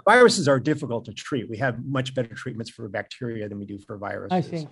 viruses 0.05 0.47
are 0.47 0.59
difficult 0.59 1.05
to 1.05 1.13
treat. 1.13 1.47
We 1.47 1.57
have 1.57 1.85
much 1.85 2.15
better 2.15 2.33
treatments 2.33 2.71
for 2.71 2.89
bacteria 2.89 3.47
than 3.47 3.59
we 3.59 3.65
do 3.65 3.77
for 3.77 3.99
viruses. 3.99 4.31
I 4.31 4.41
see. 4.41 4.67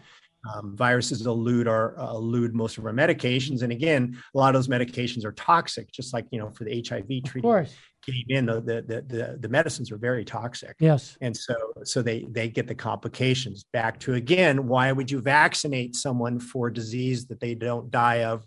Um, 0.52 0.76
viruses 0.76 1.28
elude 1.28 1.68
our 1.68 1.96
uh, 2.00 2.14
elude 2.14 2.56
most 2.56 2.80
of 2.80 2.88
our 2.88 2.92
medications, 2.92 3.62
and 3.62 3.72
again, 3.72 4.18
a 4.34 4.38
lot 4.38 4.56
of 4.56 4.56
those 4.56 4.68
medications 4.68 5.24
are 5.24 5.34
toxic. 5.34 5.92
Just 5.92 6.12
like 6.12 6.26
you 6.32 6.40
know, 6.40 6.50
for 6.50 6.64
the 6.64 6.84
HIV 6.84 7.24
treatment, 7.26 7.70
came 8.04 8.26
in, 8.30 8.48
the, 8.48 8.62
the 8.62 9.06
the 9.08 9.38
the 9.40 9.50
medicines 9.50 9.92
are 9.92 9.98
very 9.98 10.26
toxic. 10.26 10.76
Yes, 10.80 11.20
and 11.22 11.38
so 11.38 11.54
so 11.84 12.02
they 12.02 12.26
they 12.32 12.50
get 12.50 12.66
the 12.66 12.74
complications. 12.74 13.64
Back 13.74 14.00
to 14.00 14.16
again, 14.16 14.68
why 14.68 14.92
would 14.92 15.12
you 15.12 15.22
vaccinate 15.22 15.96
someone 15.96 16.40
for 16.40 16.72
disease 16.72 17.28
that 17.28 17.40
they 17.40 17.54
don't 17.54 17.92
die 17.92 18.24
of? 18.24 18.44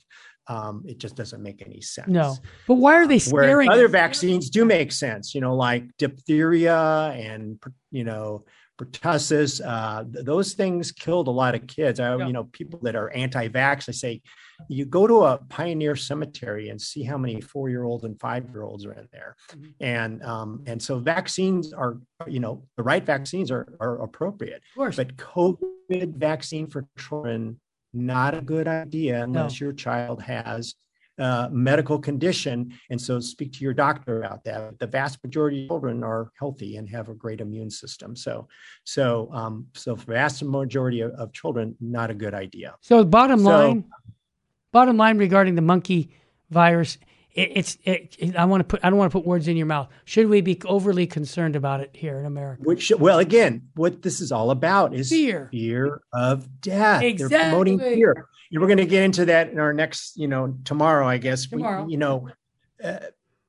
Um, 0.47 0.85
it 0.87 0.99
just 0.99 1.15
doesn't 1.15 1.43
make 1.43 1.63
any 1.65 1.81
sense. 1.81 2.09
No, 2.09 2.37
but 2.67 2.75
why 2.75 2.95
are 2.97 3.07
they 3.07 3.19
scaring? 3.19 3.69
Where 3.69 3.77
other 3.77 3.89
vaccines 3.89 4.51
do 4.51 4.65
make 4.65 4.91
sense, 4.91 5.35
you 5.35 5.41
know, 5.41 5.55
like 5.55 5.85
diphtheria 5.97 7.13
and 7.15 7.63
you 7.91 8.05
know 8.05 8.45
pertussis. 8.81 9.61
Uh, 9.65 10.05
those 10.07 10.55
things 10.55 10.93
killed 10.93 11.29
a 11.29 11.31
lot 11.31 11.55
of 11.55 11.67
kids. 11.67 12.01
I, 12.01 12.17
yeah. 12.17 12.27
you 12.27 12.33
know, 12.33 12.45
people 12.45 12.81
that 12.83 12.97
are 12.97 13.11
anti-vax, 13.11 13.89
I 13.89 13.93
say, 13.93 14.23
you 14.69 14.85
go 14.85 15.07
to 15.07 15.25
a 15.25 15.39
pioneer 15.49 15.97
cemetery 15.97 16.69
and 16.69 16.81
see 16.81 17.03
how 17.03 17.19
many 17.19 17.41
four-year-olds 17.41 18.05
and 18.05 18.19
five-year-olds 18.21 18.87
are 18.87 18.93
in 18.93 19.09
there, 19.13 19.37
mm-hmm. 19.53 19.71
and 19.81 20.23
um, 20.23 20.63
and 20.67 20.83
so 20.83 20.99
vaccines 20.99 21.73
are, 21.73 21.99
you 22.27 22.41
know, 22.41 22.65
the 22.77 22.83
right 22.83 23.05
vaccines 23.05 23.51
are 23.51 23.77
are 23.81 24.03
appropriate. 24.03 24.63
Of 24.73 24.77
course, 24.77 24.97
but 24.97 25.17
COVID 25.17 26.17
vaccine 26.17 26.67
for 26.67 26.87
children 26.99 27.61
not 27.93 28.35
a 28.35 28.41
good 28.41 28.69
idea 28.69 29.23
unless 29.23 29.61
no. 29.61 29.67
your 29.67 29.73
child 29.73 30.23
has 30.23 30.75
uh, 31.19 31.49
medical 31.53 31.99
condition. 31.99 32.73
And 32.89 33.01
so 33.01 33.21
speak 33.21 33.53
to 33.53 33.65
your 33.65 33.75
doctor 33.75 34.23
about 34.23 34.43
that. 34.45 34.79
The 34.79 34.87
vast 34.87 35.23
majority 35.23 35.65
of 35.65 35.69
children 35.69 36.03
are 36.03 36.33
healthy 36.39 36.77
and 36.77 36.89
have 36.89 37.09
a 37.09 37.15
great 37.15 37.41
immune 37.41 37.71
system. 37.71 38.17
So, 38.17 38.49
so, 38.85 39.29
um, 39.33 39.67
so 39.75 39.95
vast 39.95 40.43
majority 40.43 41.03
of, 41.03 41.13
of 41.13 41.33
children, 41.33 41.77
not 41.81 42.11
a 42.11 42.15
good 42.15 42.33
idea. 42.33 42.75
So 42.81 43.05
bottom 43.05 43.41
so, 43.41 43.49
line, 43.49 43.85
bottom 44.73 44.97
line 44.97 45.19
regarding 45.19 45.57
the 45.57 45.63
monkey 45.63 46.11
virus, 46.49 46.97
it, 47.35 47.53
it's 47.55 47.79
it, 47.85 48.17
it, 48.19 48.37
I 48.37 48.45
want 48.45 48.61
to 48.61 48.65
put 48.65 48.85
I 48.85 48.91
don't 48.91 48.99
want 48.99 49.13
to 49.13 49.19
put 49.19 49.27
words 49.27 49.49
in 49.49 49.57
your 49.57 49.67
mouth. 49.67 49.89
Should 50.05 50.29
we 50.29 50.41
be 50.41 50.61
overly 50.65 51.07
concerned 51.07 51.57
about 51.57 51.81
it 51.81 51.91
here 51.93 52.19
in 52.19 52.27
America? 52.27 52.63
Which 52.65 52.93
well, 52.99 53.19
again, 53.19 53.69
what 53.75 54.03
this 54.03 54.21
is 54.21 54.33
all 54.33 54.51
about 54.51 54.95
is 54.95 55.11
fear, 55.11 55.49
fear 55.51 56.03
of 56.13 56.61
death. 56.61 57.03
Exactly. 57.03 57.37
They're 57.37 57.51
promoting 57.51 57.79
fear. 57.79 58.27
And 58.53 58.61
we're 58.61 58.67
going 58.67 58.79
to 58.79 58.87
get 58.87 59.05
into 59.05 59.27
that 59.27 59.51
in 59.51 59.61
our 59.61 59.73
next, 59.73 60.17
you 60.17 60.27
know, 60.27 60.57
tomorrow, 60.65 61.07
I 61.07 61.19
guess. 61.19 61.47
Tomorrow. 61.47 61.85
We, 61.85 61.93
you 61.93 61.99
know, 61.99 62.31
uh, 62.83 62.99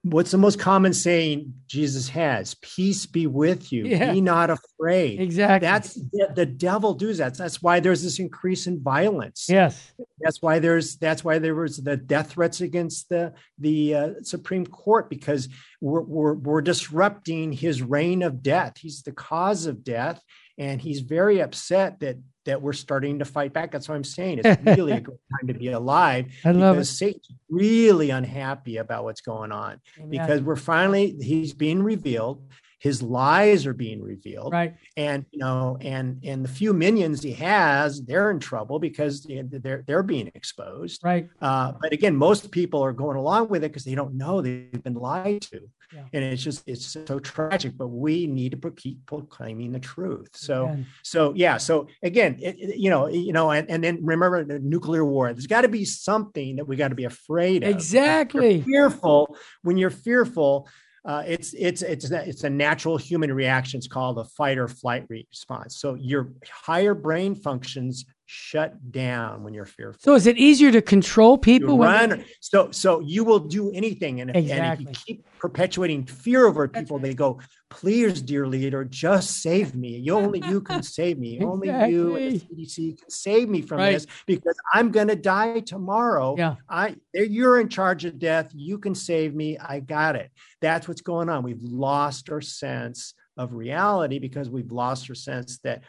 what's 0.03 0.31
the 0.31 0.37
most 0.37 0.59
common 0.59 0.93
saying 0.93 1.53
Jesus 1.67 2.09
has? 2.09 2.55
Peace 2.55 3.05
be 3.05 3.27
with 3.27 3.71
you. 3.71 3.85
Yeah. 3.85 4.13
Be 4.13 4.21
not 4.21 4.49
afraid. 4.49 5.21
Exactly. 5.21 5.67
That's 5.67 5.93
the, 5.93 6.31
the 6.35 6.45
devil 6.45 6.93
does 6.93 7.19
that. 7.19 7.37
That's 7.37 7.61
why 7.61 7.79
there's 7.79 8.01
this 8.03 8.19
increase 8.19 8.65
in 8.65 8.81
violence. 8.81 9.45
Yes. 9.47 9.91
That's 10.19 10.41
why 10.41 10.59
there's 10.59 10.97
that's 10.97 11.23
why 11.23 11.37
there 11.39 11.55
was 11.55 11.77
the 11.77 11.97
death 11.97 12.31
threats 12.31 12.61
against 12.61 13.09
the 13.09 13.33
the 13.59 13.95
uh, 13.95 14.09
Supreme 14.23 14.65
Court 14.65 15.09
because 15.09 15.49
we're, 15.81 16.01
we're 16.01 16.33
we're 16.33 16.61
disrupting 16.61 17.51
his 17.51 17.81
reign 17.81 18.23
of 18.23 18.41
death. 18.41 18.77
He's 18.77 19.03
the 19.03 19.11
cause 19.11 19.67
of 19.67 19.83
death, 19.83 20.21
and 20.57 20.81
he's 20.81 21.01
very 21.01 21.41
upset 21.41 21.99
that 21.99 22.17
that 22.45 22.61
we're 22.61 22.73
starting 22.73 23.19
to 23.19 23.25
fight 23.25 23.53
back. 23.53 23.71
That's 23.71 23.87
what 23.87 23.95
I'm 23.95 24.03
saying. 24.03 24.41
It's 24.43 24.61
really 24.77 24.93
a 24.93 25.01
great 25.01 25.19
time 25.31 25.47
to 25.47 25.53
be 25.53 25.67
alive 25.69 26.27
I 26.43 26.51
love 26.51 26.75
because 26.75 26.89
it. 26.91 26.95
Satan's 26.95 27.31
really 27.49 28.09
unhappy 28.09 28.77
about 28.77 29.03
what's 29.03 29.21
going 29.21 29.51
on 29.51 29.79
Amen. 29.97 30.09
because 30.09 30.41
we're 30.41 30.55
finally 30.55 31.15
he's 31.19 31.53
being 31.53 31.83
revealed. 31.83 32.47
His 32.79 33.03
lies 33.03 33.67
are 33.67 33.75
being 33.75 34.01
revealed, 34.01 34.53
right? 34.53 34.73
And 34.97 35.23
you 35.29 35.37
know, 35.37 35.77
and 35.81 36.19
and 36.23 36.43
the 36.43 36.49
few 36.49 36.73
minions 36.73 37.21
he 37.21 37.33
has, 37.33 38.01
they're 38.01 38.31
in 38.31 38.39
trouble 38.39 38.79
because 38.79 39.21
they're 39.21 39.83
they're 39.85 40.01
being 40.01 40.31
exposed, 40.33 41.03
right? 41.03 41.29
Uh, 41.39 41.73
but 41.79 41.93
again, 41.93 42.15
most 42.15 42.49
people 42.49 42.83
are 42.83 42.91
going 42.91 43.17
along 43.17 43.49
with 43.49 43.63
it 43.63 43.67
because 43.67 43.83
they 43.83 43.93
don't 43.93 44.15
know 44.15 44.41
they've 44.41 44.83
been 44.83 44.95
lied 44.95 45.43
to. 45.43 45.69
Yeah. 45.93 46.03
And 46.13 46.23
it's 46.23 46.43
just 46.43 46.67
it's 46.67 46.85
so 46.85 47.19
tragic, 47.19 47.77
but 47.77 47.87
we 47.87 48.27
need 48.27 48.59
to 48.61 48.71
keep 48.71 49.05
proclaiming 49.05 49.71
the 49.71 49.79
truth. 49.79 50.29
So 50.33 50.77
so 51.03 51.33
yeah. 51.35 51.57
So 51.57 51.87
again, 52.01 52.37
it, 52.41 52.55
it, 52.57 52.77
you 52.77 52.89
know, 52.89 53.07
you 53.07 53.33
know, 53.33 53.51
and, 53.51 53.69
and 53.69 53.83
then 53.83 53.99
remember 54.03 54.43
the 54.43 54.59
nuclear 54.59 55.05
war. 55.05 55.33
There's 55.33 55.47
got 55.47 55.61
to 55.61 55.69
be 55.69 55.85
something 55.85 56.55
that 56.57 56.65
we 56.65 56.75
got 56.75 56.89
to 56.89 56.95
be 56.95 57.05
afraid 57.05 57.63
of. 57.63 57.69
Exactly. 57.69 58.61
fearful 58.61 59.35
when 59.63 59.77
you're 59.77 59.89
fearful. 59.89 60.67
Uh, 61.03 61.23
it's 61.25 61.53
it's 61.53 61.81
it's 61.81 62.11
it's 62.11 62.43
a 62.43 62.49
natural 62.49 62.95
human 62.95 63.33
reaction. 63.33 63.79
It's 63.79 63.87
called 63.87 64.19
a 64.19 64.25
fight 64.25 64.59
or 64.59 64.67
flight 64.67 65.05
response. 65.09 65.77
So 65.77 65.95
your 65.95 66.31
higher 66.47 66.93
brain 66.93 67.33
functions 67.33 68.05
shut 68.33 68.91
down 68.93 69.43
when 69.43 69.53
you're 69.53 69.65
fearful. 69.65 69.99
So 70.01 70.15
is 70.15 70.25
it 70.25 70.37
easier 70.37 70.71
to 70.71 70.81
control 70.81 71.37
people? 71.37 71.75
You 71.75 71.83
run. 71.83 72.09
They... 72.09 72.25
So 72.39 72.71
so 72.71 73.01
you 73.01 73.25
will 73.25 73.39
do 73.39 73.71
anything, 73.71 74.21
and 74.21 74.29
if, 74.29 74.37
exactly. 74.37 74.85
and 74.85 74.95
if 74.95 74.99
you 74.99 75.15
keep 75.15 75.25
perpetuating 75.37 76.05
fear 76.05 76.47
over 76.47 76.65
people, 76.69 76.97
right. 76.97 77.07
they 77.07 77.13
go, 77.13 77.41
"Please, 77.69 78.21
dear 78.21 78.47
leader, 78.47 78.85
just 78.85 79.41
save 79.41 79.75
me. 79.75 79.97
You 79.97 80.15
only 80.15 80.41
you 80.47 80.61
can 80.61 80.81
save 80.97 81.19
me. 81.19 81.35
exactly. 81.35 81.51
Only 81.51 81.91
you 81.91 82.15
and 82.15 82.41
the 82.41 82.65
CDC 82.65 82.99
can 82.99 83.09
save 83.09 83.49
me 83.49 83.61
from 83.61 83.79
right. 83.79 83.91
this 83.91 84.07
because 84.25 84.55
I'm 84.73 84.91
going 84.91 85.09
to 85.09 85.17
die 85.17 85.59
tomorrow. 85.59 86.35
Yeah, 86.37 86.55
I 86.69 86.95
you're 87.13 87.59
in 87.59 87.67
charge 87.67 88.05
of 88.05 88.17
death. 88.17 88.49
You 88.53 88.77
can 88.77 88.95
save 88.95 89.35
me. 89.35 89.57
I 89.57 89.81
got 89.81 90.15
it. 90.15 90.31
That's 90.61 90.87
what's 90.87 91.01
going 91.01 91.27
on. 91.27 91.43
We've 91.43 91.61
lost 91.61 92.29
our 92.29 92.41
sense 92.41 93.13
of 93.35 93.53
reality 93.53 94.19
because 94.19 94.49
we've 94.49 94.71
lost 94.71 95.09
our 95.09 95.15
sense 95.15 95.57
that 95.59 95.83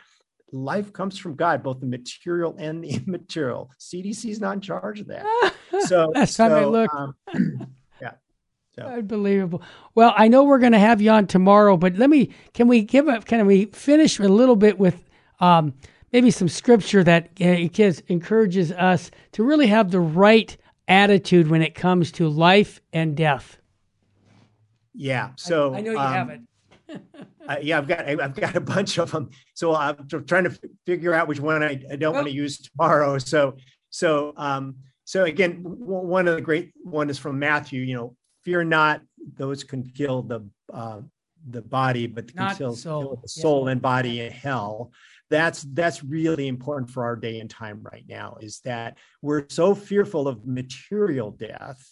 life 0.53 0.93
comes 0.93 1.19
from 1.19 1.35
God, 1.35 1.63
both 1.63 1.81
the 1.81 1.87
material 1.87 2.55
and 2.59 2.85
the 2.85 2.91
immaterial. 3.07 3.71
CDC 3.79 4.31
is 4.31 4.41
not 4.41 4.55
in 4.55 4.61
charge 4.61 5.01
of 5.01 5.09
that. 5.09 5.27
So 5.87 6.13
last 6.15 6.35
so, 6.35 6.49
time 6.49 6.59
I 6.59 6.65
looked, 6.67 6.95
um, 6.95 7.17
yeah, 8.01 8.13
so. 8.77 8.83
unbelievable. 8.83 9.63
Well, 9.95 10.13
I 10.19 10.29
know 10.29 10.45
we're 10.45 10.59
going 10.59 10.73
to 10.73 10.79
have 10.79 11.01
you 11.01 11.11
on 11.11 11.27
tomorrow, 11.27 11.79
but 11.79 11.97
let 11.97 12.11
me 12.11 12.29
can 12.53 12.69
we 12.69 12.83
give 12.83 13.09
a 13.09 13.21
can 13.23 13.47
we 13.47 13.65
finish 13.67 14.19
a 14.19 14.29
little 14.29 14.55
bit 14.55 14.79
with 14.79 15.03
um, 15.41 15.73
maybe 16.13 16.31
some 16.31 16.49
scripture 16.49 17.03
that 17.05 17.31
uh, 17.41 17.69
kids 17.73 18.03
encourages 18.09 18.71
us 18.71 19.11
to 19.33 19.43
really 19.43 19.67
have 19.69 19.91
the 19.91 20.01
right 20.01 20.59
attitude 20.89 21.49
when 21.49 21.63
it 21.63 21.75
comes 21.75 22.13
to 22.13 22.29
life 22.29 22.83
and 22.93 23.17
death. 23.17 23.57
Yeah. 24.93 25.31
So 25.37 25.73
I, 25.73 25.79
I 25.79 25.81
know 25.81 25.93
you 25.93 25.99
um, 25.99 26.13
have 26.13 26.29
it 26.29 26.41
uh, 27.49 27.57
yeah, 27.61 27.79
I've 27.79 27.89
got 27.89 28.09
I've 28.09 28.35
got 28.35 28.57
a 28.57 28.61
bunch 28.61 28.99
of 28.99 29.11
them. 29.11 29.31
So 29.55 29.75
I'm 29.75 30.07
trying 30.09 30.45
to 30.45 30.59
figure 30.87 31.15
out 31.15 31.29
which 31.29 31.41
one 31.41 31.63
I, 31.63 31.83
I 31.91 31.97
don't 31.97 32.15
want 32.15 32.27
to 32.27 32.33
use 32.33 32.59
tomorrow. 32.59 33.19
So 33.19 33.57
so 33.91 34.33
um 34.37 34.77
so 35.05 35.25
again, 35.25 35.63
one 35.63 36.29
of 36.29 36.37
the 36.37 36.41
great 36.41 36.73
one 36.83 37.11
is 37.11 37.19
from 37.19 37.39
Matthew. 37.39 37.83
You 37.83 37.95
know, 37.95 38.17
fear 38.45 38.65
not; 38.65 39.03
those 39.37 39.65
can 39.65 39.85
kill 39.91 40.23
the 40.23 40.49
uh, 40.73 41.01
the 41.49 41.63
body, 41.63 42.07
but 42.07 42.35
can 42.35 42.55
kill, 42.57 42.77
kill, 42.77 43.19
the 43.21 43.29
soul 43.29 43.67
yeah. 43.67 43.73
and 43.73 43.83
body 43.83 44.21
in 44.21 44.33
hell. 44.33 44.93
That's 45.29 45.63
that's 45.63 46.05
really 46.05 46.47
important 46.47 46.91
for 46.91 47.05
our 47.05 47.17
day 47.17 47.41
and 47.41 47.51
time 47.51 47.83
right 47.83 48.05
now. 48.09 48.37
Is 48.41 48.61
that 48.65 48.99
we're 49.23 49.47
so 49.49 49.75
fearful 49.75 50.29
of 50.29 50.47
material 50.47 51.33
death 51.33 51.85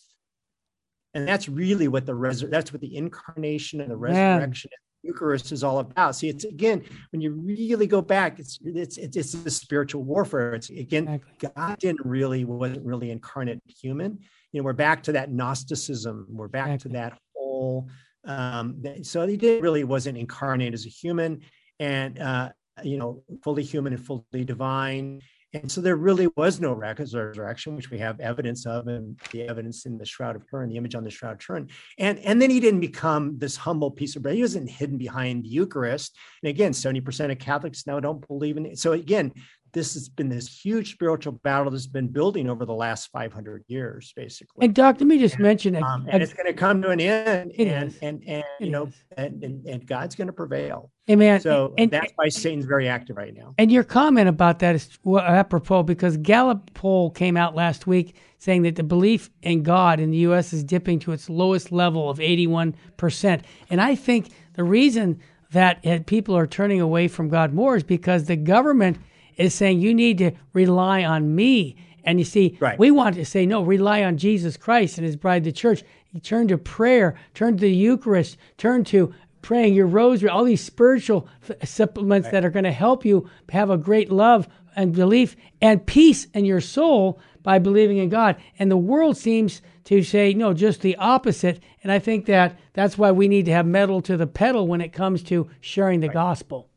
and 1.15 1.27
that's 1.27 1.49
really 1.49 1.89
what 1.89 2.07
the 2.07 2.15
res- 2.15 2.49
that's 2.49 2.73
what 2.73 2.81
the 2.81 2.97
incarnation 2.97 3.81
and 3.81 3.91
the 3.91 3.97
resurrection 3.97 4.71
Eucharist 5.03 5.53
is 5.53 5.65
all 5.65 5.79
about. 5.79 6.17
See, 6.17 6.29
it's 6.29 6.45
again 6.45 6.85
when 7.11 7.21
you 7.21 7.33
really 7.33 7.87
go 7.87 8.03
back, 8.03 8.39
it's 8.39 8.59
it's 8.63 8.99
it's, 8.99 9.17
it's 9.17 9.33
the 9.33 9.51
spiritual 9.51 10.05
warfare. 10.05 10.55
It's 10.55 10.71
again, 10.71 11.09
exactly. 11.09 11.51
God 11.57 11.79
didn't 11.79 12.07
really 12.07 12.45
wasn't 12.45 12.85
really 12.85 13.11
incarnate 13.11 13.61
human. 13.67 14.19
You 14.53 14.61
know, 14.61 14.65
we're 14.65 14.73
back 14.73 15.03
to 15.05 15.13
that 15.13 15.31
Gnosticism. 15.31 16.27
We're 16.29 16.49
back 16.49 16.69
exactly. 16.69 16.91
to 16.91 16.97
that 16.99 17.19
whole. 17.35 17.89
Um, 18.25 18.83
so 19.03 19.27
he 19.27 19.37
did 19.37 19.63
really 19.63 19.85
wasn't 19.85 20.19
incarnate 20.19 20.75
as 20.75 20.85
a 20.85 20.91
human, 20.91 21.41
and 21.79 22.19
uh, 22.19 22.51
you 22.83 22.99
know, 22.99 23.23
fully 23.43 23.63
human 23.63 23.95
and 23.95 24.05
fully 24.05 24.45
divine. 24.45 25.23
And 25.53 25.71
so 25.71 25.81
there 25.81 25.97
really 25.97 26.29
was 26.37 26.61
no 26.61 26.73
resurrection, 26.73 27.75
which 27.75 27.91
we 27.91 27.99
have 27.99 28.21
evidence 28.21 28.67
of, 28.67 28.87
and 28.87 29.19
the 29.33 29.43
evidence 29.43 29.85
in 29.85 29.99
the 29.99 30.07
Shroud 30.07 30.37
of 30.37 30.49
Turin, 30.49 30.69
the 30.69 30.77
image 30.77 30.95
on 30.95 31.03
the 31.03 31.11
Shroud 31.11 31.33
of 31.33 31.39
Turin. 31.39 31.69
And, 31.99 32.19
and 32.21 32.41
then 32.41 32.51
he 32.51 32.61
didn't 32.61 32.81
become 32.81 33.37
this 33.39 33.57
humble 33.57 33.91
piece 33.91 34.15
of 34.15 34.23
bread. 34.23 34.37
He 34.37 34.43
wasn't 34.43 34.71
hidden 34.71 34.97
behind 34.97 35.45
the 35.45 35.49
Eucharist. 35.49 36.17
And 36.43 36.51
again, 36.51 36.73
70% 36.73 37.33
of 37.33 37.39
Catholics 37.39 37.87
now 37.87 37.99
don't 37.99 38.27
believe 38.29 38.57
in 38.57 38.67
it. 38.67 38.79
So 38.79 38.93
again, 38.93 39.33
this 39.73 39.95
has 39.95 40.09
been 40.09 40.29
this 40.29 40.49
huge 40.49 40.93
spiritual 40.93 41.33
battle 41.33 41.71
that's 41.71 41.87
been 41.87 42.09
building 42.09 42.49
over 42.49 42.65
the 42.65 42.75
last 42.75 43.11
500 43.13 43.65
years, 43.69 44.13
basically. 44.17 44.65
And 44.65 44.75
Doc, 44.75 44.97
let 45.01 45.07
me 45.07 45.19
just 45.19 45.39
mention, 45.39 45.77
a, 45.77 45.83
um, 45.83 46.07
and 46.09 46.23
it's 46.23 46.33
going 46.33 46.47
to 46.47 46.53
come 46.53 46.83
to 46.83 46.91
an 46.91 47.01
end, 47.01 47.53
It 47.55 47.69
and, 47.69 47.95
and 48.03 48.23
and 48.27 48.45
you 48.59 48.67
It 48.67 48.71
know, 48.71 48.91
and, 49.17 49.43
and 49.43 49.67
and 49.67 49.87
God's 49.87 50.15
going 50.15 50.27
to 50.27 50.33
prevail. 50.33 50.91
amen. 51.09 51.41
So 51.41 51.75
and, 51.79 51.91
that's 51.91 52.13
why 52.17 52.29
Satan's 52.29 52.65
very 52.65 52.89
active 52.89 53.17
right 53.17 53.35
now. 53.35 53.55
And 53.59 53.71
your 53.71 53.85
comment 53.85 54.29
about 54.29 54.59
that 54.61 54.75
is 54.75 54.99
well, 55.05 55.25
apropos 55.25 55.85
because 55.85 56.17
Gallup 56.17 56.73
poll 56.75 57.11
came 57.11 57.37
out 57.37 57.55
last 57.55 57.87
week 57.87 58.17
saying 58.39 58.63
that 58.63 58.77
the 58.77 58.83
belief 58.83 59.31
in 59.43 59.63
God 59.63 60.01
in 60.01 60.11
the 60.11 60.19
U.S. 60.19 60.53
is 60.53 60.65
dipping 60.65 60.99
to 61.01 61.13
its 61.13 61.29
lowest 61.29 61.71
level 61.71 62.09
of 62.09 62.19
81%. 62.19 63.43
And 63.69 63.81
I 63.81 63.95
think 63.95 64.31
the 64.55 64.65
reason 64.65 65.21
that 65.53 65.85
uh, 65.85 65.99
people 66.07 66.37
are 66.37 66.47
turning 66.47 66.81
away 66.81 67.07
from 67.09 67.29
God 67.29 67.53
more 67.53 67.77
is 67.77 67.83
because 67.83 68.25
the 68.25 68.37
government 68.37 68.99
is 69.41 69.55
saying 69.55 69.81
you 69.81 69.95
need 69.95 70.19
to 70.19 70.33
rely 70.53 71.03
on 71.05 71.35
me. 71.35 71.77
And 72.05 72.19
you 72.19 72.25
see, 72.25 72.57
Right. 72.61 72.79
we 72.79 72.91
want 72.91 73.17
to 73.17 73.25
say, 73.25 73.47
no, 73.47 73.63
rely 73.63 74.05
on 74.05 74.17
Jesus 74.17 74.57
Christ 74.57 74.99
and 74.99 75.07
his 75.07 75.17
bride, 75.17 75.45
the 75.45 75.53
church. 75.53 75.83
Turn 76.23 76.49
to 76.49 76.59
prayer, 76.59 77.15
turn 77.35 77.57
to 77.57 77.61
the 77.61 77.71
Eucharist, 77.71 78.37
turn 78.59 78.85
to 78.85 79.15
praying 79.43 79.75
your 79.75 79.87
rosary, 79.87 80.29
all 80.29 80.45
these 80.45 80.61
spiritual 80.63 81.29
supplements 81.65 82.31
that 82.31 82.45
are 82.45 82.51
going 82.51 82.65
to 82.65 82.73
help 82.73 83.05
you 83.05 83.29
have 83.51 83.71
a 83.71 83.77
great 83.79 84.11
love 84.11 84.49
and 84.77 84.93
belief 84.93 85.37
and 85.63 85.87
peace 85.87 86.27
in 86.35 86.45
your 86.45 86.61
soul 86.61 87.21
by 87.43 87.59
believing 87.59 87.99
in 87.99 88.09
God. 88.09 88.37
And 88.59 88.71
the 88.71 88.77
world 88.77 89.17
seems 89.17 89.63
to 89.85 90.03
say, 90.03 90.35
no, 90.35 90.53
just 90.53 90.81
the 90.83 90.97
opposite. 90.97 91.61
And 91.83 91.93
I 91.93 91.99
think 91.99 92.27
that 92.27 92.59
that's 92.73 92.99
why 92.99 93.13
we 93.13 93.29
need 93.29 93.47
to 93.47 93.53
have 93.53 93.67
metal 93.67 94.03
to 94.03 94.17
the 94.17 94.27
pedal 94.27 94.67
when 94.67 94.81
it 94.81 94.93
comes 94.93 95.23
to 95.25 95.49
sharing 95.61 96.01
the 96.01 96.09
gospel. 96.09 96.70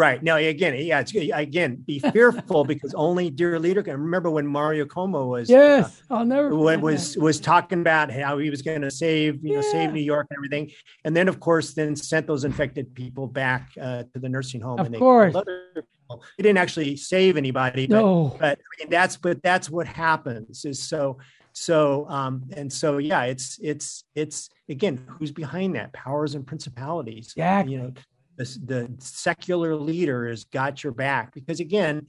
Right 0.00 0.22
now, 0.22 0.36
again, 0.36 0.74
yeah, 0.78 1.00
it's 1.00 1.14
again, 1.14 1.76
be 1.86 1.98
fearful 2.14 2.64
because 2.64 2.94
only 2.94 3.28
dear 3.28 3.58
leader 3.58 3.82
can 3.82 4.00
remember 4.00 4.30
when 4.30 4.46
Mario 4.46 4.86
Cuomo 4.86 5.28
was 5.28 5.50
uh, 5.50 5.54
Yes, 5.54 6.02
I'll 6.08 6.24
never. 6.24 6.56
when 6.56 6.80
was 6.80 7.18
was 7.18 7.38
talking 7.38 7.80
about 7.80 8.10
how 8.10 8.38
he 8.38 8.48
was 8.48 8.62
going 8.62 8.80
to 8.80 8.90
save 8.90 9.44
you 9.44 9.56
know 9.56 9.60
save 9.60 9.92
New 9.92 10.00
York 10.00 10.26
and 10.30 10.38
everything, 10.38 10.70
and 11.04 11.14
then 11.14 11.28
of 11.28 11.38
course 11.38 11.74
then 11.74 11.94
sent 11.96 12.26
those 12.26 12.44
infected 12.44 12.94
people 12.94 13.26
back 13.26 13.62
uh, 13.78 14.04
to 14.14 14.18
the 14.18 14.28
nursing 14.28 14.62
home. 14.62 14.78
Of 14.80 14.86
and 14.86 14.94
they 14.94 14.98
course. 14.98 15.32
killed 15.34 15.44
other 15.48 15.62
people. 15.74 16.22
He 16.38 16.42
didn't 16.42 16.58
actually 16.58 16.96
save 16.96 17.36
anybody, 17.36 17.86
but, 17.86 17.96
No. 17.96 18.36
but 18.40 18.58
I 18.58 18.82
mean, 18.82 18.90
that's 18.90 19.16
but 19.18 19.42
that's 19.42 19.68
what 19.68 19.86
happens 19.86 20.64
is 20.64 20.82
so 20.82 21.18
so 21.52 22.06
um 22.08 22.44
and 22.56 22.72
so 22.72 22.98
yeah 22.98 23.24
it's 23.24 23.58
it's 23.60 24.04
it's 24.14 24.48
again 24.68 25.04
who's 25.18 25.32
behind 25.32 25.74
that 25.74 25.92
powers 25.92 26.36
and 26.36 26.46
principalities 26.46 27.26
Exactly. 27.36 27.72
you 27.72 27.78
know 27.80 27.92
the, 28.40 28.58
the 28.64 28.94
secular 28.98 29.76
leader 29.76 30.26
has 30.28 30.44
got 30.44 30.82
your 30.82 30.92
back 30.94 31.34
because 31.34 31.60
again 31.60 32.06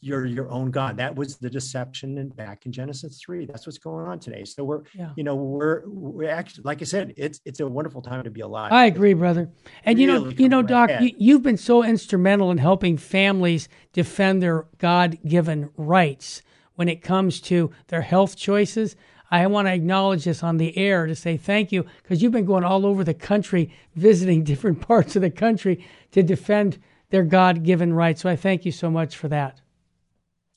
you're 0.00 0.26
your 0.26 0.48
own 0.50 0.70
god 0.70 0.96
that 0.96 1.12
was 1.16 1.38
the 1.38 1.50
deception 1.50 2.18
and 2.18 2.34
back 2.36 2.66
in 2.66 2.70
genesis 2.72 3.20
3 3.24 3.46
that's 3.46 3.66
what's 3.66 3.78
going 3.78 4.06
on 4.06 4.20
today 4.20 4.44
so 4.44 4.62
we're 4.62 4.82
Yeah. 4.94 5.10
you 5.16 5.24
know 5.24 5.34
we're 5.34 5.82
we're 5.88 6.30
actually 6.30 6.62
like 6.62 6.80
i 6.82 6.84
said 6.84 7.14
it's 7.16 7.40
it's 7.44 7.58
a 7.58 7.66
wonderful 7.66 8.00
time 8.00 8.22
to 8.22 8.30
be 8.30 8.42
alive 8.42 8.70
I 8.70 8.86
agree, 8.86 9.14
brother. 9.14 9.50
And 9.84 9.98
you 9.98 10.06
know, 10.06 10.28
you 10.28 10.48
know, 10.48 10.62
Doc, 10.62 10.90
you, 11.00 11.10
you've 11.18 11.42
been 11.42 11.56
so 11.56 11.82
instrumental 11.82 12.52
in 12.52 12.58
helping 12.58 12.96
families 12.96 13.68
defend 13.92 14.40
their 14.40 14.66
God-given 14.78 15.70
rights 15.76 16.42
when 16.76 16.88
it 16.88 17.02
comes 17.02 17.40
to 17.42 17.72
their 17.88 18.02
health 18.02 18.36
choices. 18.36 18.94
I 19.30 19.46
want 19.46 19.68
to 19.68 19.72
acknowledge 19.74 20.24
this 20.24 20.42
on 20.42 20.56
the 20.56 20.76
air 20.78 21.06
to 21.06 21.14
say 21.14 21.36
thank 21.36 21.70
you 21.70 21.84
because 22.02 22.22
you've 22.22 22.32
been 22.32 22.46
going 22.46 22.64
all 22.64 22.86
over 22.86 23.04
the 23.04 23.14
country, 23.14 23.70
visiting 23.94 24.42
different 24.52 24.80
parts 24.80 25.16
of 25.16 25.22
the 25.22 25.30
country 25.30 25.84
to 26.12 26.22
defend 26.22 26.78
their 27.10 27.24
God-given 27.24 27.92
rights. 27.92 28.22
So 28.22 28.28
I 28.30 28.36
thank 28.36 28.64
you 28.64 28.72
so 28.72 28.90
much 28.90 29.16
for 29.16 29.28
that. 29.28 29.60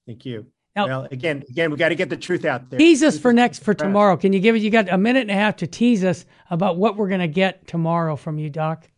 thank 0.05 0.25
you 0.25 0.45
Now- 0.75 0.87
well 0.87 1.07
again 1.11 1.43
again 1.49 1.69
we 1.71 1.77
got 1.77 1.89
to 1.89 1.95
get 1.95 2.09
the 2.09 2.17
truth 2.17 2.45
out 2.45 2.69
there 2.69 2.79
Tease 2.79 3.03
us 3.03 3.17
for 3.19 3.33
next 3.33 3.63
for 3.63 3.73
tomorrow. 3.73 4.15
Can 4.17 4.31
you 4.33 4.39
give 4.39 4.55
it? 4.55 4.61
You 4.61 4.69
got 4.69 4.87
a 4.89 4.97
minute 4.97 5.21
and 5.21 5.31
a 5.31 5.35
half 5.35 5.57
to 5.57 5.67
tease 5.67 6.03
us 6.05 6.25
about 6.49 6.77
what 6.77 6.95
we're 6.95 7.09
going 7.09 7.19
to 7.21 7.27
get 7.27 7.67
tomorrow 7.67 8.15
from 8.15 8.37
you, 8.39 8.49
Doc. 8.49 8.89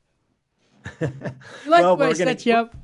Like 1.01 1.11
Well, 1.67 1.95
the 1.95 2.01
way 2.01 2.05
I 2.05 2.09
we're 2.09 2.15
gonna- 2.15 2.31
set 2.31 2.45
you 2.45 2.53
up. 2.55 2.75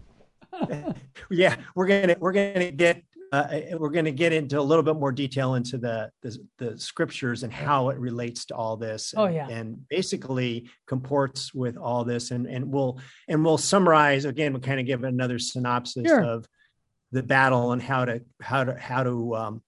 yeah 1.29 1.55
we're 1.75 1.85
gonna 1.87 2.15
we're 2.19 2.31
gonna 2.31 2.71
get 2.71 3.03
uh, 3.31 3.59
we're 3.77 3.89
going 3.89 4.05
to 4.05 4.11
get 4.11 4.33
into 4.33 4.59
a 4.59 4.61
little 4.61 4.83
bit 4.83 4.95
more 4.95 5.11
detail 5.11 5.55
into 5.55 5.77
the, 5.77 6.09
the 6.21 6.37
the 6.57 6.79
scriptures 6.79 7.43
and 7.43 7.53
how 7.53 7.89
it 7.89 7.97
relates 7.99 8.45
to 8.45 8.55
all 8.55 8.77
this. 8.77 9.13
Oh, 9.15 9.25
and, 9.25 9.35
yeah. 9.35 9.47
and 9.49 9.87
basically 9.89 10.69
comports 10.87 11.53
with 11.53 11.77
all 11.77 12.03
this, 12.03 12.31
and 12.31 12.47
and 12.47 12.71
we'll 12.71 12.99
and 13.27 13.43
we'll 13.43 13.57
summarize 13.57 14.25
again. 14.25 14.53
We'll 14.53 14.61
kind 14.61 14.79
of 14.79 14.85
give 14.85 15.03
another 15.03 15.39
synopsis 15.39 16.07
Sure. 16.07 16.23
of 16.23 16.47
the 17.11 17.23
battle 17.23 17.71
and 17.71 17.81
how 17.81 18.05
to 18.05 18.21
how 18.41 18.63
to 18.63 18.73
how 18.77 19.03
to. 19.03 19.35
Um, 19.35 19.61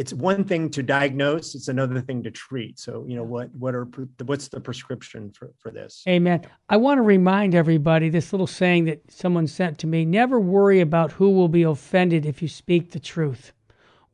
it's 0.00 0.14
one 0.14 0.44
thing 0.44 0.70
to 0.70 0.82
diagnose; 0.82 1.54
it's 1.54 1.68
another 1.68 2.00
thing 2.00 2.22
to 2.22 2.30
treat. 2.30 2.78
So 2.78 3.04
you 3.06 3.16
know 3.16 3.22
what 3.22 3.54
what 3.54 3.74
are 3.74 3.86
what's 4.24 4.48
the 4.48 4.58
prescription 4.58 5.30
for 5.30 5.52
for 5.58 5.70
this? 5.70 6.02
Amen. 6.08 6.40
I 6.70 6.78
want 6.78 6.96
to 6.96 7.02
remind 7.02 7.54
everybody 7.54 8.08
this 8.08 8.32
little 8.32 8.46
saying 8.46 8.86
that 8.86 9.02
someone 9.12 9.46
sent 9.46 9.76
to 9.80 9.86
me 9.86 10.06
never 10.06 10.40
worry 10.40 10.80
about 10.80 11.12
who 11.12 11.28
will 11.30 11.48
be 11.48 11.64
offended 11.64 12.24
if 12.24 12.40
you 12.40 12.48
speak 12.48 12.92
the 12.92 12.98
truth. 12.98 13.52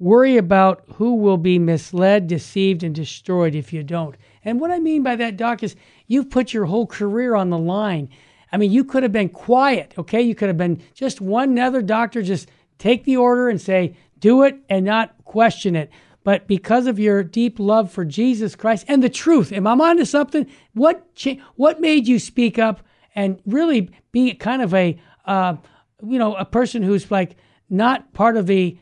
Worry 0.00 0.36
about 0.36 0.82
who 0.96 1.14
will 1.14 1.38
be 1.38 1.56
misled, 1.56 2.26
deceived, 2.26 2.82
and 2.82 2.92
destroyed 2.92 3.54
if 3.54 3.72
you 3.72 3.84
don't. 3.84 4.16
And 4.44 4.60
what 4.60 4.72
I 4.72 4.80
mean 4.80 5.04
by 5.04 5.14
that, 5.14 5.36
Doc, 5.36 5.62
is 5.62 5.76
you've 6.08 6.30
put 6.30 6.52
your 6.52 6.66
whole 6.66 6.88
career 6.88 7.36
on 7.36 7.50
the 7.50 7.58
line. 7.58 8.08
I 8.50 8.56
mean, 8.56 8.72
you 8.72 8.82
could 8.82 9.04
have 9.04 9.12
been 9.12 9.28
quiet, 9.28 9.94
okay? 9.96 10.20
You 10.20 10.34
could 10.34 10.48
have 10.48 10.58
been 10.58 10.82
just 10.94 11.20
one 11.20 11.56
other 11.60 11.80
doctor, 11.80 12.22
just 12.22 12.50
take 12.76 13.04
the 13.04 13.16
order 13.16 13.48
and 13.48 13.60
say, 13.60 13.96
do 14.18 14.42
it 14.42 14.58
and 14.68 14.84
not 14.84 15.15
question 15.26 15.76
it. 15.76 15.90
But 16.24 16.48
because 16.48 16.86
of 16.86 16.98
your 16.98 17.22
deep 17.22 17.60
love 17.60 17.92
for 17.92 18.04
Jesus 18.04 18.56
Christ 18.56 18.84
and 18.88 19.02
the 19.02 19.08
truth, 19.08 19.52
am 19.52 19.66
I 19.66 19.72
on 19.72 19.98
to 19.98 20.06
something? 20.06 20.46
What 20.74 21.14
cha- 21.14 21.36
what 21.54 21.80
made 21.80 22.08
you 22.08 22.18
speak 22.18 22.58
up 22.58 22.82
and 23.14 23.40
really 23.46 23.90
be 24.10 24.32
kind 24.34 24.62
of 24.62 24.74
a 24.74 24.98
uh, 25.24 25.56
you 26.02 26.18
know 26.18 26.34
a 26.34 26.44
person 26.44 26.82
who's 26.82 27.10
like 27.10 27.36
not 27.70 28.12
part 28.12 28.36
of 28.36 28.46
the 28.46 28.76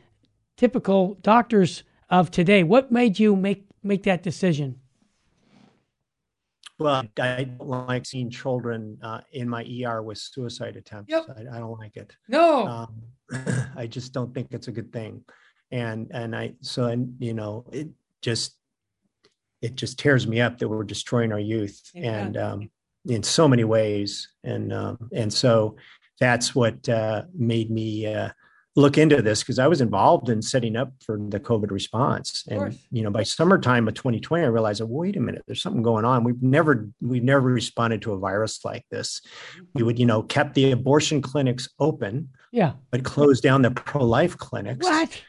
typical 0.57 1.18
doctors 1.20 1.82
of 2.09 2.30
today? 2.30 2.62
What 2.62 2.90
made 2.90 3.18
you 3.18 3.36
make 3.36 3.66
make 3.82 4.05
that 4.05 4.22
decision? 4.22 4.80
Well, 6.78 7.05
I 7.20 7.45
don't 7.45 7.86
like 7.86 8.05
seeing 8.05 8.30
children 8.30 8.99
uh, 9.03 9.20
in 9.32 9.49
my 9.49 9.64
ER 9.84 10.03
with 10.03 10.18
suicide 10.18 10.76
attempts. 10.76 11.11
Yep. 11.11 11.26
I, 11.36 11.57
I 11.57 11.59
don't 11.61 11.78
like 11.78 11.97
it. 11.97 12.16
No. 12.28 12.66
Um, 12.66 13.03
I 13.76 13.86
just 13.86 14.12
don't 14.12 14.34
think 14.34 14.49
it's 14.51 14.68
a 14.68 14.72
good 14.72 14.92
thing, 14.92 15.22
and 15.74 16.10
and 16.12 16.36
I 16.36 16.54
so 16.60 16.84
and 16.84 17.16
you 17.18 17.34
know 17.34 17.66
it 17.72 17.88
just 18.22 18.56
it 19.60 19.74
just 19.74 19.98
tears 19.98 20.26
me 20.26 20.40
up 20.40 20.58
that 20.58 20.68
we're 20.68 20.84
destroying 20.84 21.32
our 21.32 21.38
youth 21.38 21.90
and 21.94 22.36
um, 22.36 22.70
in 23.06 23.22
so 23.22 23.48
many 23.48 23.64
ways, 23.64 24.28
and 24.44 24.72
um, 24.72 25.10
and 25.12 25.32
so 25.32 25.76
that's 26.20 26.54
what 26.54 26.88
uh, 26.88 27.22
made 27.34 27.70
me 27.70 28.06
uh, 28.06 28.28
look 28.76 28.98
into 28.98 29.20
this 29.20 29.42
because 29.42 29.58
I 29.58 29.66
was 29.66 29.80
involved 29.80 30.28
in 30.28 30.42
setting 30.42 30.76
up 30.76 30.92
for 31.04 31.18
the 31.18 31.40
COVID 31.40 31.70
response. 31.72 32.44
And 32.48 32.78
you 32.92 33.02
know, 33.02 33.10
by 33.10 33.24
summertime 33.24 33.88
of 33.88 33.94
2020, 33.94 34.44
I 34.44 34.46
realized, 34.46 34.80
oh, 34.80 34.86
wait 34.86 35.16
a 35.16 35.20
minute, 35.20 35.42
there's 35.46 35.62
something 35.62 35.82
going 35.82 36.04
on. 36.04 36.22
We've 36.22 36.42
never 36.42 36.88
we've 37.00 37.24
never 37.24 37.48
responded 37.48 38.00
to 38.02 38.12
a 38.12 38.18
virus 38.18 38.64
like 38.64 38.84
this. 38.90 39.20
We 39.74 39.82
would, 39.82 39.98
you 39.98 40.06
know, 40.06 40.22
kept 40.22 40.54
the 40.54 40.70
abortion 40.70 41.20
clinics 41.20 41.68
open, 41.80 42.28
yeah. 42.52 42.74
but 42.92 43.02
closed 43.02 43.42
down 43.42 43.62
the 43.62 43.72
pro-life 43.72 44.38
clinics. 44.38 44.86
What? 44.86 45.20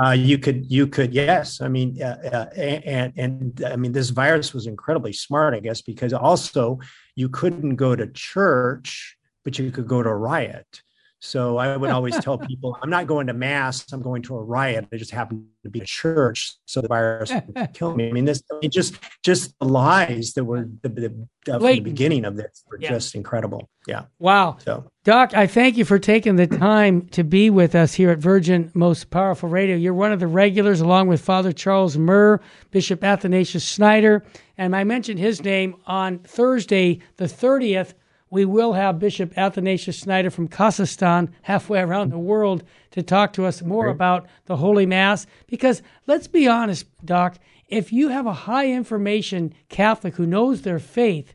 Uh, 0.00 0.10
you 0.10 0.38
could, 0.38 0.70
you 0.70 0.86
could, 0.86 1.12
yes. 1.12 1.60
I 1.60 1.68
mean, 1.68 2.00
uh, 2.02 2.16
uh, 2.32 2.46
and 2.56 3.12
and 3.16 3.64
I 3.66 3.76
mean, 3.76 3.92
this 3.92 4.08
virus 4.08 4.54
was 4.54 4.66
incredibly 4.66 5.12
smart, 5.12 5.54
I 5.54 5.60
guess, 5.60 5.82
because 5.82 6.14
also 6.14 6.78
you 7.14 7.28
couldn't 7.28 7.76
go 7.76 7.94
to 7.94 8.06
church, 8.06 9.18
but 9.44 9.58
you 9.58 9.70
could 9.70 9.86
go 9.86 10.02
to 10.02 10.08
a 10.08 10.14
riot. 10.14 10.82
So 11.24 11.56
I 11.56 11.76
would 11.76 11.90
always 11.90 12.18
tell 12.18 12.36
people, 12.48 12.76
I'm 12.82 12.90
not 12.90 13.06
going 13.06 13.28
to 13.28 13.32
mass. 13.32 13.86
I'm 13.92 14.02
going 14.02 14.22
to 14.22 14.36
a 14.36 14.42
riot. 14.42 14.88
I 14.92 14.96
just 14.96 15.12
happen 15.12 15.46
to 15.62 15.70
be 15.70 15.80
a 15.80 15.84
church, 15.84 16.56
so 16.66 16.80
the 16.80 16.88
virus 16.88 17.32
would 17.46 17.72
kill 17.74 17.94
me. 17.94 18.08
I 18.08 18.12
mean, 18.12 18.24
this, 18.24 18.42
I 18.50 18.56
mean, 18.60 18.72
just 18.72 18.96
just 19.22 19.56
the 19.60 19.66
lies 19.66 20.32
that 20.32 20.44
were 20.44 20.68
the, 20.82 20.88
the, 20.88 21.28
from 21.44 21.62
the 21.62 21.80
beginning 21.80 22.24
of 22.24 22.36
this 22.36 22.64
were 22.68 22.78
Yeah. 22.80 22.90
just 22.90 23.14
incredible. 23.14 23.68
Yeah. 23.86 24.06
Wow. 24.18 24.56
So 24.64 24.84
Doc, 25.04 25.32
I 25.34 25.46
thank 25.46 25.76
you 25.76 25.84
for 25.84 26.00
taking 26.00 26.34
the 26.36 26.48
time 26.48 27.06
to 27.10 27.22
be 27.22 27.50
with 27.50 27.76
us 27.76 27.94
here 27.94 28.10
at 28.10 28.18
Virgin 28.18 28.72
Most 28.74 29.10
Powerful 29.10 29.48
Radio. 29.48 29.76
You're 29.76 29.94
one 29.94 30.10
of 30.12 30.18
the 30.18 30.26
regulars, 30.26 30.80
along 30.80 31.06
with 31.06 31.20
Father 31.20 31.52
Charles 31.52 31.96
Murr, 31.96 32.40
Bishop 32.72 33.04
Athanasius 33.04 33.64
Schneider, 33.64 34.24
and 34.58 34.74
I 34.74 34.82
mentioned 34.82 35.20
his 35.20 35.42
name 35.42 35.76
on 35.86 36.18
Thursday, 36.18 36.98
the 37.16 37.26
30th. 37.26 37.94
We 38.32 38.46
will 38.46 38.72
have 38.72 38.98
Bishop 38.98 39.36
Athanasius 39.36 39.98
Schneider 39.98 40.30
from 40.30 40.48
Kazakhstan, 40.48 41.28
halfway 41.42 41.80
around 41.80 42.10
the 42.10 42.18
world, 42.18 42.64
to 42.92 43.02
talk 43.02 43.34
to 43.34 43.44
us 43.44 43.60
more 43.60 43.88
about 43.88 44.26
the 44.46 44.56
Holy 44.56 44.86
Mass. 44.86 45.26
Because 45.46 45.82
let's 46.06 46.28
be 46.28 46.48
honest, 46.48 46.86
Doc, 47.04 47.36
if 47.68 47.92
you 47.92 48.08
have 48.08 48.24
a 48.24 48.32
high 48.32 48.68
information 48.68 49.52
Catholic 49.68 50.14
who 50.14 50.24
knows 50.24 50.62
their 50.62 50.78
faith, 50.78 51.34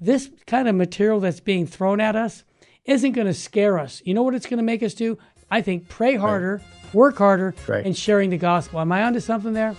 this 0.00 0.30
kind 0.46 0.66
of 0.66 0.74
material 0.74 1.20
that's 1.20 1.40
being 1.40 1.66
thrown 1.66 2.00
at 2.00 2.16
us 2.16 2.44
isn't 2.86 3.12
going 3.12 3.26
to 3.26 3.34
scare 3.34 3.78
us. 3.78 4.00
You 4.06 4.14
know 4.14 4.22
what 4.22 4.34
it's 4.34 4.46
going 4.46 4.56
to 4.56 4.64
make 4.64 4.82
us 4.82 4.94
do? 4.94 5.18
I 5.50 5.60
think 5.60 5.90
pray 5.90 6.16
harder, 6.16 6.62
right. 6.64 6.94
work 6.94 7.18
harder, 7.18 7.54
right. 7.68 7.84
and 7.84 7.94
sharing 7.94 8.30
the 8.30 8.38
gospel. 8.38 8.80
Am 8.80 8.90
I 8.92 9.02
onto 9.02 9.20
something 9.20 9.52
there? 9.52 9.76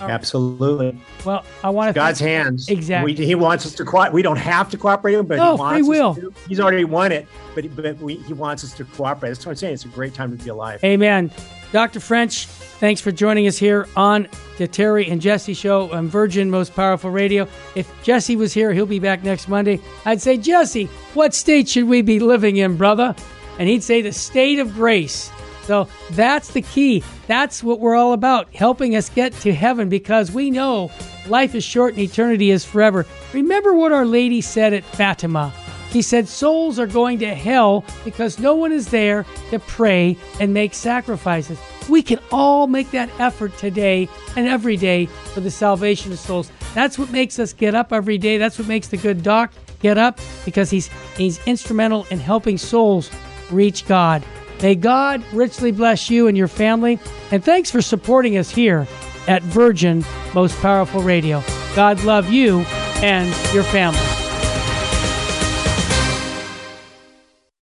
Right. 0.00 0.10
Absolutely. 0.10 0.98
Well, 1.24 1.44
I 1.62 1.70
want 1.70 1.90
to 1.90 1.92
God's 1.92 2.20
hands. 2.20 2.68
Exactly. 2.68 3.14
We, 3.14 3.26
he 3.26 3.34
wants 3.34 3.66
us 3.66 3.74
to 3.74 3.84
cooperate. 3.84 4.14
We 4.14 4.22
don't 4.22 4.38
have 4.38 4.70
to 4.70 4.78
cooperate 4.78 5.12
with 5.16 5.20
him, 5.20 5.26
but 5.26 5.36
no, 5.36 5.56
he 5.56 5.60
wants 5.60 5.78
free 5.78 5.88
will. 5.88 6.14
To. 6.14 6.34
He's 6.48 6.60
already 6.60 6.84
won 6.84 7.12
it, 7.12 7.26
but, 7.54 7.76
but 7.76 7.98
we, 7.98 8.16
he 8.16 8.32
wants 8.32 8.64
us 8.64 8.72
to 8.74 8.84
cooperate. 8.84 9.30
That's 9.30 9.44
what 9.44 9.52
I'm 9.52 9.56
saying. 9.56 9.74
It's 9.74 9.84
a 9.84 9.88
great 9.88 10.14
time 10.14 10.36
to 10.36 10.42
be 10.42 10.48
alive. 10.50 10.82
Amen. 10.82 11.30
Dr. 11.72 12.00
French, 12.00 12.46
thanks 12.46 13.00
for 13.00 13.12
joining 13.12 13.46
us 13.46 13.56
here 13.56 13.86
on 13.94 14.26
the 14.58 14.66
Terry 14.66 15.08
and 15.08 15.20
Jesse 15.20 15.54
Show 15.54 15.92
on 15.92 16.08
Virgin 16.08 16.50
Most 16.50 16.74
Powerful 16.74 17.10
Radio. 17.10 17.46
If 17.74 17.90
Jesse 18.02 18.36
was 18.36 18.52
here, 18.52 18.72
he'll 18.72 18.86
be 18.86 18.98
back 18.98 19.22
next 19.22 19.48
Monday. 19.48 19.80
I'd 20.04 20.20
say, 20.20 20.36
Jesse, 20.36 20.86
what 21.14 21.34
state 21.34 21.68
should 21.68 21.84
we 21.84 22.02
be 22.02 22.18
living 22.18 22.56
in, 22.56 22.76
brother? 22.76 23.14
And 23.58 23.68
he'd 23.68 23.82
say, 23.82 24.02
the 24.02 24.12
state 24.12 24.58
of 24.58 24.74
grace. 24.74 25.30
So 25.70 25.86
that's 26.10 26.50
the 26.50 26.62
key. 26.62 27.04
That's 27.28 27.62
what 27.62 27.78
we're 27.78 27.94
all 27.94 28.12
about, 28.12 28.52
helping 28.52 28.96
us 28.96 29.08
get 29.08 29.32
to 29.34 29.54
heaven 29.54 29.88
because 29.88 30.32
we 30.32 30.50
know 30.50 30.90
life 31.28 31.54
is 31.54 31.62
short 31.62 31.92
and 31.92 32.02
eternity 32.02 32.50
is 32.50 32.64
forever. 32.64 33.06
Remember 33.32 33.72
what 33.72 33.92
Our 33.92 34.04
Lady 34.04 34.40
said 34.40 34.72
at 34.72 34.82
Fatima. 34.82 35.54
He 35.90 36.02
said, 36.02 36.26
Souls 36.26 36.80
are 36.80 36.88
going 36.88 37.20
to 37.20 37.36
hell 37.36 37.84
because 38.04 38.40
no 38.40 38.56
one 38.56 38.72
is 38.72 38.88
there 38.88 39.24
to 39.50 39.60
pray 39.60 40.16
and 40.40 40.52
make 40.52 40.74
sacrifices. 40.74 41.56
We 41.88 42.02
can 42.02 42.18
all 42.32 42.66
make 42.66 42.90
that 42.90 43.08
effort 43.20 43.56
today 43.56 44.08
and 44.34 44.48
every 44.48 44.76
day 44.76 45.06
for 45.06 45.38
the 45.38 45.52
salvation 45.52 46.10
of 46.10 46.18
souls. 46.18 46.50
That's 46.74 46.98
what 46.98 47.12
makes 47.12 47.38
us 47.38 47.52
get 47.52 47.76
up 47.76 47.92
every 47.92 48.18
day. 48.18 48.38
That's 48.38 48.58
what 48.58 48.66
makes 48.66 48.88
the 48.88 48.96
good 48.96 49.22
doc 49.22 49.52
get 49.78 49.98
up 49.98 50.18
because 50.44 50.68
he's, 50.68 50.90
he's 51.16 51.38
instrumental 51.46 52.08
in 52.10 52.18
helping 52.18 52.58
souls 52.58 53.08
reach 53.52 53.86
God. 53.86 54.24
May 54.62 54.74
God 54.74 55.24
richly 55.32 55.72
bless 55.72 56.10
you 56.10 56.26
and 56.28 56.36
your 56.36 56.48
family. 56.48 56.98
And 57.30 57.44
thanks 57.44 57.70
for 57.70 57.80
supporting 57.80 58.36
us 58.36 58.50
here 58.50 58.86
at 59.26 59.42
Virgin 59.42 60.04
Most 60.34 60.60
Powerful 60.60 61.02
Radio. 61.02 61.42
God 61.74 62.02
love 62.04 62.30
you 62.30 62.60
and 63.02 63.28
your 63.54 63.64
family. 63.64 64.19